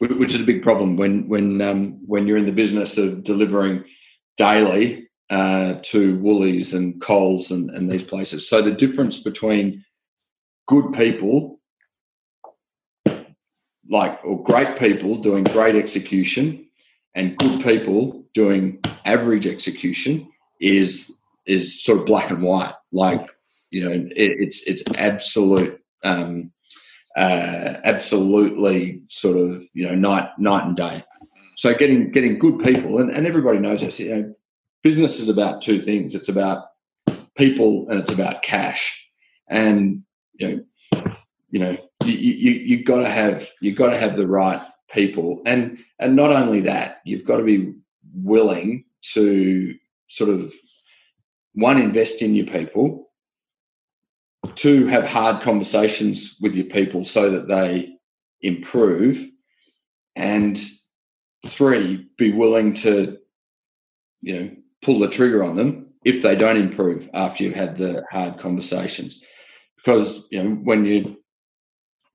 that, 0.00 0.18
which 0.20 0.34
is 0.36 0.40
a 0.40 0.44
big 0.44 0.62
problem 0.62 0.96
when 0.96 1.28
when 1.28 1.60
um, 1.60 2.06
when 2.06 2.26
you're 2.26 2.36
in 2.36 2.46
the 2.46 2.52
business 2.52 2.96
of 2.96 3.24
delivering 3.24 3.84
daily 4.36 5.08
uh, 5.30 5.80
to 5.82 6.16
Woolies 6.18 6.74
and 6.74 7.00
Coles 7.00 7.50
and, 7.50 7.70
and 7.70 7.90
these 7.90 8.04
places. 8.04 8.48
So 8.48 8.62
the 8.62 8.70
difference 8.70 9.22
between 9.22 9.84
good 10.68 10.92
people, 10.92 11.59
like 13.90 14.20
or 14.24 14.42
great 14.42 14.78
people 14.78 15.16
doing 15.16 15.44
great 15.44 15.74
execution, 15.74 16.66
and 17.14 17.36
good 17.36 17.62
people 17.62 18.24
doing 18.32 18.78
average 19.04 19.46
execution 19.46 20.30
is 20.60 21.12
is 21.46 21.82
sort 21.82 21.98
of 21.98 22.06
black 22.06 22.30
and 22.30 22.42
white. 22.42 22.74
Like 22.92 23.28
you 23.70 23.84
know, 23.84 23.92
it, 23.92 24.12
it's 24.16 24.62
it's 24.62 24.82
absolute. 24.96 25.80
Um, 26.02 26.52
uh, 27.16 27.74
absolutely 27.84 29.02
sort 29.08 29.36
of 29.36 29.64
you 29.74 29.84
know 29.84 29.94
night 29.94 30.30
night 30.38 30.64
and 30.64 30.76
day. 30.76 31.04
So 31.56 31.74
getting 31.74 32.12
getting 32.12 32.38
good 32.38 32.60
people 32.60 32.98
and, 32.98 33.10
and 33.10 33.26
everybody 33.26 33.58
knows 33.58 33.80
this. 33.80 33.98
You 34.00 34.16
know, 34.16 34.34
business 34.82 35.18
is 35.18 35.28
about 35.28 35.62
two 35.62 35.80
things. 35.80 36.14
It's 36.14 36.28
about 36.28 36.68
people 37.36 37.88
and 37.88 38.00
it's 38.00 38.12
about 38.12 38.42
cash. 38.42 39.04
And 39.48 40.04
you 40.34 40.48
know, 40.48 41.14
you 41.50 41.60
know, 41.60 41.76
you 42.04 42.14
you 42.14 42.50
you 42.52 42.84
got 42.84 42.98
to 42.98 43.08
have 43.08 43.48
you've 43.60 43.76
got 43.76 43.90
to 43.90 43.98
have 43.98 44.16
the 44.16 44.26
right 44.26 44.60
people, 44.90 45.42
and 45.46 45.78
and 45.98 46.16
not 46.16 46.32
only 46.32 46.60
that, 46.60 47.00
you've 47.04 47.26
got 47.26 47.38
to 47.38 47.44
be 47.44 47.74
willing 48.14 48.84
to 49.14 49.74
sort 50.08 50.30
of 50.30 50.52
one 51.54 51.80
invest 51.80 52.22
in 52.22 52.34
your 52.34 52.46
people 52.46 53.10
Two, 54.54 54.86
have 54.86 55.04
hard 55.04 55.42
conversations 55.42 56.36
with 56.40 56.54
your 56.54 56.66
people 56.66 57.04
so 57.04 57.30
that 57.30 57.48
they 57.48 57.92
improve. 58.40 59.26
And 60.16 60.58
three, 61.46 62.08
be 62.16 62.32
willing 62.32 62.74
to, 62.74 63.18
you 64.22 64.40
know, 64.40 64.50
pull 64.82 64.98
the 64.98 65.08
trigger 65.08 65.44
on 65.44 65.56
them 65.56 65.88
if 66.04 66.22
they 66.22 66.36
don't 66.36 66.56
improve 66.56 67.08
after 67.12 67.44
you've 67.44 67.54
had 67.54 67.76
the 67.76 68.02
hard 68.10 68.38
conversations. 68.38 69.20
Because, 69.76 70.26
you 70.30 70.42
know, 70.42 70.50
when 70.50 70.84
you 70.84 71.19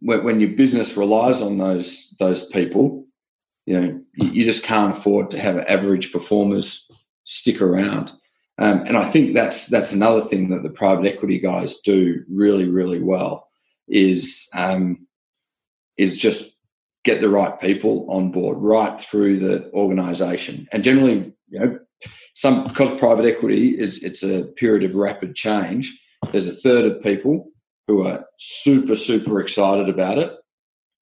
when, 0.01 0.39
your 0.39 0.51
business 0.51 0.97
relies 0.97 1.41
on 1.41 1.57
those 1.57 2.13
those 2.19 2.45
people, 2.47 3.05
you 3.65 3.79
know, 3.79 4.01
you, 4.13 4.29
you 4.29 4.45
just 4.45 4.63
can't 4.63 4.97
afford 4.97 5.31
to 5.31 5.39
have 5.39 5.57
average 5.57 6.11
performers 6.11 6.89
stick 7.23 7.61
around. 7.61 8.11
Um, 8.57 8.83
and 8.87 8.97
I 8.97 9.09
think 9.09 9.33
that's 9.33 9.67
that's 9.67 9.91
another 9.91 10.21
thing 10.25 10.49
that 10.49 10.63
the 10.63 10.69
private 10.69 11.05
equity 11.05 11.39
guys 11.39 11.81
do 11.81 12.23
really 12.29 12.69
really 12.69 13.01
well 13.01 13.49
is 13.87 14.49
um, 14.53 15.05
is 15.97 16.17
just 16.17 16.55
get 17.03 17.21
the 17.21 17.29
right 17.29 17.59
people 17.59 18.07
on 18.09 18.31
board 18.31 18.57
right 18.57 18.99
through 18.99 19.39
the 19.39 19.71
organisation. 19.73 20.67
And 20.71 20.83
generally, 20.83 21.33
you 21.49 21.59
know, 21.59 21.79
some 22.33 22.67
because 22.67 22.97
private 22.97 23.25
equity 23.25 23.79
is 23.79 24.03
it's 24.03 24.23
a 24.23 24.43
period 24.43 24.89
of 24.89 24.95
rapid 24.95 25.35
change. 25.35 25.97
There's 26.31 26.47
a 26.47 26.55
third 26.55 26.85
of 26.85 27.03
people 27.03 27.51
who 27.87 28.07
are 28.07 28.25
super 28.39 28.95
super 28.95 29.39
excited 29.41 29.89
about 29.89 30.17
it. 30.17 30.33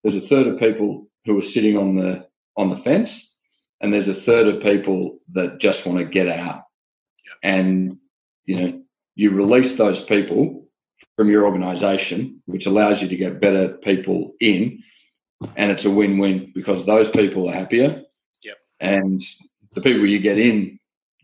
There's 0.02 0.16
a 0.16 0.20
third 0.20 0.46
of 0.46 0.58
people 0.58 1.08
who 1.24 1.38
are 1.38 1.42
sitting 1.42 1.76
on 1.76 1.96
the 1.96 2.26
on 2.56 2.70
the 2.70 2.76
fence, 2.76 3.34
and 3.80 3.92
there's 3.92 4.08
a 4.08 4.14
third 4.14 4.46
of 4.48 4.62
people 4.62 5.18
that 5.32 5.58
just 5.58 5.86
want 5.86 5.98
to 5.98 6.04
get 6.04 6.28
out 6.28 6.64
and 7.44 7.98
you 8.46 8.56
know 8.56 8.82
you 9.14 9.30
release 9.30 9.76
those 9.76 10.02
people 10.02 10.66
from 11.16 11.30
your 11.30 11.44
organisation, 11.44 12.42
which 12.46 12.66
allows 12.66 13.00
you 13.00 13.08
to 13.08 13.16
get 13.16 13.40
better 13.40 13.68
people 13.68 14.32
in, 14.40 14.82
and 15.56 15.70
it's 15.70 15.84
a 15.84 15.90
win-win 15.90 16.50
because 16.52 16.84
those 16.84 17.08
people 17.08 17.48
are 17.48 17.54
happier, 17.54 18.02
yep. 18.42 18.56
and 18.80 19.22
the 19.74 19.80
people 19.80 20.04
you 20.04 20.18
get 20.18 20.38
in 20.38 20.80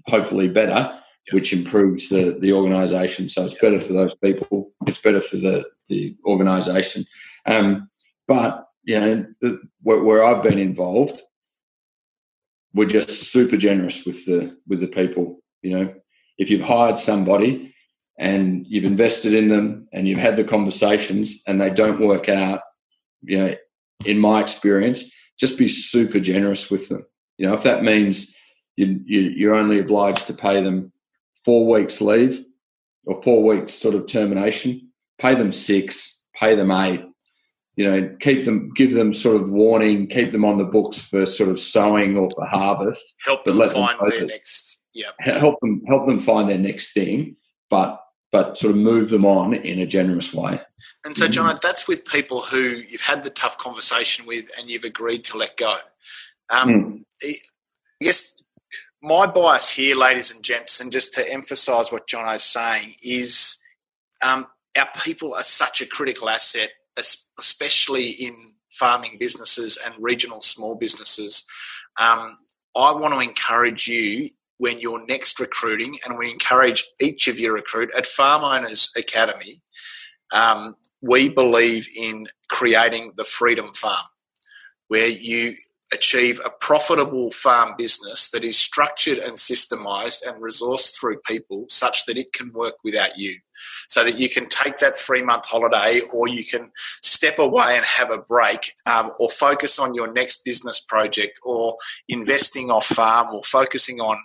hopefully 0.07 0.49
better. 0.49 1.00
Which 1.33 1.53
improves 1.53 2.09
the 2.09 2.37
the 2.41 2.53
organisation. 2.53 3.29
So 3.29 3.45
it's 3.45 3.61
better 3.61 3.81
for 3.81 3.93
those 3.93 4.15
people. 4.17 4.73
It's 4.87 5.01
better 5.01 5.21
for 5.21 5.37
the 5.37 5.65
the 5.89 6.17
organisation. 6.25 7.07
Um, 7.47 7.89
but 8.27 8.67
you 8.85 8.99
know, 8.99 9.27
the, 9.41 9.61
where, 9.83 10.03
where 10.03 10.25
I've 10.25 10.43
been 10.43 10.59
involved, 10.59 11.21
we're 12.73 12.89
just 12.89 13.11
super 13.11 13.57
generous 13.57 14.05
with 14.05 14.25
the 14.25 14.57
with 14.67 14.81
the 14.81 14.89
people. 14.89 15.43
You 15.63 15.79
know, 15.79 15.95
if 16.39 16.51
you've 16.51 16.63
hired 16.63 16.99
somebody 16.99 17.75
and 18.19 18.67
you've 18.67 18.85
invested 18.85 19.35
in 19.35 19.49
them 19.49 19.89
and 19.93 20.09
you've 20.09 20.19
had 20.19 20.37
the 20.37 20.45
conversations 20.45 21.43
and 21.47 21.61
they 21.61 21.71
don't 21.71 22.01
work 22.01 22.29
out, 22.29 22.63
you 23.23 23.39
know, 23.39 23.55
in 24.05 24.19
my 24.19 24.41
experience, 24.41 25.11
just 25.39 25.59
be 25.59 25.69
super 25.69 26.21
generous 26.21 26.71
with 26.71 26.89
them. 26.89 27.05
You 27.39 27.47
know, 27.47 27.55
if 27.55 27.63
that 27.65 27.83
means 27.83 28.35
you, 28.77 29.01
you, 29.05 29.21
you, 29.21 29.51
are 29.51 29.55
only 29.55 29.79
obliged 29.79 30.27
to 30.27 30.35
pay 30.35 30.63
them 30.63 30.93
four 31.45 31.67
weeks 31.67 32.01
leave 32.01 32.45
or 33.07 33.23
four 33.23 33.43
weeks 33.43 33.73
sort 33.73 33.95
of 33.95 34.07
termination, 34.07 34.91
pay 35.19 35.35
them 35.35 35.53
six, 35.53 36.21
pay 36.35 36.55
them 36.55 36.71
eight, 36.71 37.05
you 37.77 37.91
know, 37.91 38.17
keep 38.21 38.45
them, 38.45 38.71
give 38.77 38.93
them 38.93 39.15
sort 39.15 39.37
of 39.37 39.51
warning, 39.51 40.07
keep 40.09 40.33
them 40.33 40.45
on 40.45 40.59
the 40.59 40.65
books 40.65 40.99
for 40.99 41.25
sort 41.27 41.49
of 41.49 41.59
sowing 41.59 42.17
or 42.17 42.31
for 42.31 42.47
harvest. 42.47 43.05
Help 43.25 43.45
them 43.45 43.57
find 43.71 43.99
them 43.99 44.11
their 44.11 44.27
next 44.27 44.81
yeah, 44.93 45.11
help 45.21 45.61
them 45.61 45.83
help 45.87 46.07
them 46.07 46.21
find 46.21 46.49
their 46.49 46.59
next 46.59 46.93
thing, 46.93 47.37
but 47.69 48.01
but 48.33 48.59
sort 48.59 48.73
of 48.73 48.77
move 48.77 49.11
them 49.11 49.25
on 49.25 49.55
in 49.55 49.81
a 49.81 49.87
generous 49.87 50.33
way. 50.33 50.61
And 51.05 51.17
so, 51.17 51.27
John, 51.29 51.55
mm. 51.55 51.61
that's 51.61 51.89
with 51.89 52.05
people 52.05 52.41
who 52.41 52.61
you've 52.61 53.01
had 53.01 53.23
the 53.23 53.31
tough 53.31 53.59
conversation 53.59 54.27
with 54.27 54.51
and 54.59 54.69
you've 54.69 54.85
agreed 54.85 55.25
to 55.25 55.37
let 55.37 55.57
go. 55.57 55.77
Um, 56.49 56.69
mm. 56.69 57.05
I 57.23 57.35
guess 58.05 58.40
my 59.03 59.27
bias 59.27 59.71
here, 59.71 59.97
ladies 59.97 60.31
and 60.31 60.43
gents, 60.43 60.81
and 60.81 60.93
just 60.93 61.15
to 61.15 61.33
emphasise 61.33 61.91
what 61.91 62.07
John 62.07 62.33
is 62.35 62.43
saying, 62.43 62.95
is 63.03 63.59
um, 64.23 64.47
our 64.77 64.89
people 65.03 65.35
are 65.35 65.43
such 65.43 65.81
a 65.81 65.87
critical 65.87 66.29
asset, 66.29 66.71
especially 67.39 68.09
in 68.09 68.35
farming 68.73 69.17
businesses 69.19 69.79
and 69.85 69.95
regional 69.99 70.41
small 70.41 70.75
businesses. 70.77 71.45
Um, 71.99 72.37
I 72.77 72.93
want 72.93 73.15
to 73.15 73.21
encourage 73.21 73.89
you 73.89 74.29
when 74.59 74.79
you're 74.79 75.05
next 75.07 75.41
recruiting, 75.41 75.97
and 76.05 76.19
we 76.19 76.31
encourage 76.31 76.85
each 77.01 77.27
of 77.27 77.41
you 77.41 77.53
recruit 77.53 77.91
at 77.97 78.07
Farm 78.07 78.45
Owners 78.45 78.91
Academy. 78.97 79.63
Um, 80.33 80.77
we 81.01 81.31
believe 81.31 81.89
in 81.97 82.27
creating 82.51 83.13
the 83.17 83.25
freedom 83.25 83.73
farm, 83.73 84.05
where 84.89 85.09
you 85.09 85.55
achieve 85.93 86.41
a 86.45 86.51
profitable 86.51 87.31
farm 87.31 87.75
business 87.77 88.31
that 88.31 88.45
is 88.45 88.57
structured 88.57 89.19
and 89.19 89.33
systemized 89.33 90.27
and 90.27 90.41
resourced 90.41 90.99
through 90.99 91.19
people 91.27 91.65
such 91.69 92.07
that 92.07 92.17
it 92.17 92.33
can 92.33 92.53
work 92.53 92.75
without 92.85 93.19
you. 93.19 93.37
So 93.89 94.05
that 94.05 94.19
you 94.19 94.31
can 94.31 94.49
take 94.49 94.79
that 94.79 94.97
three 94.97 95.23
month 95.23 95.47
holiday 95.47 96.01
or 96.13 96.29
you 96.29 96.45
can 96.45 96.71
step 97.03 97.39
away 97.39 97.77
and 97.77 97.85
have 97.85 98.11
a 98.11 98.19
break 98.19 98.73
um, 98.87 99.13
or 99.19 99.29
focus 99.29 99.79
on 99.79 99.95
your 99.95 100.13
next 100.13 100.45
business 100.45 100.81
project 100.81 101.41
or 101.45 101.77
investing 102.09 102.71
off 102.71 102.87
farm 102.87 103.35
or 103.35 103.43
focusing 103.43 104.01
on 104.01 104.17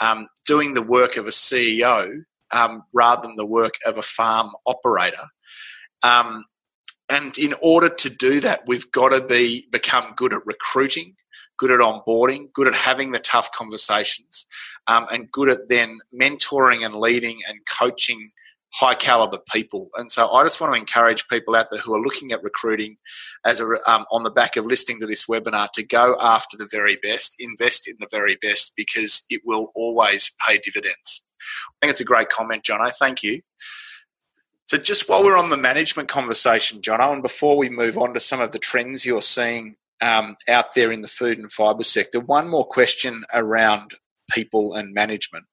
um, 0.00 0.26
doing 0.46 0.74
the 0.74 0.82
work 0.82 1.16
of 1.16 1.26
a 1.26 1.30
CEO 1.30 2.22
um, 2.52 2.82
rather 2.92 3.22
than 3.26 3.36
the 3.36 3.46
work 3.46 3.74
of 3.86 3.98
a 3.98 4.02
farm 4.02 4.50
operator. 4.66 5.16
Um, 6.02 6.44
and 7.08 7.36
in 7.38 7.54
order 7.62 7.88
to 7.88 8.10
do 8.10 8.40
that, 8.40 8.62
we've 8.66 8.90
got 8.90 9.10
to 9.10 9.20
be 9.20 9.66
become 9.70 10.12
good 10.16 10.32
at 10.32 10.44
recruiting, 10.44 11.14
good 11.56 11.70
at 11.70 11.80
onboarding, 11.80 12.52
good 12.52 12.66
at 12.66 12.74
having 12.74 13.12
the 13.12 13.18
tough 13.18 13.50
conversations, 13.52 14.46
um, 14.86 15.06
and 15.12 15.30
good 15.30 15.48
at 15.48 15.68
then 15.68 15.98
mentoring 16.14 16.84
and 16.84 16.94
leading 16.94 17.38
and 17.48 17.58
coaching 17.66 18.28
high 18.74 18.94
caliber 18.94 19.38
people. 19.50 19.88
And 19.94 20.12
so 20.12 20.30
I 20.30 20.42
just 20.44 20.60
want 20.60 20.74
to 20.74 20.78
encourage 20.78 21.26
people 21.28 21.56
out 21.56 21.70
there 21.70 21.80
who 21.80 21.94
are 21.94 22.00
looking 22.00 22.32
at 22.32 22.42
recruiting 22.42 22.96
as 23.44 23.60
a, 23.60 23.66
um, 23.90 24.04
on 24.10 24.22
the 24.22 24.30
back 24.30 24.56
of 24.56 24.66
listening 24.66 25.00
to 25.00 25.06
this 25.06 25.26
webinar 25.26 25.70
to 25.72 25.82
go 25.84 26.16
after 26.20 26.56
the 26.56 26.68
very 26.70 26.96
best, 27.02 27.36
invest 27.38 27.88
in 27.88 27.96
the 28.00 28.08
very 28.10 28.36
best 28.42 28.74
because 28.76 29.24
it 29.30 29.40
will 29.44 29.72
always 29.74 30.30
pay 30.46 30.58
dividends. 30.58 31.22
I 31.82 31.86
think 31.86 31.92
it's 31.92 32.00
a 32.00 32.04
great 32.04 32.28
comment, 32.28 32.64
Jono. 32.64 32.90
Thank 32.92 33.22
you. 33.22 33.40
So 34.66 34.76
just 34.78 35.08
while 35.08 35.22
we're 35.22 35.38
on 35.38 35.50
the 35.50 35.56
management 35.56 36.08
conversation, 36.08 36.82
John, 36.82 37.00
and 37.00 37.22
before 37.22 37.56
we 37.56 37.68
move 37.68 37.96
on 37.96 38.14
to 38.14 38.20
some 38.20 38.40
of 38.40 38.50
the 38.50 38.58
trends 38.58 39.06
you're 39.06 39.22
seeing 39.22 39.76
um, 40.00 40.36
out 40.48 40.74
there 40.74 40.90
in 40.90 41.02
the 41.02 41.08
food 41.08 41.38
and 41.38 41.50
fibre 41.52 41.84
sector, 41.84 42.18
one 42.18 42.48
more 42.48 42.66
question 42.66 43.22
around 43.32 43.92
people 44.30 44.74
and 44.74 44.92
management 44.92 45.44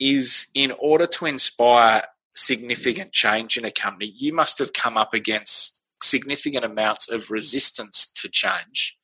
is 0.00 0.48
in 0.54 0.72
order 0.80 1.06
to 1.06 1.26
inspire 1.26 2.02
significant 2.32 3.12
change 3.12 3.56
in 3.56 3.64
a 3.64 3.70
company, 3.70 4.12
you 4.16 4.32
must 4.32 4.58
have 4.58 4.72
come 4.72 4.96
up 4.96 5.14
against 5.14 5.80
significant 6.02 6.64
amounts 6.64 7.08
of 7.08 7.30
resistance 7.30 8.10
to 8.16 8.28
change 8.28 8.96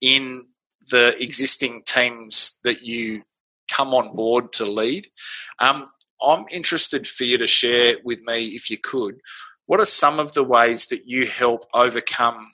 in 0.00 0.44
the 0.90 1.16
existing 1.22 1.82
teams 1.86 2.58
that 2.64 2.82
you 2.82 3.22
come 3.70 3.94
on 3.94 4.14
board 4.16 4.52
to 4.52 4.64
lead. 4.64 5.06
Um, 5.60 5.86
I'm 6.22 6.46
interested 6.50 7.06
for 7.06 7.24
you 7.24 7.38
to 7.38 7.46
share 7.46 7.96
with 8.04 8.22
me, 8.24 8.46
if 8.48 8.70
you 8.70 8.78
could, 8.78 9.20
what 9.66 9.80
are 9.80 9.86
some 9.86 10.18
of 10.18 10.34
the 10.34 10.44
ways 10.44 10.86
that 10.86 11.06
you 11.06 11.26
help 11.26 11.64
overcome 11.72 12.46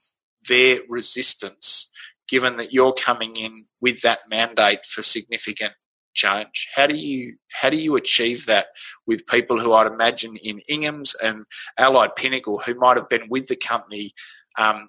their 0.49 0.79
resistance, 0.89 1.91
given 2.29 2.57
that 2.57 2.73
you're 2.73 2.93
coming 2.93 3.37
in 3.37 3.65
with 3.81 4.03
that 4.03 4.21
mandate 4.29 4.85
for 4.87 5.03
significant 5.03 5.75
change? 6.15 6.69
How 6.75 6.87
do 6.87 6.99
you 6.99 7.37
how 7.53 7.71
do 7.71 7.81
you 7.81 7.97
achieve 7.97 8.47
that 8.47 8.69
with 9.07 9.27
people 9.27 9.59
who 9.59 9.73
I'd 9.73 9.91
imagine 9.91 10.37
in 10.37 10.61
Ingham's 10.69 11.15
and 11.23 11.45
Allied 11.79 12.17
Pinnacle 12.17 12.59
who 12.59 12.75
might 12.75 12.97
have 12.97 13.09
been 13.09 13.29
with 13.29 13.49
the 13.49 13.57
company, 13.57 14.13
um, 14.59 14.89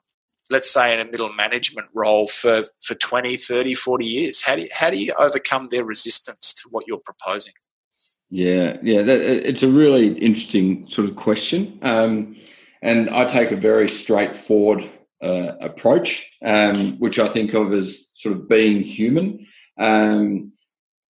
let's 0.49 0.69
say 0.69 0.93
in 0.93 0.99
a 0.99 1.05
middle 1.05 1.33
management 1.33 1.87
role 1.93 2.27
for, 2.27 2.63
for 2.81 2.95
20, 2.95 3.37
30, 3.37 3.73
40 3.73 4.05
years? 4.05 4.41
How 4.41 4.55
do 4.55 4.63
you, 4.63 4.69
how 4.73 4.89
do 4.89 5.03
you 5.03 5.13
overcome 5.17 5.69
their 5.69 5.85
resistance 5.85 6.53
to 6.55 6.69
what 6.69 6.85
you're 6.87 6.99
proposing? 6.99 7.53
Yeah, 8.29 8.77
yeah, 8.83 9.01
that, 9.01 9.21
it's 9.21 9.63
a 9.63 9.67
really 9.67 10.09
interesting 10.09 10.87
sort 10.87 11.09
of 11.09 11.15
question, 11.15 11.79
um, 11.81 12.35
and 12.81 13.09
I 13.09 13.25
take 13.25 13.51
a 13.51 13.55
very 13.55 13.89
straightforward 13.89 14.87
uh, 15.21 15.53
approach, 15.59 16.31
um, 16.45 16.99
which 16.99 17.17
I 17.17 17.27
think 17.27 17.55
of 17.55 17.73
as 17.73 18.07
sort 18.13 18.35
of 18.35 18.47
being 18.47 18.83
human. 18.83 19.47
Um, 19.79 20.53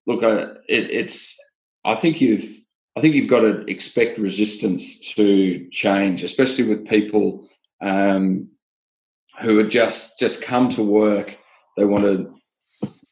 look, 0.06 0.22
uh, 0.22 0.54
it, 0.68 0.90
it's 0.90 1.36
I 1.84 1.96
think 1.96 2.20
you've 2.20 2.56
I 2.96 3.00
think 3.00 3.16
you've 3.16 3.30
got 3.30 3.40
to 3.40 3.64
expect 3.66 4.18
resistance 4.18 5.00
to 5.14 5.68
change, 5.70 6.22
especially 6.22 6.64
with 6.64 6.86
people 6.88 7.48
um, 7.80 8.50
who 9.40 9.58
had 9.58 9.72
just 9.72 10.20
just 10.20 10.40
come 10.40 10.70
to 10.70 10.84
work. 10.84 11.36
They 11.76 11.84
want 11.84 12.04
to 12.04 12.34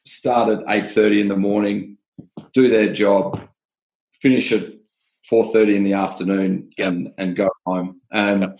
start 0.07 0.51
at 0.51 0.65
eight 0.69 0.91
thirty 0.91 1.21
in 1.21 1.29
the 1.29 1.37
morning, 1.37 1.99
do 2.53 2.69
their 2.69 2.93
job, 2.93 3.46
finish 4.21 4.53
at 4.53 4.73
four 5.29 5.53
thirty 5.53 5.77
in 5.77 5.85
the 5.85 5.95
afternoon, 5.95 6.71
yep. 6.77 6.89
and 6.89 7.13
and 7.19 7.37
go 7.37 7.51
home. 7.65 8.01
Um, 8.13 8.43
yep. 8.43 8.59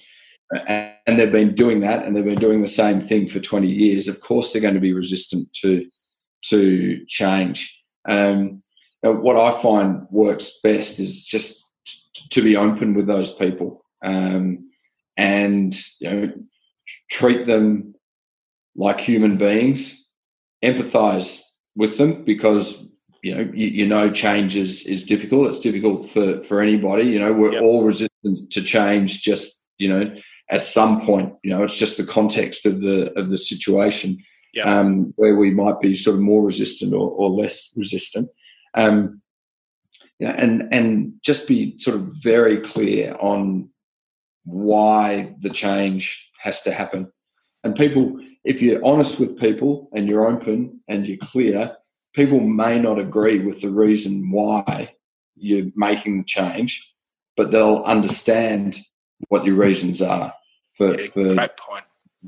and, 0.67 0.95
and 1.07 1.19
they've 1.19 1.33
been 1.33 1.55
doing 1.55 1.81
that, 1.81 2.05
and 2.05 2.15
they've 2.15 2.25
been 2.25 2.41
doing 2.41 2.63
the 2.63 2.69
same 2.69 3.01
thing 3.01 3.29
for 3.29 3.41
twenty 3.41 3.71
years. 3.71 4.09
Of 4.09 4.21
course, 4.21 4.53
they're 4.53 4.63
going 4.63 4.75
to 4.75 4.81
be 4.81 4.93
resistant 4.93 5.53
to 5.63 5.87
to 6.47 7.05
change. 7.07 7.83
Um, 8.09 8.63
what 9.03 9.37
I 9.37 9.61
find 9.61 10.07
works 10.11 10.59
best 10.63 10.99
is 10.99 11.23
just 11.23 11.63
to 12.31 12.43
be 12.43 12.57
open 12.57 12.95
with 12.95 13.07
those 13.07 13.33
people 13.33 13.85
um, 14.03 14.71
and 15.17 15.77
you 15.99 16.11
know 16.11 16.33
treat 17.11 17.47
them 17.47 17.95
like 18.75 19.01
human 19.01 19.39
beings, 19.39 20.07
empathize 20.63 21.41
with 21.75 21.99
them 21.99 22.25
because 22.25 22.87
you 23.27 23.35
know 23.35 23.41
you, 23.53 23.67
you, 23.67 23.87
know 23.87 24.09
change 24.09 24.55
is, 24.55 24.87
is 24.87 25.03
difficult. 25.03 25.49
It's 25.49 25.59
difficult 25.59 26.11
for 26.11 26.45
for 26.45 26.61
anybody. 26.61 27.07
You 27.09 27.19
know 27.19 27.33
we're 27.33 27.55
yep. 27.55 27.63
all 27.63 27.83
resistant 27.83 28.53
to 28.53 28.63
change. 28.63 29.23
Just 29.23 29.61
you 29.79 29.89
know 29.89 30.15
at 30.49 30.65
some 30.65 31.01
point, 31.01 31.35
you 31.43 31.51
know 31.51 31.65
it's 31.65 31.75
just 31.75 31.97
the 31.97 32.05
context 32.05 32.67
of 32.67 32.81
the 32.81 33.13
of 33.19 33.29
the 33.29 33.37
situation 33.37 34.19
yep. 34.55 34.67
um, 34.67 35.13
where 35.17 35.35
we 35.35 35.51
might 35.51 35.81
be 35.81 35.97
sort 35.97 36.15
of 36.15 36.23
more 36.23 36.47
resistant 36.47 36.95
or, 36.95 37.11
or 37.11 37.31
less 37.31 37.73
resistant. 37.75 38.31
Um, 38.75 39.23
you 40.21 40.29
know, 40.29 40.35
and 40.35 40.69
and 40.73 41.15
just 41.21 41.49
be 41.49 41.81
sort 41.81 41.97
of 41.97 42.13
very 42.23 42.61
clear 42.61 43.17
on 43.19 43.71
why 44.45 45.35
the 45.41 45.51
change 45.51 46.29
has 46.41 46.63
to 46.63 46.71
happen. 46.71 47.11
And 47.65 47.75
people, 47.75 48.21
if 48.45 48.63
you're 48.63 48.85
honest 48.85 49.19
with 49.19 49.41
people 49.41 49.91
and 49.93 50.07
you're 50.07 50.29
open 50.29 50.81
and 50.87 51.05
you're 51.05 51.19
clear, 51.19 51.77
people 52.17 52.41
may 52.41 52.81
not 52.81 52.99
agree 52.99 53.39
with 53.41 53.61
the 53.61 53.71
reason 53.71 54.31
why 54.31 54.95
you're 55.37 55.71
making 55.77 56.19
the 56.19 56.25
change, 56.25 56.93
but 57.37 57.53
they'll 57.53 57.85
understand 57.85 58.79
what 59.29 59.45
your 59.45 59.57
reasons 59.57 60.03
are 60.03 60.33
for, 60.77 60.99
yeah, 60.99 61.07
for. 61.09 61.35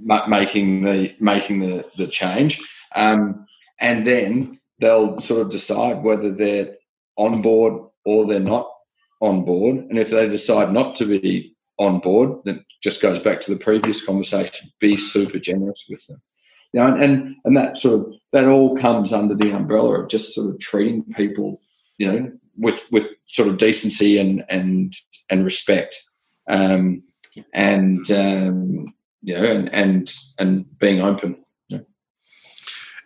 Ma- 0.01 0.27
making 0.29 0.83
the 0.83 1.17
making 1.19 1.59
the 1.59 1.85
the 1.97 2.07
change. 2.07 2.61
Um, 2.95 3.47
and 3.81 4.07
then 4.07 4.61
they'll 4.79 5.21
sort 5.21 5.41
of 5.43 5.51
decide 5.51 6.05
whether 6.05 6.31
they're 6.31 6.77
on 7.17 7.43
board 7.43 7.91
or 8.05 8.27
they're 8.27 8.41
not 8.41 8.71
on 9.21 9.45
board. 9.45 9.77
And 9.77 9.99
if 9.99 10.11
they 10.11 10.29
decide 10.29 10.73
not 10.73 10.97
to 10.97 11.07
be 11.07 11.57
on 11.79 11.99
board, 12.01 12.41
then 12.45 12.65
just 12.83 13.03
goes 13.03 13.21
back 13.21 13.41
to 13.41 13.51
the 13.51 13.59
previous 13.59 14.05
conversation. 14.05 14.71
Be 14.81 14.97
super 14.97 15.39
generous 15.39 15.85
with 15.89 16.07
them. 16.07 16.23
You 16.73 16.81
know, 16.81 16.87
and, 16.87 17.03
and, 17.03 17.37
and 17.45 17.57
that 17.57 17.79
sort 17.79 18.01
of 18.01 18.15
that 18.33 18.45
all 18.45 18.77
comes 18.77 19.13
under 19.13 19.35
the 19.35 19.53
umbrella 19.53 20.01
of 20.01 20.09
just 20.09 20.35
sort 20.35 20.51
of 20.51 20.61
treating 20.61 21.05
people, 21.15 21.61
you 21.97 22.13
know, 22.13 22.33
with 22.57 22.85
with 22.91 23.07
sort 23.27 23.49
of 23.49 23.59
decency 23.59 24.19
and 24.19 24.45
and 24.49 24.95
and 25.31 25.45
respect, 25.45 25.99
um, 26.49 27.03
and 27.55 28.11
um, 28.11 28.93
you 29.23 29.35
know, 29.35 29.45
and 29.45 29.73
and 29.73 30.15
and 30.39 30.79
being 30.79 31.01
open 31.01 31.37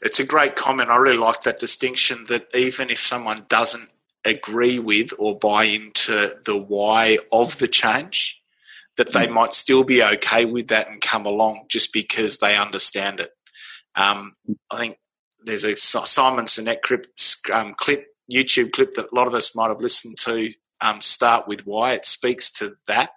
it's 0.02 0.18
a 0.20 0.24
great 0.24 0.56
comment. 0.56 0.90
I 0.90 0.96
really 0.96 1.16
like 1.16 1.42
that 1.42 1.60
distinction 1.60 2.24
that 2.24 2.54
even 2.54 2.90
if 2.90 2.98
someone 2.98 3.46
doesn't 3.48 3.88
agree 4.24 4.78
with 4.78 5.12
or 5.18 5.38
buy 5.38 5.64
into 5.64 6.30
the 6.44 6.56
why 6.56 7.18
of 7.30 7.56
the 7.58 7.68
change, 7.68 8.40
that 8.96 9.12
they 9.12 9.26
mm. 9.26 9.32
might 9.32 9.54
still 9.54 9.84
be 9.84 10.02
okay 10.02 10.44
with 10.44 10.68
that 10.68 10.88
and 10.88 11.00
come 11.00 11.24
along 11.24 11.64
just 11.68 11.92
because 11.92 12.38
they 12.38 12.56
understand 12.56 13.20
it. 13.20 13.30
Um, 13.94 14.32
I 14.70 14.78
think 14.78 14.96
there's 15.44 15.64
a 15.64 15.76
Simon 15.76 16.46
Sinek 16.46 16.82
clip, 16.82 17.06
um, 17.52 17.74
clip, 17.78 18.06
YouTube 18.32 18.72
clip 18.72 18.94
that 18.94 19.12
a 19.12 19.14
lot 19.14 19.26
of 19.26 19.34
us 19.34 19.56
might 19.56 19.68
have 19.68 19.80
listened 19.80 20.18
to. 20.18 20.52
Um, 20.80 21.00
start 21.00 21.46
with 21.46 21.64
why 21.64 21.92
it 21.92 22.04
speaks 22.04 22.50
to 22.54 22.74
that. 22.88 23.10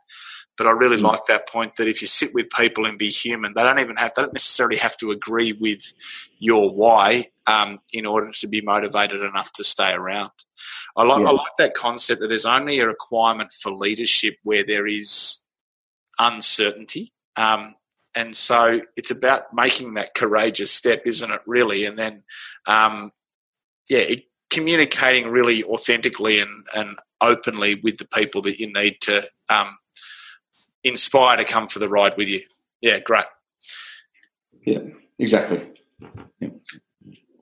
But 0.58 0.68
I 0.68 0.72
really 0.72 0.98
mm. 0.98 1.04
like 1.04 1.26
that 1.28 1.50
point 1.50 1.76
that 1.76 1.88
if 1.88 2.02
you 2.02 2.08
sit 2.08 2.34
with 2.34 2.50
people 2.56 2.86
and 2.86 2.98
be 2.98 3.10
human, 3.10 3.54
they 3.54 3.64
don't 3.64 3.80
even 3.80 3.96
have, 3.98 4.14
they 4.16 4.22
don't 4.22 4.34
necessarily 4.34 4.78
have 4.78 4.96
to 4.98 5.12
agree 5.12 5.54
with 5.54 5.82
your 6.40 6.74
why 6.74 7.24
um, 7.48 7.78
in 7.92 8.06
order 8.06 8.32
to 8.32 8.48
be 8.48 8.62
motivated 8.62 9.22
enough 9.22 9.52
to 9.54 9.64
stay 9.64 9.94
around. 9.94 10.32
I 10.96 11.04
like, 11.04 11.22
yeah. 11.22 11.30
I 11.30 11.32
like 11.32 11.58
that 11.58 11.74
concept 11.74 12.22
that 12.22 12.28
there's 12.28 12.46
only 12.46 12.80
a 12.80 12.86
requirement 12.86 13.52
for 13.52 13.72
leadership 13.72 14.36
where 14.44 14.64
there 14.64 14.88
is 14.88 15.44
uncertainty. 16.20 17.12
Um, 17.36 17.76
and 18.16 18.36
so 18.36 18.80
it's 18.96 19.12
about 19.12 19.54
making 19.54 19.96
that 19.96 20.14
courageous 20.14 20.72
step, 20.72 21.04
isn't 21.06 21.32
it, 21.32 21.42
really? 21.46 21.86
And 21.86 21.98
then, 21.98 22.24
um, 22.66 23.12
yeah, 23.90 24.00
it, 24.00 24.24
communicating 24.50 25.30
really 25.30 25.64
authentically 25.64 26.40
and, 26.40 26.66
and 26.76 26.98
openly 27.22 27.76
with 27.84 27.98
the 27.98 28.08
people 28.08 28.42
that 28.44 28.60
you 28.60 28.72
need 28.72 28.98
to 29.02 29.22
um, 29.50 29.68
inspire 30.84 31.38
to 31.38 31.44
come 31.44 31.68
for 31.68 31.80
the 31.80 31.90
ride 31.90 32.16
with 32.18 32.30
you. 32.30 32.42
Yeah, 32.82 33.00
great. 33.00 33.26
Yeah, 34.66 34.80
exactly. 35.20 35.74
Yeah. 36.40 36.50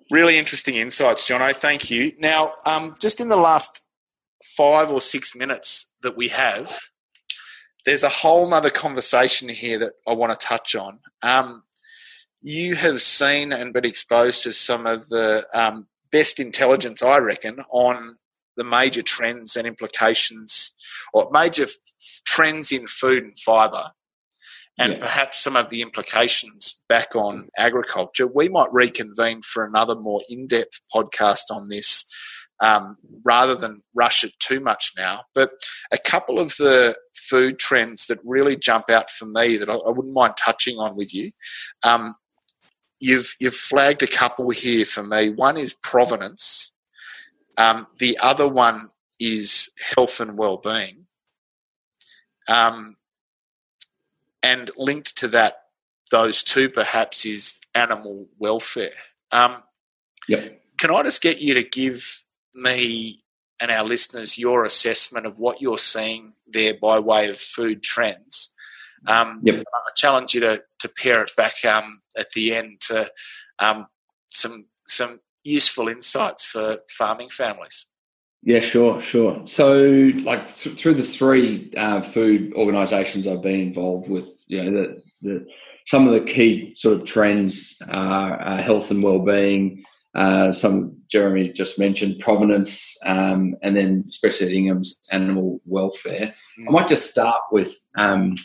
Really 0.10 0.38
interesting 0.38 0.76
insights, 0.76 1.28
Jono. 1.28 1.54
Thank 1.54 1.90
you. 1.90 2.14
Now, 2.20 2.54
um, 2.66 2.96
just 3.00 3.20
in 3.20 3.30
the 3.30 3.38
last 3.38 3.82
five 4.44 4.92
or 4.92 5.02
six 5.02 5.36
minutes 5.36 5.92
that 6.02 6.18
we 6.18 6.28
have, 6.30 6.80
there's 7.86 8.04
a 8.04 8.10
whole 8.10 8.54
other 8.54 8.70
conversation 8.70 9.50
here 9.50 9.80
that 9.80 9.94
I 10.08 10.14
want 10.14 10.38
to 10.38 10.46
touch 10.46 10.76
on. 10.76 11.00
Um, 11.22 11.64
you 12.42 12.76
have 12.76 13.02
seen 13.02 13.54
and 13.54 13.74
been 13.74 13.86
exposed 13.86 14.44
to 14.44 14.52
some 14.52 14.86
of 14.86 15.08
the 15.10 15.46
um, 15.54 15.88
best 16.12 16.40
intelligence, 16.40 17.02
I 17.02 17.18
reckon, 17.18 17.60
on 17.70 18.18
the 18.56 18.64
major 18.64 19.02
trends 19.02 19.56
and 19.56 19.66
implications, 19.66 20.74
or 21.14 21.30
major 21.32 21.64
f- 21.64 21.72
trends 22.26 22.72
in 22.72 22.88
food 22.88 23.24
and 23.24 23.40
fibre, 23.40 23.92
and 24.78 24.94
yeah. 24.94 25.00
perhaps 25.00 25.40
some 25.40 25.56
of 25.56 25.70
the 25.70 25.82
implications 25.82 26.84
back 26.90 27.16
on 27.16 27.50
agriculture, 27.58 28.28
we 28.28 28.50
might 28.50 28.72
reconvene 28.72 29.42
for 29.42 29.66
another 29.66 29.96
more 29.96 30.22
in 30.30 30.48
depth 30.48 30.82
podcast 30.94 31.52
on 31.52 31.70
this 31.70 32.06
um, 32.60 32.98
rather 33.24 33.56
than 33.56 33.82
rush 33.94 34.24
it 34.24 34.34
too 34.40 34.60
much 34.60 34.94
now. 34.98 35.24
But 35.34 35.52
a 35.92 35.98
couple 35.98 36.40
of 36.40 36.56
the 36.58 36.96
food 37.16 37.60
trends 37.60 38.08
that 38.08 38.20
really 38.24 38.56
jump 38.56 38.90
out 38.90 39.10
for 39.10 39.26
me 39.26 39.58
that 39.58 39.70
I, 39.70 39.76
I 39.76 39.90
wouldn't 39.90 40.14
mind 40.14 40.36
touching 40.38 40.78
on 40.78 40.96
with 40.96 41.14
you. 41.14 41.32
Um, 41.84 42.14
you've 43.00 43.36
you've 43.40 43.56
flagged 43.56 44.04
a 44.04 44.08
couple 44.08 44.50
here 44.50 44.86
for 44.86 45.04
me. 45.04 45.30
One 45.30 45.58
is 45.58 45.74
provenance, 45.74 46.74
um, 47.58 47.86
the 48.00 48.18
other 48.22 48.48
one 48.48 48.82
is 49.20 49.70
health 49.96 50.20
and 50.20 50.38
well-being. 50.38 51.06
Um, 52.48 52.96
and 54.42 54.70
linked 54.76 55.18
to 55.20 55.30
that, 55.30 55.56
those 56.12 56.44
two 56.44 56.70
perhaps 56.70 57.26
is 57.26 57.62
animal 57.74 58.28
welfare. 58.38 58.90
Um, 59.32 59.56
yep. 60.28 60.62
Can 60.80 60.92
I 60.92 61.04
just 61.04 61.22
get 61.22 61.40
you 61.40 61.54
to 61.54 61.64
give 61.64 62.23
me 62.56 63.20
and 63.60 63.72
our 63.72 63.84
listeners 63.84 64.38
your 64.38 64.64
assessment 64.64 65.26
of 65.26 65.40
what 65.40 65.62
you're 65.62 65.78
seeing 65.78 66.32
there 66.48 66.74
by 66.82 67.00
way 67.00 67.30
of 67.30 67.38
food 67.38 67.84
trends? 67.84 68.50
Um, 69.08 69.42
yep. 69.44 69.64
I 69.74 69.92
challenge 69.96 70.34
you 70.34 70.42
to, 70.42 70.64
to 70.80 70.90
pare 70.90 71.22
it 71.22 71.32
back 71.36 71.66
um, 71.66 72.00
at 72.18 72.32
the 72.32 72.56
end 72.56 72.82
to 72.88 73.10
um, 73.60 73.88
some 74.30 74.66
some 74.86 75.20
useful 75.44 75.88
insights 75.88 76.46
for 76.46 76.78
farming 76.90 77.30
families. 77.30 77.86
Yeah, 78.44 78.60
sure, 78.60 79.02
sure. 79.02 79.44
So, 79.48 80.12
like 80.24 80.54
th- 80.56 80.78
through 80.78 80.96
the 80.96 81.04
three 81.04 81.72
uh, 81.78 82.02
food 82.02 82.54
organisations 82.56 83.26
I've 83.26 83.42
been 83.42 83.62
involved 83.62 84.10
with, 84.10 84.28
you 84.48 84.64
know, 84.64 84.82
the, 84.82 85.02
the, 85.22 85.46
some 85.88 86.08
of 86.08 86.14
the 86.14 86.30
key 86.30 86.74
sort 86.76 87.00
of 87.00 87.06
trends 87.06 87.78
are 87.90 88.42
uh, 88.42 88.62
health 88.62 88.92
and 88.92 89.02
well-being. 89.02 89.86
Uh, 90.14 90.54
some 90.54 91.03
Jeremy 91.14 91.50
just 91.50 91.78
mentioned 91.78 92.20
provenance, 92.20 92.98
um, 93.06 93.56
and 93.62 93.78
then 93.78 94.04
especially 94.10 94.58
Ingham's 94.58 95.00
animal 95.12 95.62
welfare. 95.64 96.34
Mm. 96.60 96.70
I 96.70 96.72
might 96.72 96.88
just 96.88 97.12
start 97.12 97.40
with 97.52 97.72
um, 97.96 98.36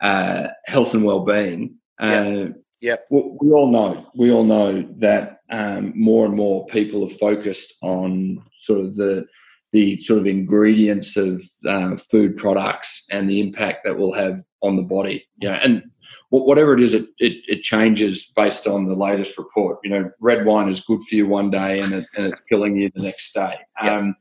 uh, 0.00 0.46
health 0.66 0.94
and 0.94 1.04
well-being. 1.04 1.74
Uh, 1.98 2.50
yeah. 2.80 2.96
We, 3.10 3.22
we 3.40 3.50
all 3.50 3.72
know. 3.72 4.06
We 4.16 4.30
all 4.30 4.44
know 4.44 4.88
that 4.98 5.40
um, 5.50 5.92
more 5.96 6.24
and 6.24 6.36
more 6.36 6.66
people 6.66 7.04
are 7.04 7.18
focused 7.18 7.74
on 7.82 8.44
sort 8.60 8.78
of 8.78 8.94
the 8.94 9.26
the 9.72 10.00
sort 10.00 10.20
of 10.20 10.26
ingredients 10.26 11.16
of 11.16 11.44
uh, 11.66 11.96
food 11.96 12.36
products 12.36 13.04
and 13.10 13.28
the 13.28 13.40
impact 13.40 13.80
that 13.84 13.98
will 13.98 14.14
have 14.14 14.40
on 14.62 14.76
the 14.76 14.82
body. 14.82 15.26
You 15.42 15.48
know, 15.48 15.54
and 15.56 15.82
whatever 16.30 16.74
it 16.74 16.82
is, 16.82 16.94
it, 16.94 17.06
it, 17.18 17.42
it, 17.48 17.62
changes 17.62 18.26
based 18.36 18.66
on 18.66 18.84
the 18.84 18.94
latest 18.94 19.38
report. 19.38 19.78
You 19.82 19.90
know, 19.90 20.10
red 20.20 20.44
wine 20.44 20.68
is 20.68 20.80
good 20.80 21.02
for 21.04 21.14
you 21.14 21.26
one 21.26 21.50
day 21.50 21.78
and, 21.78 21.92
it, 21.92 22.04
and 22.16 22.26
it's 22.26 22.40
killing 22.48 22.76
you 22.76 22.90
the 22.94 23.02
next 23.02 23.32
day. 23.32 23.54
Yep. 23.82 23.92
Um, 23.92 24.14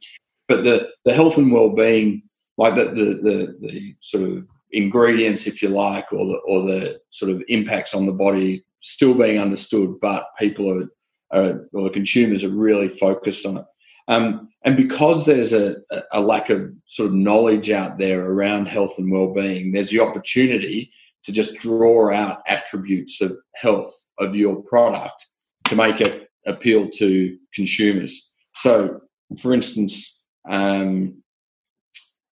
but 0.47 0.63
the, 0.63 0.89
the 1.03 1.13
health 1.13 1.37
and 1.37 1.51
well-being, 1.51 2.23
like 2.57 2.75
the, 2.75 2.85
the, 2.85 3.03
the, 3.21 3.57
the, 3.59 3.95
sort 3.99 4.23
of 4.23 4.47
ingredients, 4.71 5.47
if 5.47 5.61
you 5.61 5.69
like, 5.69 6.11
or 6.13 6.25
the, 6.25 6.37
or 6.47 6.65
the 6.65 7.01
sort 7.09 7.31
of 7.31 7.43
impacts 7.49 7.93
on 7.93 8.05
the 8.05 8.13
body 8.13 8.63
still 8.81 9.13
being 9.13 9.39
understood, 9.39 9.99
but 10.01 10.27
people 10.39 10.71
are, 10.71 10.89
are 11.37 11.67
or 11.73 11.83
the 11.83 11.89
consumers 11.89 12.43
are 12.43 12.49
really 12.49 12.87
focused 12.87 13.45
on 13.45 13.57
it. 13.57 13.65
Um, 14.07 14.47
and 14.63 14.77
because 14.77 15.25
there's 15.25 15.51
a, 15.51 15.77
a 16.13 16.21
lack 16.21 16.49
of 16.49 16.71
sort 16.87 17.07
of 17.07 17.13
knowledge 17.13 17.69
out 17.69 17.97
there 17.97 18.25
around 18.25 18.67
health 18.67 18.97
and 18.97 19.11
well-being, 19.11 19.73
there's 19.73 19.89
the 19.89 19.99
opportunity 19.99 20.91
to 21.25 21.31
just 21.31 21.55
draw 21.55 22.11
out 22.13 22.41
attributes 22.47 23.21
of 23.21 23.37
health 23.55 23.93
of 24.19 24.35
your 24.35 24.61
product 24.63 25.25
to 25.65 25.75
make 25.75 26.01
it 26.01 26.29
appeal 26.45 26.89
to 26.89 27.37
consumers. 27.53 28.29
So, 28.55 29.01
for 29.41 29.53
instance, 29.53 30.23
um, 30.49 31.21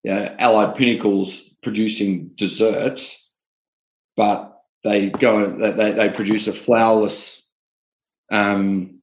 yeah, 0.03 0.35
Allied 0.39 0.77
Pinnacles 0.77 1.51
producing 1.63 2.31
desserts, 2.37 3.31
but 4.17 4.57
they 4.85 5.11
go 5.11 5.51
they, 5.59 5.93
they 5.93 6.11
produce 6.11 6.47
a 6.47 6.53
flourless 6.53 7.41
um, 8.31 9.03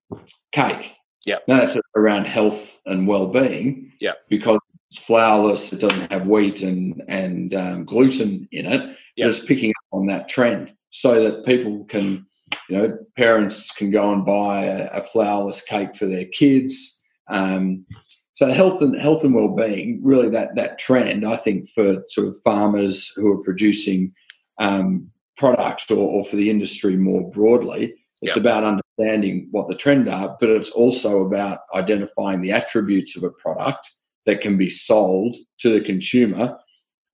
cake. 0.51 0.93
Yeah, 1.25 1.39
that's 1.45 1.77
around 1.95 2.25
health 2.25 2.79
and 2.85 3.07
well-being. 3.07 3.91
Yeah, 3.99 4.13
because 4.29 4.59
it's 4.91 5.01
flourless, 5.01 5.71
it 5.71 5.79
doesn't 5.79 6.11
have 6.11 6.27
wheat 6.27 6.61
and 6.61 7.01
and 7.07 7.53
um, 7.53 7.85
gluten 7.85 8.47
in 8.51 8.65
it 8.65 8.97
yep. 9.15 9.27
just 9.27 9.47
picking 9.47 9.69
up 9.69 9.99
on 9.99 10.07
that 10.07 10.27
trend 10.27 10.73
so 10.89 11.23
that 11.23 11.45
people 11.45 11.85
can, 11.85 12.25
you 12.69 12.77
know, 12.77 12.97
parents 13.15 13.71
can 13.71 13.91
go 13.91 14.11
and 14.11 14.25
buy 14.25 14.65
a, 14.65 14.87
a 14.87 15.01
flourless 15.01 15.65
cake 15.65 15.95
for 15.95 16.05
their 16.05 16.25
kids. 16.25 17.01
Um, 17.29 17.85
so 18.33 18.51
health 18.51 18.81
and 18.81 18.97
health 18.97 19.23
and 19.23 19.33
well-being, 19.33 20.01
really 20.03 20.29
that 20.29 20.55
that 20.55 20.79
trend, 20.79 21.25
I 21.25 21.37
think, 21.37 21.69
for 21.69 22.03
sort 22.09 22.27
of 22.27 22.41
farmers 22.43 23.07
who 23.15 23.31
are 23.31 23.43
producing 23.43 24.13
um, 24.57 25.09
products 25.37 25.89
or, 25.89 25.97
or, 25.97 26.25
for 26.25 26.35
the 26.35 26.49
industry 26.49 26.97
more 26.97 27.29
broadly, 27.31 27.95
it's 28.21 28.35
yep. 28.35 28.37
about 28.37 28.63
understanding 28.63 29.47
what 29.51 29.67
the 29.67 29.75
trend 29.75 30.09
are, 30.09 30.35
but 30.39 30.49
it's 30.49 30.69
also 30.69 31.25
about 31.25 31.59
identifying 31.73 32.41
the 32.41 32.51
attributes 32.51 33.15
of 33.15 33.23
a 33.23 33.31
product 33.31 33.89
that 34.25 34.41
can 34.41 34.57
be 34.57 34.69
sold 34.69 35.35
to 35.59 35.71
the 35.71 35.81
consumer 35.81 36.57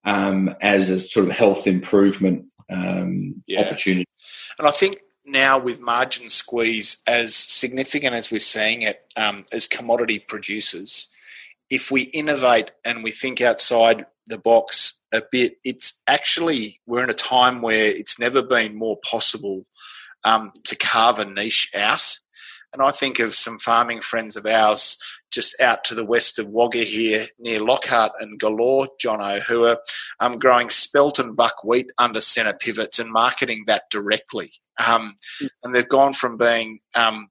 um, 0.04 0.54
as 0.60 0.90
a 0.90 1.00
sort 1.00 1.26
of 1.26 1.32
health 1.32 1.66
improvement 1.66 2.46
um, 2.70 3.42
yeah. 3.46 3.60
opportunity. 3.60 4.06
And 4.58 4.68
I 4.68 4.70
think 4.70 5.00
now 5.26 5.58
with 5.58 5.80
margin 5.80 6.28
squeeze 6.28 7.02
as 7.06 7.34
significant 7.34 8.14
as 8.14 8.30
we're 8.30 8.38
seeing 8.40 8.82
it 8.82 9.00
um, 9.16 9.44
as 9.52 9.66
commodity 9.66 10.18
producers, 10.18 11.08
if 11.70 11.90
we 11.90 12.02
innovate 12.02 12.70
and 12.84 13.04
we 13.04 13.10
think 13.10 13.40
outside 13.40 14.06
the 14.26 14.38
box 14.38 15.00
a 15.12 15.22
bit, 15.30 15.56
it's 15.64 16.02
actually 16.06 16.80
we're 16.86 17.04
in 17.04 17.10
a 17.10 17.14
time 17.14 17.62
where 17.62 17.86
it's 17.86 18.18
never 18.18 18.42
been 18.42 18.76
more 18.76 18.98
possible 19.08 19.64
um, 20.24 20.52
to 20.64 20.76
carve 20.76 21.18
a 21.18 21.24
niche 21.24 21.70
out. 21.74 22.18
And 22.72 22.82
I 22.82 22.90
think 22.90 23.18
of 23.18 23.34
some 23.34 23.58
farming 23.58 24.00
friends 24.00 24.36
of 24.36 24.44
ours 24.46 24.98
just 25.30 25.60
out 25.60 25.84
to 25.84 25.94
the 25.94 26.04
west 26.04 26.38
of 26.38 26.48
Wagga 26.48 26.78
here 26.78 27.24
near 27.38 27.60
Lockhart 27.60 28.12
and 28.20 28.38
Galore, 28.38 28.88
Jono, 29.02 29.40
who 29.40 29.64
are 29.64 29.78
um, 30.20 30.38
growing 30.38 30.70
spelt 30.70 31.18
and 31.18 31.36
buckwheat 31.36 31.90
under 31.98 32.20
centre 32.20 32.56
pivots 32.58 32.98
and 32.98 33.10
marketing 33.10 33.64
that 33.66 33.84
directly. 33.90 34.50
Um, 34.86 35.14
and 35.62 35.74
they've 35.74 35.88
gone 35.88 36.12
from 36.12 36.36
being 36.36 36.78
um, 36.94 37.28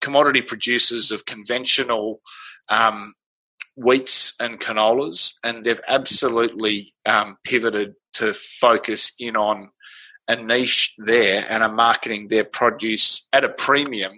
commodity 0.00 0.42
producers 0.42 1.10
of 1.10 1.26
conventional 1.26 2.20
um, 2.68 3.12
wheats 3.76 4.34
and 4.40 4.60
canolas, 4.60 5.34
and 5.44 5.64
they've 5.64 5.80
absolutely 5.88 6.92
um, 7.06 7.36
pivoted 7.44 7.94
to 8.14 8.32
focus 8.32 9.12
in 9.20 9.36
on 9.36 9.70
a 10.28 10.36
niche 10.36 10.94
there 10.98 11.44
and 11.48 11.62
are 11.62 11.72
marketing 11.72 12.28
their 12.28 12.44
produce 12.44 13.26
at 13.32 13.44
a 13.44 13.48
premium 13.48 14.12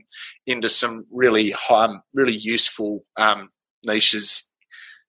into 0.46 0.68
some 0.68 1.06
really 1.12 1.50
high, 1.52 1.94
really 2.14 2.34
useful 2.34 3.04
um, 3.16 3.48
niches, 3.86 4.50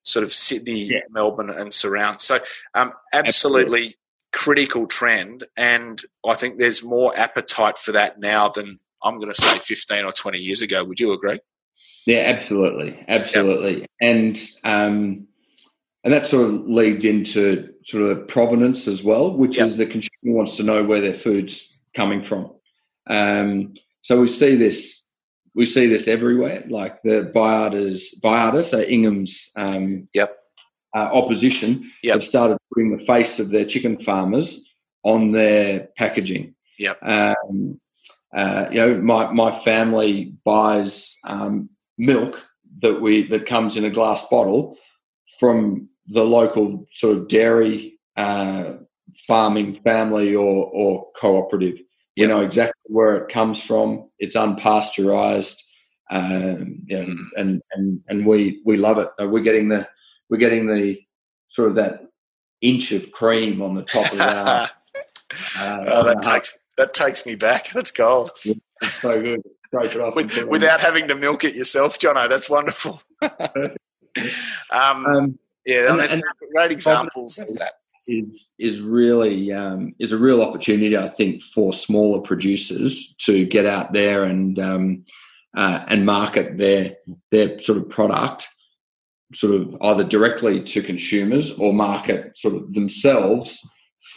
sort 0.02 0.24
of 0.24 0.32
Sydney, 0.32 0.84
yeah. 0.84 1.00
Melbourne, 1.10 1.50
and 1.50 1.74
surround. 1.74 2.20
So, 2.20 2.38
um, 2.74 2.92
absolutely, 3.12 3.68
absolutely, 3.68 3.94
critical 4.32 4.86
trend, 4.86 5.44
and 5.56 6.00
I 6.26 6.34
think 6.34 6.58
there's 6.58 6.84
more 6.84 7.12
appetite 7.18 7.78
for 7.78 7.92
that 7.92 8.18
now 8.18 8.48
than 8.48 8.76
I'm 9.02 9.16
going 9.16 9.32
to 9.32 9.40
say 9.40 9.58
15 9.58 10.04
or 10.04 10.12
20 10.12 10.38
years 10.38 10.62
ago. 10.62 10.84
Would 10.84 11.00
you 11.00 11.12
agree? 11.12 11.40
Yeah, 12.06 12.22
absolutely, 12.26 13.04
absolutely, 13.08 13.80
yep. 13.80 13.90
and 14.00 14.40
um, 14.62 15.26
and 16.04 16.12
that 16.12 16.26
sort 16.26 16.48
of 16.48 16.68
leads 16.68 17.04
into 17.04 17.74
sort 17.84 18.10
of 18.10 18.28
provenance 18.28 18.88
as 18.88 19.02
well, 19.02 19.36
which 19.36 19.56
yep. 19.56 19.68
is 19.68 19.76
the 19.76 19.86
consumer 19.86 20.36
wants 20.36 20.56
to 20.56 20.62
know 20.62 20.82
where 20.84 21.00
their 21.00 21.14
food's 21.14 21.68
coming 21.94 22.24
from. 22.24 22.52
Um, 23.06 23.74
so 24.02 24.20
we 24.20 24.28
see 24.28 24.56
this, 24.56 25.00
we 25.54 25.66
see 25.66 25.86
this 25.86 26.08
everywhere. 26.08 26.64
Like 26.68 27.02
the 27.02 27.30
Baiada, 27.34 27.96
Baiada, 28.20 28.64
so 28.64 28.80
Ingham's, 28.80 29.50
um, 29.56 30.08
yep. 30.14 30.32
Uh, 30.94 31.08
opposition 31.10 31.90
yep. 32.02 32.16
have 32.16 32.22
started 32.22 32.58
putting 32.70 32.94
the 32.94 33.02
face 33.06 33.38
of 33.38 33.48
their 33.48 33.64
chicken 33.64 33.98
farmers 33.98 34.68
on 35.04 35.32
their 35.32 35.88
packaging. 35.96 36.54
Yep. 36.78 36.98
Um, 37.02 37.80
uh, 38.34 38.68
you 38.70 38.76
know, 38.76 38.94
my 38.96 39.32
my 39.32 39.58
family 39.60 40.34
buys 40.44 41.18
um, 41.24 41.70
milk 41.96 42.38
that 42.80 43.00
we 43.00 43.26
that 43.28 43.46
comes 43.46 43.78
in 43.78 43.86
a 43.86 43.90
glass 43.90 44.26
bottle 44.28 44.76
from 45.38 45.88
the 46.12 46.24
local 46.24 46.86
sort 46.92 47.16
of 47.16 47.28
dairy 47.28 47.98
uh, 48.16 48.74
farming 49.26 49.74
family 49.76 50.34
or, 50.34 50.66
or 50.66 51.08
cooperative. 51.18 51.76
Yep. 51.76 51.86
You 52.16 52.28
know 52.28 52.40
exactly 52.42 52.82
where 52.84 53.16
it 53.16 53.32
comes 53.32 53.62
from. 53.62 54.10
It's 54.18 54.36
unpasteurized, 54.36 55.56
um, 56.10 56.84
and 56.90 57.62
and 57.72 58.00
and 58.06 58.26
we 58.26 58.60
we 58.66 58.76
love 58.76 58.98
it. 58.98 59.08
We're 59.18 59.42
getting 59.42 59.68
the 59.68 59.88
we're 60.28 60.36
getting 60.36 60.66
the 60.66 61.00
sort 61.48 61.70
of 61.70 61.76
that 61.76 62.02
inch 62.60 62.92
of 62.92 63.10
cream 63.12 63.62
on 63.62 63.74
the 63.74 63.82
top 63.82 64.12
of 64.12 64.20
our. 64.20 64.68
Uh, 65.58 65.84
oh, 65.86 66.04
that 66.04 66.20
takes 66.20 66.58
that 66.76 66.92
takes 66.92 67.24
me 67.24 67.34
back. 67.34 67.70
That's 67.70 67.90
gold. 67.90 68.30
It's 68.82 68.94
so 68.94 69.22
good. 69.22 69.40
With, 70.16 70.44
without 70.48 70.80
having 70.80 71.06
to 71.06 71.14
milk 71.14 71.44
it 71.44 71.54
yourself, 71.54 71.98
Jono. 71.98 72.28
That's 72.28 72.50
wonderful. 72.50 73.00
um, 73.22 75.06
um, 75.06 75.38
yeah, 75.64 75.90
and, 75.90 76.00
there's 76.00 76.12
and 76.12 76.22
great 76.54 76.72
examples 76.72 77.38
of 77.38 77.48
that. 77.58 77.74
Is 78.08 78.48
is 78.58 78.80
really 78.80 79.52
um, 79.52 79.94
is 80.00 80.10
a 80.10 80.18
real 80.18 80.42
opportunity, 80.42 80.96
I 80.96 81.08
think, 81.08 81.42
for 81.42 81.72
smaller 81.72 82.20
producers 82.20 83.14
to 83.20 83.46
get 83.46 83.64
out 83.64 83.92
there 83.92 84.24
and 84.24 84.58
um, 84.58 85.04
uh, 85.56 85.84
and 85.86 86.04
market 86.04 86.58
their 86.58 86.96
their 87.30 87.60
sort 87.60 87.78
of 87.78 87.88
product, 87.88 88.48
sort 89.34 89.54
of 89.54 89.76
either 89.82 90.02
directly 90.02 90.64
to 90.64 90.82
consumers 90.82 91.52
or 91.52 91.72
market 91.72 92.36
sort 92.36 92.56
of 92.56 92.74
themselves 92.74 93.60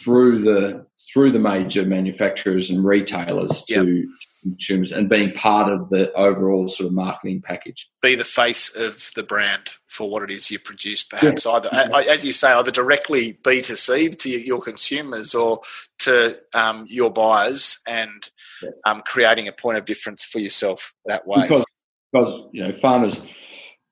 through 0.02 0.42
the 0.42 0.84
through 1.12 1.30
the 1.30 1.38
major 1.38 1.84
manufacturers 1.86 2.70
and 2.70 2.84
retailers 2.84 3.64
yep. 3.68 3.84
to 3.84 4.04
consumers 4.52 4.92
and 4.92 5.08
being 5.08 5.32
part 5.32 5.72
of 5.72 5.88
the 5.90 6.12
overall 6.12 6.68
sort 6.68 6.88
of 6.88 6.92
marketing 6.92 7.42
package. 7.42 7.88
Be 8.02 8.14
the 8.14 8.24
face 8.24 8.74
of 8.76 9.10
the 9.14 9.22
brand 9.22 9.70
for 9.88 10.10
what 10.10 10.22
it 10.22 10.30
is 10.30 10.50
you 10.50 10.58
produce, 10.58 11.04
perhaps 11.04 11.44
yeah. 11.44 11.52
either, 11.52 11.70
as 12.08 12.24
you 12.24 12.32
say, 12.32 12.52
either 12.52 12.70
directly 12.70 13.38
B2C 13.42 14.18
to 14.18 14.28
your 14.28 14.60
consumers 14.60 15.34
or 15.34 15.60
to 16.00 16.34
um, 16.54 16.86
your 16.88 17.10
buyers 17.10 17.80
and 17.86 18.30
yeah. 18.62 18.70
um, 18.86 19.02
creating 19.06 19.48
a 19.48 19.52
point 19.52 19.78
of 19.78 19.84
difference 19.84 20.24
for 20.24 20.38
yourself 20.38 20.94
that 21.06 21.26
way. 21.26 21.42
Because, 21.42 21.64
because 22.12 22.48
you 22.52 22.64
know, 22.64 22.72
farmers 22.72 23.22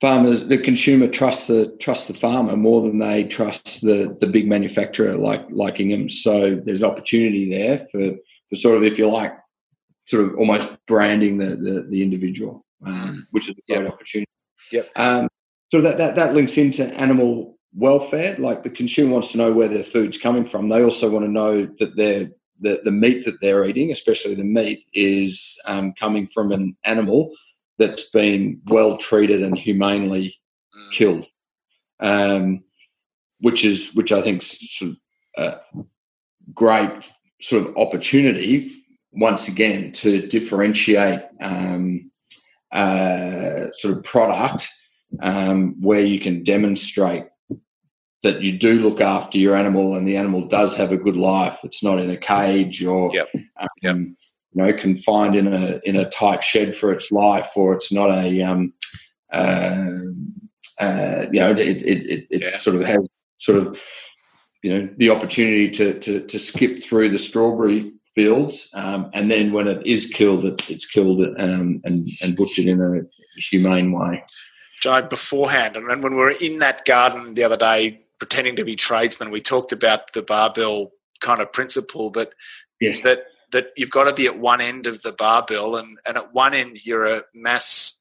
farmers 0.01 0.49
the 0.49 0.59
consumer 0.59 1.09
trusts 1.09 1.47
the 1.47 1.75
trust 1.81 2.09
the 2.09 2.15
farmer 2.15 2.57
more 2.57 2.83
than 2.83 2.99
they 2.99 3.25
trust 3.25 3.81
the 3.81 4.15
the 4.21 4.27
big 4.27 4.47
manufacturer 4.47 5.17
like 5.17 5.43
like 5.51 5.81
Ingham. 5.81 6.11
So 6.11 6.57
there's 6.57 6.81
an 6.81 6.91
opportunity 6.91 7.49
there 7.49 7.87
for 7.91 8.17
for 8.51 8.57
sort 8.57 8.77
of 8.77 8.83
if 8.83 8.99
you 8.99 9.09
like 9.09 9.33
sort 10.07 10.25
of 10.25 10.37
almost 10.37 10.69
branding 10.87 11.39
the 11.39 11.57
the, 11.57 11.87
the 11.91 12.03
individual, 12.03 12.65
um, 12.87 13.27
which 13.33 13.49
is 13.49 13.57
a 13.57 13.73
great 13.73 13.85
yep. 13.85 13.93
opportunity. 13.93 14.31
Yep. 14.73 14.91
Um, 14.97 15.29
so 15.71 15.81
that, 15.81 15.99
that 15.99 16.17
that 16.17 16.35
links 16.35 16.57
into 16.59 16.85
animal 16.95 17.59
welfare. 17.75 18.37
Like 18.39 18.63
the 18.63 18.71
consumer 18.71 19.13
wants 19.13 19.33
to 19.33 19.39
know 19.39 19.53
where 19.53 19.69
their 19.69 19.85
food's 19.85 20.19
coming 20.19 20.47
from. 20.47 20.69
They 20.69 20.83
also 20.83 21.11
want 21.11 21.25
to 21.25 21.31
know 21.31 21.67
that 21.79 21.97
their 21.97 22.31
the, 22.61 22.81
the 22.85 22.93
meat 22.93 23.25
that 23.25 23.41
they're 23.41 23.65
eating, 23.65 23.91
especially 23.91 24.35
the 24.35 24.45
meat, 24.45 24.85
is 24.93 25.59
um, 25.67 25.93
coming 25.99 26.29
from 26.29 26.53
an 26.53 26.77
animal 26.85 27.33
that's 27.79 28.11
been 28.11 28.61
well 28.67 28.97
treated 28.97 29.43
and 29.43 29.59
humanely 29.59 30.37
mm. 30.77 30.93
killed. 30.93 31.27
um, 32.01 32.63
which 33.41 33.65
is 33.65 33.95
which 33.95 34.13
I 34.13 34.23
think 34.23 34.43
sort 34.43 34.93
of 34.93 34.97
a 35.37 35.61
great 36.53 36.93
sort 37.41 37.67
of 37.67 37.77
opportunity 37.77 38.71
once 39.15 39.49
again 39.49 39.93
to 39.93 40.27
differentiate 40.27 41.21
um, 41.41 42.11
uh, 42.73 43.69
sort 43.73 43.97
of 43.97 44.05
product 44.05 44.69
um, 45.21 45.81
where 45.81 46.05
you 46.05 46.21
can 46.21 46.43
demonstrate 46.43 47.27
that 48.23 48.43
you 48.43 48.59
do 48.59 48.81
look 48.81 49.01
after 49.01 49.39
your 49.39 49.55
animal 49.55 49.95
and 49.95 50.09
the 50.09 50.17
animal 50.17 50.49
does 50.49 50.75
have 50.77 50.91
a 50.91 50.97
good 50.97 51.17
life. 51.17 51.59
It's 51.63 51.83
not 51.83 52.01
in 52.01 52.11
a 52.11 52.17
cage 52.17 52.83
or 52.85 53.11
yep. 53.15 53.29
Um, 53.35 53.69
yep. 53.83 53.97
you 53.97 54.17
know 54.55 54.73
confined 54.73 55.37
in 55.37 55.53
a 55.53 55.81
in 55.85 55.97
a 55.97 56.09
tight 56.09 56.43
shed 56.43 56.77
for 56.77 56.93
its 56.93 57.13
life, 57.13 57.51
or 57.55 57.75
it's 57.75 57.93
not 57.93 58.11
a 58.11 58.43
um, 58.43 58.73
uh, 59.33 59.87
uh, 60.81 61.27
you 61.31 61.41
know 61.41 61.51
it 61.51 61.61
it, 61.61 61.83
it, 61.83 62.27
it 62.31 62.43
yeah. 62.43 62.57
sort 62.57 62.77
of 62.77 62.83
has 62.87 63.07
sort 63.39 63.59
of 63.59 63.77
you 64.63 64.73
know 64.73 64.89
the 64.97 65.11
opportunity 65.11 65.71
to 65.71 66.01
to, 66.01 66.27
to 66.27 66.39
skip 66.39 66.83
through 66.83 67.11
the 67.11 67.19
strawberry 67.19 67.93
fields, 68.15 68.69
um, 68.75 69.11
and 69.13 69.31
then 69.31 69.53
when 69.53 69.67
it 69.67 69.87
is 69.87 70.07
killed, 70.07 70.45
it, 70.45 70.71
it's 70.71 70.87
killed 70.87 71.21
um, 71.39 71.81
and 71.85 72.09
and 72.23 72.37
butchered 72.37 72.67
in 72.67 72.81
a 72.81 73.41
humane 73.41 73.93
way. 73.93 74.25
Joe, 74.81 75.03
beforehand, 75.03 75.77
and 75.77 75.87
when 75.87 76.13
we 76.13 76.19
were 76.19 76.35
in 76.41 76.59
that 76.59 76.85
garden 76.85 77.35
the 77.35 77.45
other 77.45 77.57
day, 77.57 78.01
pretending 78.19 78.57
to 78.57 78.65
be 78.65 78.77
tradesmen, 78.77 79.31
we 79.31 79.41
talked 79.41 79.73
about 79.73 80.13
the 80.13 80.23
barbell 80.23 80.93
kind 81.21 81.41
of 81.41 81.53
principle 81.53 82.11
that 82.11 82.33
yes. 82.81 83.01
that 83.01 83.25
that 83.53 83.69
you've 83.77 83.91
got 83.91 84.05
to 84.05 84.15
be 84.15 84.27
at 84.27 84.39
one 84.39 84.61
end 84.61 84.87
of 84.87 85.03
the 85.03 85.13
barbell, 85.13 85.77
and 85.77 85.99
and 86.07 86.17
at 86.17 86.35
one 86.35 86.55
end 86.55 86.85
you're 86.85 87.07
a 87.07 87.23
mass, 87.35 88.01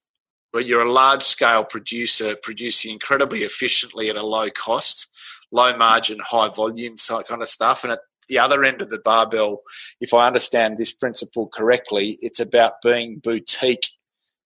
or 0.54 0.62
you're 0.62 0.84
a 0.84 0.92
large 0.92 1.24
scale 1.24 1.64
producer 1.64 2.36
producing 2.42 2.94
incredibly 2.94 3.40
efficiently 3.40 4.10
at 4.10 4.16
a 4.16 4.26
low 4.26 4.50
cost, 4.50 5.08
low 5.52 5.76
margin, 5.78 6.20
high 6.20 6.50
volume, 6.50 6.96
kind 7.28 7.42
of 7.42 7.50
stuff, 7.50 7.84
and 7.84 7.94
at 7.94 8.00
the 8.28 8.40
other 8.40 8.64
end 8.64 8.82
of 8.82 8.90
the 8.90 9.02
barbell, 9.04 9.62
if 10.00 10.14
I 10.14 10.28
understand 10.28 10.78
this 10.78 10.94
principle 10.94 11.48
correctly, 11.48 12.18
it's 12.22 12.40
about 12.40 12.82
being 12.82 13.20
boutique 13.20 13.88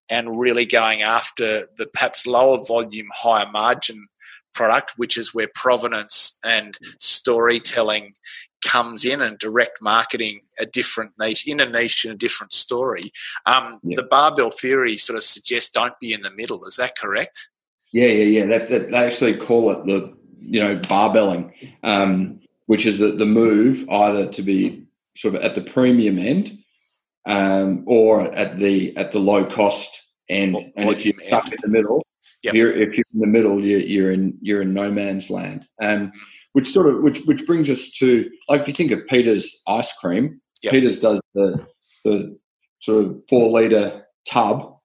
and 0.09 0.39
really 0.39 0.65
going 0.65 1.01
after 1.01 1.67
the 1.77 1.87
perhaps 1.87 2.25
lower 2.25 2.63
volume, 2.65 3.07
higher 3.13 3.49
margin 3.51 4.07
product, 4.53 4.93
which 4.97 5.17
is 5.17 5.33
where 5.33 5.49
provenance 5.53 6.39
and 6.43 6.77
storytelling 6.99 8.13
comes 8.65 9.05
in 9.05 9.21
and 9.21 9.37
direct 9.37 9.81
marketing 9.81 10.39
a 10.59 10.65
different 10.65 11.11
niche 11.19 11.47
in 11.47 11.59
a 11.59 11.69
niche 11.69 12.05
and 12.05 12.13
a 12.13 12.17
different 12.17 12.53
story. 12.53 13.03
Um, 13.45 13.79
yeah. 13.83 13.95
The 13.97 14.03
barbell 14.03 14.49
theory 14.49 14.97
sort 14.97 15.17
of 15.17 15.23
suggests 15.23 15.69
don't 15.69 15.97
be 15.99 16.13
in 16.13 16.21
the 16.21 16.31
middle. 16.31 16.65
Is 16.65 16.77
that 16.77 16.97
correct? 16.97 17.49
Yeah, 17.93 18.07
yeah, 18.07 18.23
yeah. 18.23 18.45
That, 18.47 18.69
that, 18.69 18.91
they 18.91 18.97
actually 18.97 19.37
call 19.37 19.71
it 19.71 19.85
the 19.85 20.17
you 20.39 20.59
know 20.59 20.77
barbelling, 20.77 21.53
um, 21.83 22.39
which 22.67 22.85
is 22.85 22.99
the, 22.99 23.13
the 23.13 23.25
move 23.25 23.89
either 23.89 24.27
to 24.27 24.41
be 24.41 24.83
sort 25.15 25.35
of 25.35 25.41
at 25.41 25.55
the 25.55 25.61
premium 25.61 26.19
end 26.19 26.59
um, 27.25 27.83
or 27.87 28.33
at 28.33 28.59
the 28.59 28.95
at 28.95 29.11
the 29.11 29.19
low 29.19 29.45
cost 29.45 30.01
end. 30.29 30.53
Well, 30.53 30.65
and 30.77 30.89
if 30.89 31.05
you're 31.05 31.13
stuck 31.15 31.45
end. 31.45 31.53
in 31.53 31.59
the 31.71 31.77
middle, 31.77 32.05
yep. 32.43 32.53
if, 32.53 32.57
you're, 32.57 32.71
if 32.71 32.97
you're 32.97 33.05
in 33.13 33.19
the 33.19 33.27
middle, 33.27 33.63
you're, 33.63 33.79
you're 33.79 34.11
in 34.11 34.37
you're 34.41 34.61
in 34.61 34.73
no 34.73 34.91
man's 34.91 35.29
land. 35.29 35.65
Um, 35.81 36.11
which 36.53 36.71
sort 36.71 36.87
of 36.87 37.01
which 37.01 37.19
which 37.25 37.45
brings 37.45 37.69
us 37.69 37.91
to 37.99 38.29
like 38.47 38.61
if 38.61 38.67
you 38.67 38.73
think 38.73 38.91
of 38.91 39.07
Peter's 39.07 39.61
ice 39.67 39.91
cream. 39.97 40.41
Yep. 40.63 40.71
Peter's 40.71 40.99
does 40.99 41.19
the 41.33 41.67
the 42.03 42.37
sort 42.79 43.05
of 43.05 43.21
four 43.29 43.51
liter 43.51 44.05
tub 44.27 44.77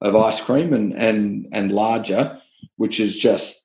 of 0.00 0.16
ice 0.16 0.40
cream 0.40 0.72
and 0.72 0.92
and 0.94 1.48
and 1.52 1.70
larger, 1.70 2.40
which 2.76 2.98
is 2.98 3.16
just 3.16 3.59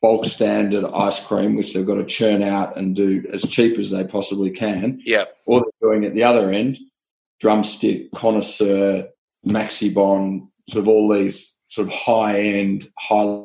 bulk 0.00 0.24
standard 0.24 0.84
ice 0.84 1.24
cream, 1.24 1.56
which 1.56 1.74
they've 1.74 1.86
got 1.86 1.96
to 1.96 2.04
churn 2.04 2.42
out 2.42 2.76
and 2.76 2.96
do 2.96 3.24
as 3.32 3.42
cheap 3.42 3.78
as 3.78 3.90
they 3.90 4.04
possibly 4.04 4.50
can. 4.50 5.00
Yeah. 5.04 5.26
Or 5.46 5.60
they're 5.60 5.90
doing 5.90 6.04
at 6.04 6.14
the 6.14 6.24
other 6.24 6.50
end, 6.50 6.78
drumstick, 7.40 8.10
connoisseur, 8.12 9.08
maxibon, 9.46 10.48
sort 10.68 10.84
of 10.84 10.88
all 10.88 11.08
these 11.08 11.56
sort 11.64 11.88
of 11.88 11.94
high 11.94 12.40
end, 12.40 12.90
high 12.98 13.44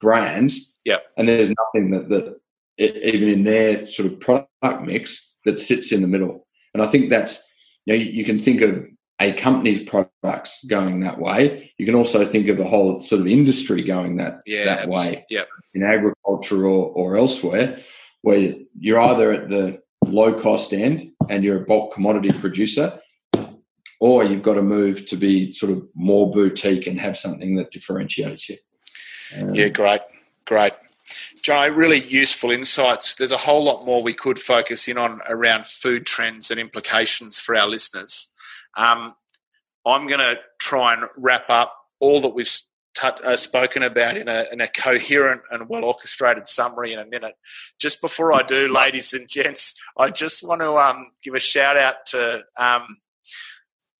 brands. 0.00 0.74
Yeah. 0.84 0.98
And 1.16 1.28
there's 1.28 1.50
nothing 1.50 1.90
that, 1.92 2.08
that 2.08 2.40
it, 2.76 3.14
even 3.14 3.28
in 3.28 3.44
their 3.44 3.88
sort 3.88 4.12
of 4.12 4.20
product 4.20 4.82
mix 4.82 5.32
that 5.44 5.60
sits 5.60 5.92
in 5.92 6.02
the 6.02 6.08
middle. 6.08 6.46
And 6.72 6.82
I 6.82 6.86
think 6.86 7.10
that's, 7.10 7.42
you 7.86 7.94
know, 7.94 8.02
you, 8.02 8.10
you 8.10 8.24
can 8.24 8.42
think 8.42 8.60
of 8.60 8.84
a 9.20 9.32
company's 9.34 9.80
products 10.24 10.64
going 10.64 11.00
that 11.00 11.18
way. 11.18 11.70
You 11.76 11.84
can 11.84 11.94
also 11.94 12.24
think 12.24 12.48
of 12.48 12.58
a 12.58 12.64
whole 12.64 13.06
sort 13.06 13.20
of 13.20 13.26
industry 13.26 13.82
going 13.82 14.16
that 14.16 14.40
yeah, 14.46 14.64
that 14.64 14.88
way 14.88 15.24
yep. 15.28 15.48
in 15.74 15.82
agriculture 15.82 16.64
or, 16.64 16.88
or 16.92 17.16
elsewhere, 17.18 17.80
where 18.22 18.54
you're 18.78 19.00
either 19.00 19.32
at 19.32 19.50
the 19.50 19.82
low 20.02 20.40
cost 20.40 20.72
end 20.72 21.12
and 21.28 21.44
you're 21.44 21.62
a 21.62 21.66
bulk 21.66 21.92
commodity 21.92 22.30
producer, 22.38 22.98
or 24.00 24.24
you've 24.24 24.42
got 24.42 24.54
to 24.54 24.62
move 24.62 25.06
to 25.06 25.16
be 25.16 25.52
sort 25.52 25.72
of 25.72 25.86
more 25.94 26.32
boutique 26.32 26.86
and 26.86 26.98
have 26.98 27.18
something 27.18 27.56
that 27.56 27.70
differentiates 27.70 28.48
you. 28.48 28.56
Um, 29.38 29.54
yeah, 29.54 29.68
great, 29.68 30.00
great. 30.46 30.72
Joe, 31.42 31.68
really 31.68 32.00
useful 32.00 32.50
insights. 32.50 33.14
There's 33.14 33.32
a 33.32 33.36
whole 33.36 33.62
lot 33.62 33.84
more 33.84 34.02
we 34.02 34.14
could 34.14 34.38
focus 34.38 34.88
in 34.88 34.96
on 34.96 35.20
around 35.28 35.66
food 35.66 36.06
trends 36.06 36.50
and 36.50 36.58
implications 36.58 37.38
for 37.38 37.54
our 37.54 37.68
listeners. 37.68 38.30
Um, 38.76 39.14
I'm 39.86 40.06
going 40.06 40.20
to 40.20 40.38
try 40.60 40.94
and 40.94 41.04
wrap 41.16 41.50
up 41.50 41.74
all 42.00 42.20
that 42.22 42.34
we've 42.34 42.50
t- 42.94 43.08
uh, 43.24 43.36
spoken 43.36 43.82
about 43.82 44.16
in 44.16 44.28
a, 44.28 44.44
in 44.52 44.60
a 44.60 44.68
coherent 44.68 45.42
and 45.50 45.68
well 45.68 45.84
orchestrated 45.84 46.48
summary 46.48 46.92
in 46.92 46.98
a 46.98 47.06
minute. 47.06 47.34
Just 47.78 48.00
before 48.00 48.32
I 48.32 48.42
do, 48.42 48.68
ladies 48.72 49.12
and 49.12 49.28
gents, 49.28 49.74
I 49.98 50.10
just 50.10 50.46
want 50.46 50.62
to 50.62 50.72
um, 50.76 51.10
give 51.22 51.34
a 51.34 51.40
shout 51.40 51.76
out 51.76 52.06
to 52.06 52.44
um, 52.58 52.98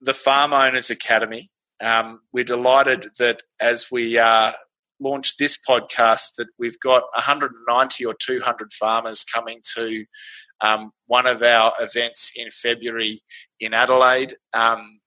the 0.00 0.14
Farm 0.14 0.52
Owners 0.52 0.90
Academy. 0.90 1.50
Um, 1.82 2.20
we're 2.32 2.44
delighted 2.44 3.06
that 3.18 3.40
as 3.60 3.88
we 3.90 4.16
uh, 4.16 4.52
launch 5.00 5.36
this 5.36 5.58
podcast, 5.68 6.36
that 6.38 6.48
we've 6.58 6.78
got 6.80 7.02
190 7.14 8.06
or 8.06 8.14
200 8.14 8.72
farmers 8.72 9.24
coming 9.24 9.60
to 9.74 10.04
um, 10.60 10.92
one 11.06 11.26
of 11.26 11.42
our 11.42 11.72
events 11.80 12.32
in 12.36 12.48
February 12.50 13.20
in 13.60 13.74
Adelaide. 13.74 14.34
Um, 14.52 14.98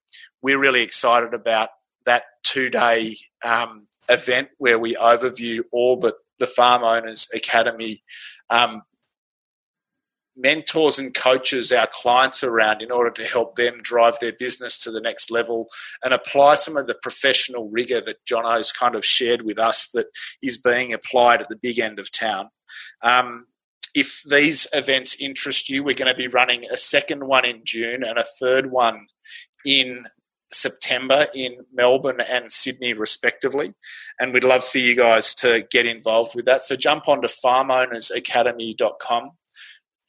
we're 0.48 0.58
really 0.58 0.82
excited 0.82 1.34
about 1.34 1.68
that 2.06 2.24
two 2.44 2.70
day 2.70 3.14
um, 3.44 3.86
event 4.08 4.48
where 4.60 4.80
we 4.80 4.96
overview 4.96 5.60
all 5.74 5.98
that 5.98 6.14
the 6.40 6.48
Farm 6.48 6.86
Owners 6.86 7.28
Academy 7.36 8.02
um, 8.50 8.82
mentors 10.38 11.00
and 11.00 11.14
coaches 11.14 11.74
our 11.74 11.90
clients 11.92 12.46
around 12.46 12.82
in 12.82 12.92
order 12.92 13.10
to 13.10 13.26
help 13.26 13.58
them 13.58 13.82
drive 13.82 14.18
their 14.22 14.32
business 14.32 14.82
to 14.84 14.90
the 14.90 15.02
next 15.02 15.30
level 15.30 15.68
and 16.02 16.14
apply 16.14 16.56
some 16.56 16.78
of 16.78 16.88
the 16.88 16.96
professional 17.02 17.68
rigor 17.70 18.00
that 18.00 18.24
Jono's 18.26 18.72
kind 18.72 18.96
of 18.96 19.04
shared 19.04 19.42
with 19.42 19.60
us 19.60 19.90
that 19.96 20.08
is 20.42 20.58
being 20.58 20.94
applied 20.94 21.42
at 21.42 21.50
the 21.50 21.60
big 21.62 21.78
end 21.78 22.00
of 22.00 22.10
town. 22.10 22.48
Um, 23.02 23.48
if 23.94 24.22
these 24.30 24.66
events 24.72 25.18
interest 25.20 25.70
you, 25.70 25.84
we're 25.84 25.94
going 25.94 26.10
to 26.10 26.18
be 26.18 26.30
running 26.30 26.64
a 26.72 26.78
second 26.78 27.28
one 27.28 27.44
in 27.44 27.64
June 27.66 28.06
and 28.06 28.18
a 28.18 28.26
third 28.40 28.72
one 28.72 29.08
in 29.66 30.06
September 30.52 31.26
in 31.36 31.58
Melbourne 31.74 32.22
and 32.30 32.52
Sydney, 32.52 32.94
respectively. 32.94 33.74
And 34.20 34.34
we'd 34.34 34.44
love 34.44 34.64
for 34.64 34.80
you 34.80 34.96
guys 34.96 35.36
to 35.36 35.68
get 35.70 35.86
involved 35.86 36.36
with 36.36 36.46
that. 36.46 36.62
So 36.62 36.76
jump 36.76 37.08
onto 37.08 37.28
farmownersacademy.com 37.28 39.32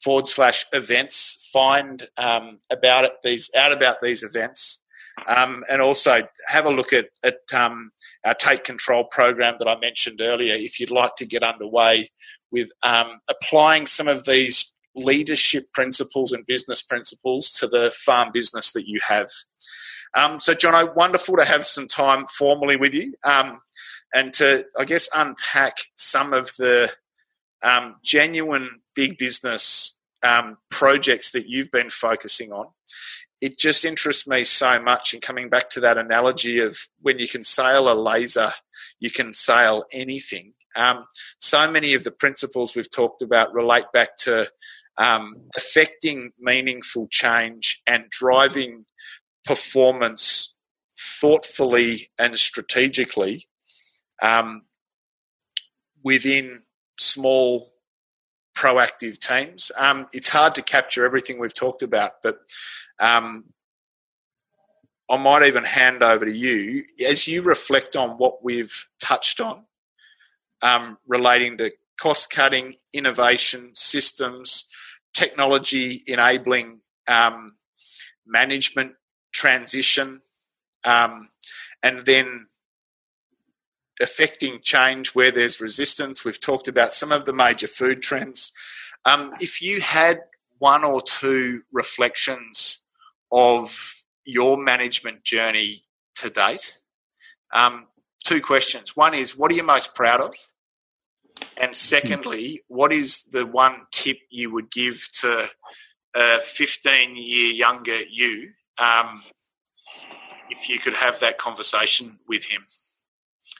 forward 0.02 0.26
slash 0.26 0.64
events, 0.72 1.50
find 1.52 2.04
um, 2.16 2.58
about 2.70 3.04
it, 3.04 3.12
these 3.22 3.50
out 3.56 3.72
about 3.72 4.00
these 4.00 4.22
events. 4.22 4.80
Um, 5.26 5.64
and 5.68 5.82
also 5.82 6.22
have 6.46 6.66
a 6.66 6.70
look 6.70 6.92
at, 6.92 7.06
at 7.24 7.40
um, 7.52 7.90
our 8.24 8.34
Take 8.34 8.62
Control 8.62 9.02
program 9.02 9.56
that 9.58 9.68
I 9.68 9.76
mentioned 9.80 10.20
earlier 10.22 10.54
if 10.54 10.78
you'd 10.78 10.92
like 10.92 11.16
to 11.16 11.26
get 11.26 11.42
underway 11.42 12.08
with 12.52 12.70
um, 12.84 13.18
applying 13.28 13.86
some 13.86 14.06
of 14.06 14.26
these 14.26 14.72
leadership 14.94 15.72
principles 15.72 16.32
and 16.32 16.46
business 16.46 16.82
principles 16.82 17.50
to 17.50 17.66
the 17.66 17.90
farm 17.90 18.30
business 18.32 18.72
that 18.72 18.86
you 18.86 19.00
have. 19.08 19.28
Um, 20.14 20.40
so, 20.40 20.54
John, 20.54 20.94
wonderful 20.94 21.36
to 21.36 21.44
have 21.44 21.66
some 21.66 21.86
time 21.86 22.26
formally 22.26 22.76
with 22.76 22.94
you 22.94 23.14
um, 23.24 23.60
and 24.14 24.32
to, 24.34 24.64
I 24.78 24.84
guess, 24.84 25.08
unpack 25.14 25.74
some 25.96 26.32
of 26.32 26.50
the 26.58 26.90
um, 27.62 27.96
genuine 28.02 28.68
big 28.94 29.18
business 29.18 29.96
um, 30.22 30.56
projects 30.70 31.32
that 31.32 31.48
you've 31.48 31.70
been 31.70 31.90
focusing 31.90 32.52
on. 32.52 32.66
It 33.40 33.58
just 33.58 33.84
interests 33.84 34.26
me 34.26 34.42
so 34.42 34.80
much 34.80 35.14
in 35.14 35.20
coming 35.20 35.48
back 35.48 35.70
to 35.70 35.80
that 35.80 35.98
analogy 35.98 36.58
of 36.60 36.78
when 37.02 37.18
you 37.18 37.28
can 37.28 37.44
sail 37.44 37.90
a 37.90 37.94
laser, 37.94 38.50
you 38.98 39.10
can 39.10 39.32
sail 39.32 39.84
anything. 39.92 40.54
Um, 40.74 41.04
so 41.38 41.70
many 41.70 41.94
of 41.94 42.04
the 42.04 42.10
principles 42.10 42.74
we've 42.74 42.90
talked 42.90 43.22
about 43.22 43.54
relate 43.54 43.86
back 43.92 44.16
to 44.18 44.48
um, 44.96 45.32
affecting 45.56 46.32
meaningful 46.40 47.06
change 47.10 47.80
and 47.86 48.10
driving 48.10 48.84
performance 49.44 50.54
thoughtfully 51.20 52.08
and 52.18 52.36
strategically. 52.36 53.46
Um, 54.20 54.60
within 56.02 56.58
small 56.98 57.68
proactive 58.56 59.18
teams. 59.18 59.70
Um, 59.78 60.06
it's 60.12 60.28
hard 60.28 60.54
to 60.56 60.62
capture 60.62 61.04
everything 61.04 61.38
we've 61.38 61.54
talked 61.54 61.82
about, 61.82 62.12
but 62.22 62.38
um, 62.98 63.44
I 65.10 65.16
might 65.16 65.46
even 65.46 65.64
hand 65.64 66.02
over 66.02 66.24
to 66.24 66.32
you 66.32 66.84
as 67.06 67.28
you 67.28 67.42
reflect 67.42 67.94
on 67.96 68.18
what 68.18 68.42
we've 68.42 68.86
touched 69.00 69.40
on 69.40 69.64
um, 70.62 70.96
relating 71.06 71.58
to 71.58 71.70
cost 72.00 72.30
cutting, 72.30 72.74
innovation, 72.92 73.70
systems, 73.74 74.66
technology 75.14 76.02
enabling 76.06 76.80
um, 77.06 77.52
management 78.26 78.94
transition, 79.32 80.20
um, 80.84 81.28
and 81.82 82.04
then 82.06 82.46
affecting 84.00 84.60
change 84.60 85.14
where 85.14 85.30
there's 85.30 85.60
resistance. 85.60 86.24
We've 86.24 86.40
talked 86.40 86.68
about 86.68 86.94
some 86.94 87.12
of 87.12 87.24
the 87.24 87.32
major 87.32 87.66
food 87.66 88.02
trends. 88.02 88.52
Um, 89.04 89.32
if 89.40 89.60
you 89.60 89.80
had 89.80 90.20
one 90.58 90.84
or 90.84 91.00
two 91.00 91.62
reflections 91.72 92.80
of 93.30 94.04
your 94.24 94.56
management 94.56 95.24
journey 95.24 95.82
to 96.16 96.30
date, 96.30 96.80
um, 97.52 97.86
two 98.24 98.40
questions. 98.40 98.96
One 98.96 99.14
is, 99.14 99.36
what 99.36 99.50
are 99.50 99.54
you 99.54 99.62
most 99.62 99.94
proud 99.94 100.20
of? 100.20 100.34
And 101.56 101.74
secondly, 101.74 102.62
what 102.68 102.92
is 102.92 103.24
the 103.24 103.46
one 103.46 103.86
tip 103.90 104.18
you 104.30 104.52
would 104.52 104.70
give 104.70 105.08
to 105.20 105.48
a 106.14 106.38
15 106.38 107.16
year 107.16 107.52
younger 107.52 107.96
you 108.10 108.50
um, 108.80 109.22
if 110.50 110.68
you 110.68 110.78
could 110.78 110.94
have 110.94 111.20
that 111.20 111.38
conversation 111.38 112.18
with 112.28 112.44
him? 112.44 112.62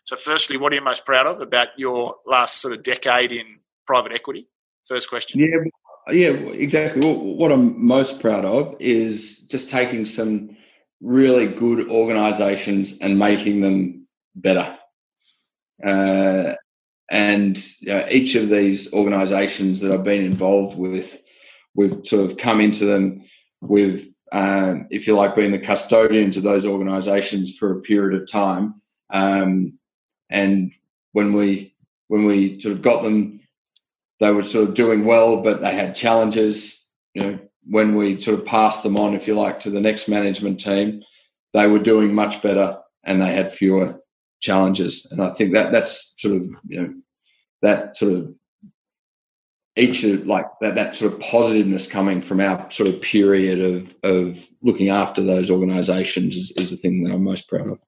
So, 0.04 0.16
firstly, 0.16 0.56
what 0.56 0.72
are 0.72 0.76
you 0.76 0.82
most 0.82 1.04
proud 1.04 1.26
of 1.26 1.40
about 1.40 1.68
your 1.76 2.16
last 2.26 2.60
sort 2.60 2.74
of 2.74 2.82
decade 2.82 3.32
in 3.32 3.60
private 3.86 4.12
equity? 4.12 4.48
First 4.86 5.10
question. 5.10 5.40
Yeah, 5.40 6.12
yeah, 6.12 6.30
exactly. 6.30 7.02
What 7.06 7.52
I'm 7.52 7.84
most 7.84 8.20
proud 8.20 8.44
of 8.44 8.76
is 8.80 9.38
just 9.40 9.68
taking 9.68 10.06
some 10.06 10.56
really 11.00 11.46
good 11.46 11.88
organisations 11.88 12.98
and 13.00 13.18
making 13.18 13.60
them 13.60 14.06
better. 14.34 14.76
Uh, 15.84 16.54
and 17.10 17.58
you 17.80 17.88
know, 17.88 18.06
each 18.10 18.34
of 18.34 18.48
these 18.48 18.92
organisations 18.92 19.80
that 19.80 19.92
I've 19.92 20.04
been 20.04 20.24
involved 20.24 20.78
with, 20.78 21.18
we've 21.74 22.06
sort 22.06 22.30
of 22.30 22.36
come 22.36 22.60
into 22.60 22.84
them 22.84 23.24
with, 23.60 24.08
um, 24.32 24.88
if 24.90 25.06
you 25.06 25.14
like, 25.14 25.36
being 25.36 25.52
the 25.52 25.58
custodians 25.58 26.36
of 26.36 26.42
those 26.42 26.66
organisations 26.66 27.56
for 27.56 27.72
a 27.72 27.80
period 27.80 28.20
of 28.20 28.30
time. 28.30 28.80
Um, 29.10 29.78
and 30.30 30.72
when 31.12 31.32
we 31.32 31.74
when 32.08 32.24
we 32.24 32.60
sort 32.60 32.74
of 32.74 32.82
got 32.82 33.02
them, 33.02 33.40
they 34.20 34.30
were 34.30 34.42
sort 34.42 34.68
of 34.68 34.74
doing 34.74 35.04
well, 35.04 35.42
but 35.42 35.60
they 35.60 35.74
had 35.74 35.96
challenges. 35.96 36.84
You 37.14 37.22
know, 37.22 37.38
when 37.64 37.94
we 37.94 38.20
sort 38.20 38.38
of 38.38 38.46
passed 38.46 38.82
them 38.82 38.96
on, 38.96 39.14
if 39.14 39.26
you 39.26 39.34
like, 39.34 39.60
to 39.60 39.70
the 39.70 39.80
next 39.80 40.08
management 40.08 40.60
team, 40.60 41.02
they 41.52 41.66
were 41.66 41.78
doing 41.78 42.14
much 42.14 42.42
better 42.42 42.78
and 43.04 43.20
they 43.20 43.32
had 43.32 43.52
fewer 43.52 44.00
challenges. 44.40 45.06
And 45.10 45.22
I 45.22 45.30
think 45.30 45.52
that 45.54 45.72
that's 45.72 46.14
sort 46.18 46.36
of 46.36 46.42
you 46.66 46.80
know 46.80 46.94
that 47.62 47.96
sort 47.96 48.12
of 48.12 48.34
each 49.78 50.04
of 50.04 50.26
like 50.26 50.46
that 50.60 50.74
that 50.74 50.96
sort 50.96 51.12
of 51.12 51.20
positiveness 51.20 51.86
coming 51.86 52.20
from 52.20 52.40
our 52.40 52.70
sort 52.70 52.88
of 52.88 53.00
period 53.00 53.60
of 53.60 53.96
of 54.02 54.50
looking 54.62 54.88
after 54.90 55.22
those 55.22 55.50
organisations 55.50 56.36
is, 56.36 56.50
is 56.52 56.70
the 56.70 56.76
thing 56.76 57.04
that 57.04 57.12
I'm 57.12 57.22
most 57.22 57.48
proud 57.48 57.68
of. 57.68 57.78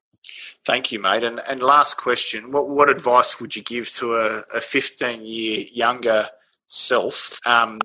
Thank 0.65 0.93
you, 0.93 1.01
mate. 1.01 1.25
And, 1.25 1.41
and 1.49 1.63
last 1.63 1.95
question: 1.95 2.53
what 2.53 2.69
what 2.69 2.89
advice 2.89 3.41
would 3.41 3.57
you 3.57 3.63
give 3.63 3.91
to 3.93 4.15
a, 4.15 4.43
a 4.55 4.61
15 4.61 5.25
year 5.25 5.65
younger 5.73 6.27
self 6.67 7.39
um, 7.47 7.81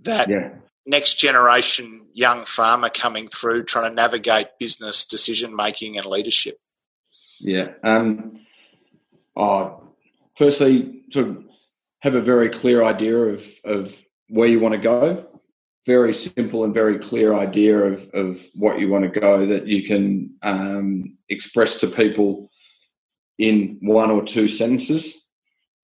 that 0.00 0.28
yeah. 0.28 0.50
next 0.86 1.14
generation 1.14 2.06
young 2.12 2.40
farmer 2.40 2.90
coming 2.90 3.28
through, 3.28 3.64
trying 3.64 3.90
to 3.90 3.94
navigate 3.94 4.48
business 4.58 5.04
decision 5.04 5.54
making 5.56 5.96
and 5.96 6.06
leadership? 6.06 6.58
Yeah. 7.40 7.72
Um, 7.84 8.40
oh, 9.36 9.82
firstly, 10.36 11.02
to 11.12 11.47
have 12.00 12.14
a 12.14 12.20
very 12.20 12.48
clear 12.48 12.82
idea 12.82 13.16
of 13.16 13.44
of 13.64 13.94
where 14.28 14.48
you 14.48 14.60
want 14.60 14.74
to 14.74 14.80
go 14.80 15.26
very 15.88 16.12
simple 16.12 16.64
and 16.64 16.74
very 16.74 16.98
clear 16.98 17.32
idea 17.32 17.78
of, 17.78 18.10
of 18.12 18.46
what 18.54 18.78
you 18.78 18.90
want 18.90 19.10
to 19.10 19.20
go 19.20 19.46
that 19.46 19.66
you 19.66 19.86
can 19.86 20.34
um, 20.42 21.16
express 21.30 21.80
to 21.80 21.86
people 21.86 22.50
in 23.38 23.78
one 23.80 24.10
or 24.10 24.22
two 24.22 24.48
sentences 24.48 25.24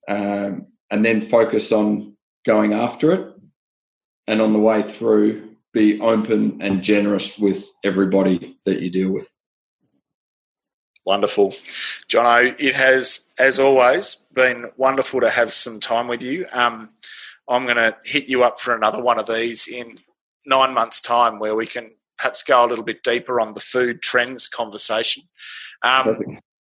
um, 0.07 0.67
and 0.91 1.03
then 1.03 1.27
focus 1.27 1.73
on 1.73 2.15
going 2.45 2.75
after 2.75 3.13
it 3.13 3.35
and 4.27 4.43
on 4.43 4.53
the 4.53 4.59
way 4.59 4.83
through 4.83 5.57
be 5.73 5.99
open 6.01 6.59
and 6.61 6.83
generous 6.83 7.39
with 7.39 7.65
everybody 7.83 8.59
that 8.67 8.83
you 8.83 8.91
deal 8.91 9.11
with 9.11 9.27
Wonderful. 11.07 11.55
Jono, 12.09 12.55
it 12.61 12.75
has, 12.75 13.29
as 13.39 13.59
always, 13.59 14.17
been 14.33 14.71
wonderful 14.77 15.21
to 15.21 15.31
have 15.31 15.53
some 15.53 15.81
time 15.81 16.09
with 16.09 16.23
you. 16.23 16.47
Um, 16.53 16.91
I'm 17.49 17.65
going 17.65 17.77
to 17.77 17.97
hit 18.05 18.29
you 18.29 18.43
up 18.45 18.61
for 18.61 18.75
another 18.75 19.03
one 19.03 19.19
of 19.19 19.27
these 19.27 19.69
in 19.69 19.99
nine 20.47 20.75
months' 20.75 21.01
time 21.01 21.39
where 21.39 21.55
we 21.55 21.67
can 21.67 21.91
perhaps 22.19 22.43
go 22.43 22.65
a 22.65 22.69
little 22.69 22.85
bit 22.85 23.03
deeper 23.03 23.41
on 23.41 23.55
the 23.55 23.61
food 23.61 24.03
trends 24.03 24.49
conversation. 24.49 25.25
Um, 25.83 26.17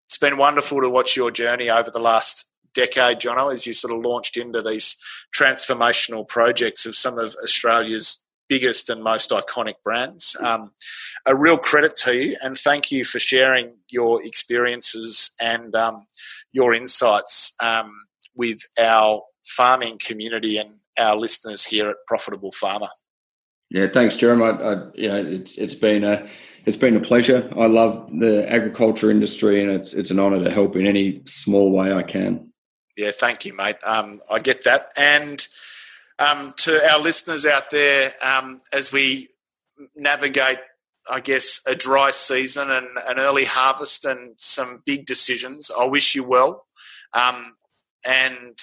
it's 0.07 0.17
been 0.17 0.37
wonderful 0.37 0.81
to 0.81 0.89
watch 0.89 1.15
your 1.15 1.31
journey 1.31 1.69
over 1.69 1.89
the 1.89 1.99
last 1.99 2.51
decade, 2.73 3.19
Jono, 3.19 3.53
as 3.53 3.67
you 3.67 3.73
sort 3.73 3.93
of 3.93 4.03
launched 4.03 4.37
into 4.37 4.61
these 4.61 4.97
transformational 5.35 6.27
projects 6.27 6.85
of 6.85 6.95
some 6.95 7.17
of 7.17 7.35
Australia's 7.43 8.22
biggest 8.49 8.89
and 8.89 9.03
most 9.03 9.31
iconic 9.31 9.75
brands. 9.83 10.35
Um, 10.39 10.71
a 11.25 11.35
real 11.35 11.57
credit 11.57 11.95
to 11.97 12.15
you, 12.15 12.37
and 12.41 12.57
thank 12.57 12.91
you 12.91 13.05
for 13.05 13.19
sharing 13.19 13.71
your 13.89 14.23
experiences 14.25 15.31
and 15.39 15.75
um, 15.75 16.05
your 16.51 16.73
insights 16.73 17.53
um, 17.61 17.91
with 18.35 18.59
our 18.79 19.21
farming 19.45 19.99
community 20.05 20.57
and 20.57 20.69
our 20.97 21.15
listeners 21.15 21.65
here 21.65 21.89
at 21.89 21.95
Profitable 22.07 22.51
Farmer. 22.51 22.87
Yeah, 23.69 23.87
thanks, 23.87 24.15
Jeremy. 24.17 24.43
I, 24.43 24.49
I, 24.49 24.73
you 24.93 25.07
know, 25.07 25.25
it's 25.25 25.57
it's 25.57 25.75
been 25.75 26.03
a 26.03 26.29
it's 26.65 26.77
been 26.77 26.95
a 26.95 27.01
pleasure. 27.01 27.49
I 27.57 27.65
love 27.65 28.09
the 28.19 28.49
agriculture 28.51 29.09
industry, 29.09 29.61
and 29.61 29.71
it's 29.71 29.93
it's 29.93 30.11
an 30.11 30.19
honour 30.19 30.43
to 30.43 30.51
help 30.51 30.75
in 30.75 30.85
any 30.85 31.23
small 31.25 31.71
way 31.71 31.91
I 31.91 32.03
can. 32.03 32.51
Yeah, 32.95 33.11
thank 33.11 33.45
you, 33.45 33.55
mate. 33.55 33.77
Um, 33.83 34.19
I 34.29 34.39
get 34.39 34.65
that, 34.65 34.89
and 34.95 35.45
um, 36.23 36.53
to 36.57 36.91
our 36.91 36.99
listeners 36.99 37.45
out 37.45 37.69
there, 37.69 38.11
um, 38.23 38.61
as 38.71 38.91
we 38.91 39.29
navigate, 39.95 40.59
I 41.11 41.19
guess, 41.19 41.61
a 41.67 41.75
dry 41.75 42.11
season 42.11 42.69
and 42.71 42.87
an 43.07 43.19
early 43.19 43.45
harvest 43.45 44.05
and 44.05 44.35
some 44.37 44.81
big 44.85 45.05
decisions, 45.05 45.71
I 45.77 45.85
wish 45.85 46.15
you 46.15 46.23
well, 46.23 46.65
um, 47.13 47.55
and 48.07 48.57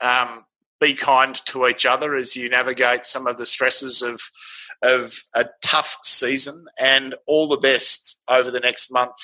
um, 0.00 0.44
be 0.80 0.94
kind 0.94 1.34
to 1.46 1.66
each 1.66 1.86
other 1.86 2.14
as 2.14 2.36
you 2.36 2.48
navigate 2.48 3.06
some 3.06 3.26
of 3.26 3.38
the 3.38 3.46
stresses 3.46 4.02
of 4.02 4.20
of 4.82 5.14
a 5.34 5.44
tough 5.62 5.98
season, 6.04 6.64
and 6.78 7.14
all 7.26 7.48
the 7.48 7.58
best 7.58 8.18
over 8.28 8.50
the 8.50 8.60
next 8.60 8.90
month 8.90 9.16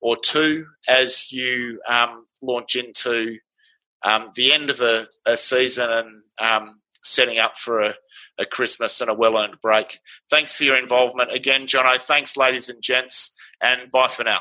or 0.00 0.16
two 0.16 0.66
as 0.88 1.32
you 1.32 1.80
um, 1.88 2.26
launch 2.42 2.76
into 2.76 3.38
um, 4.02 4.30
the 4.34 4.52
end 4.52 4.68
of 4.68 4.80
a, 4.82 5.06
a 5.26 5.36
season 5.36 5.90
and 5.90 6.22
um, 6.40 6.77
setting 7.02 7.38
up 7.38 7.56
for 7.56 7.80
a, 7.80 7.94
a 8.38 8.46
Christmas 8.46 9.00
and 9.00 9.10
a 9.10 9.14
well 9.14 9.36
earned 9.36 9.60
break. 9.60 9.98
Thanks 10.30 10.56
for 10.56 10.64
your 10.64 10.76
involvement 10.76 11.32
again, 11.32 11.66
Jono. 11.66 11.96
Thanks, 11.96 12.36
ladies 12.36 12.68
and 12.68 12.82
gents, 12.82 13.34
and 13.62 13.90
bye 13.90 14.08
for 14.08 14.24
now. 14.24 14.40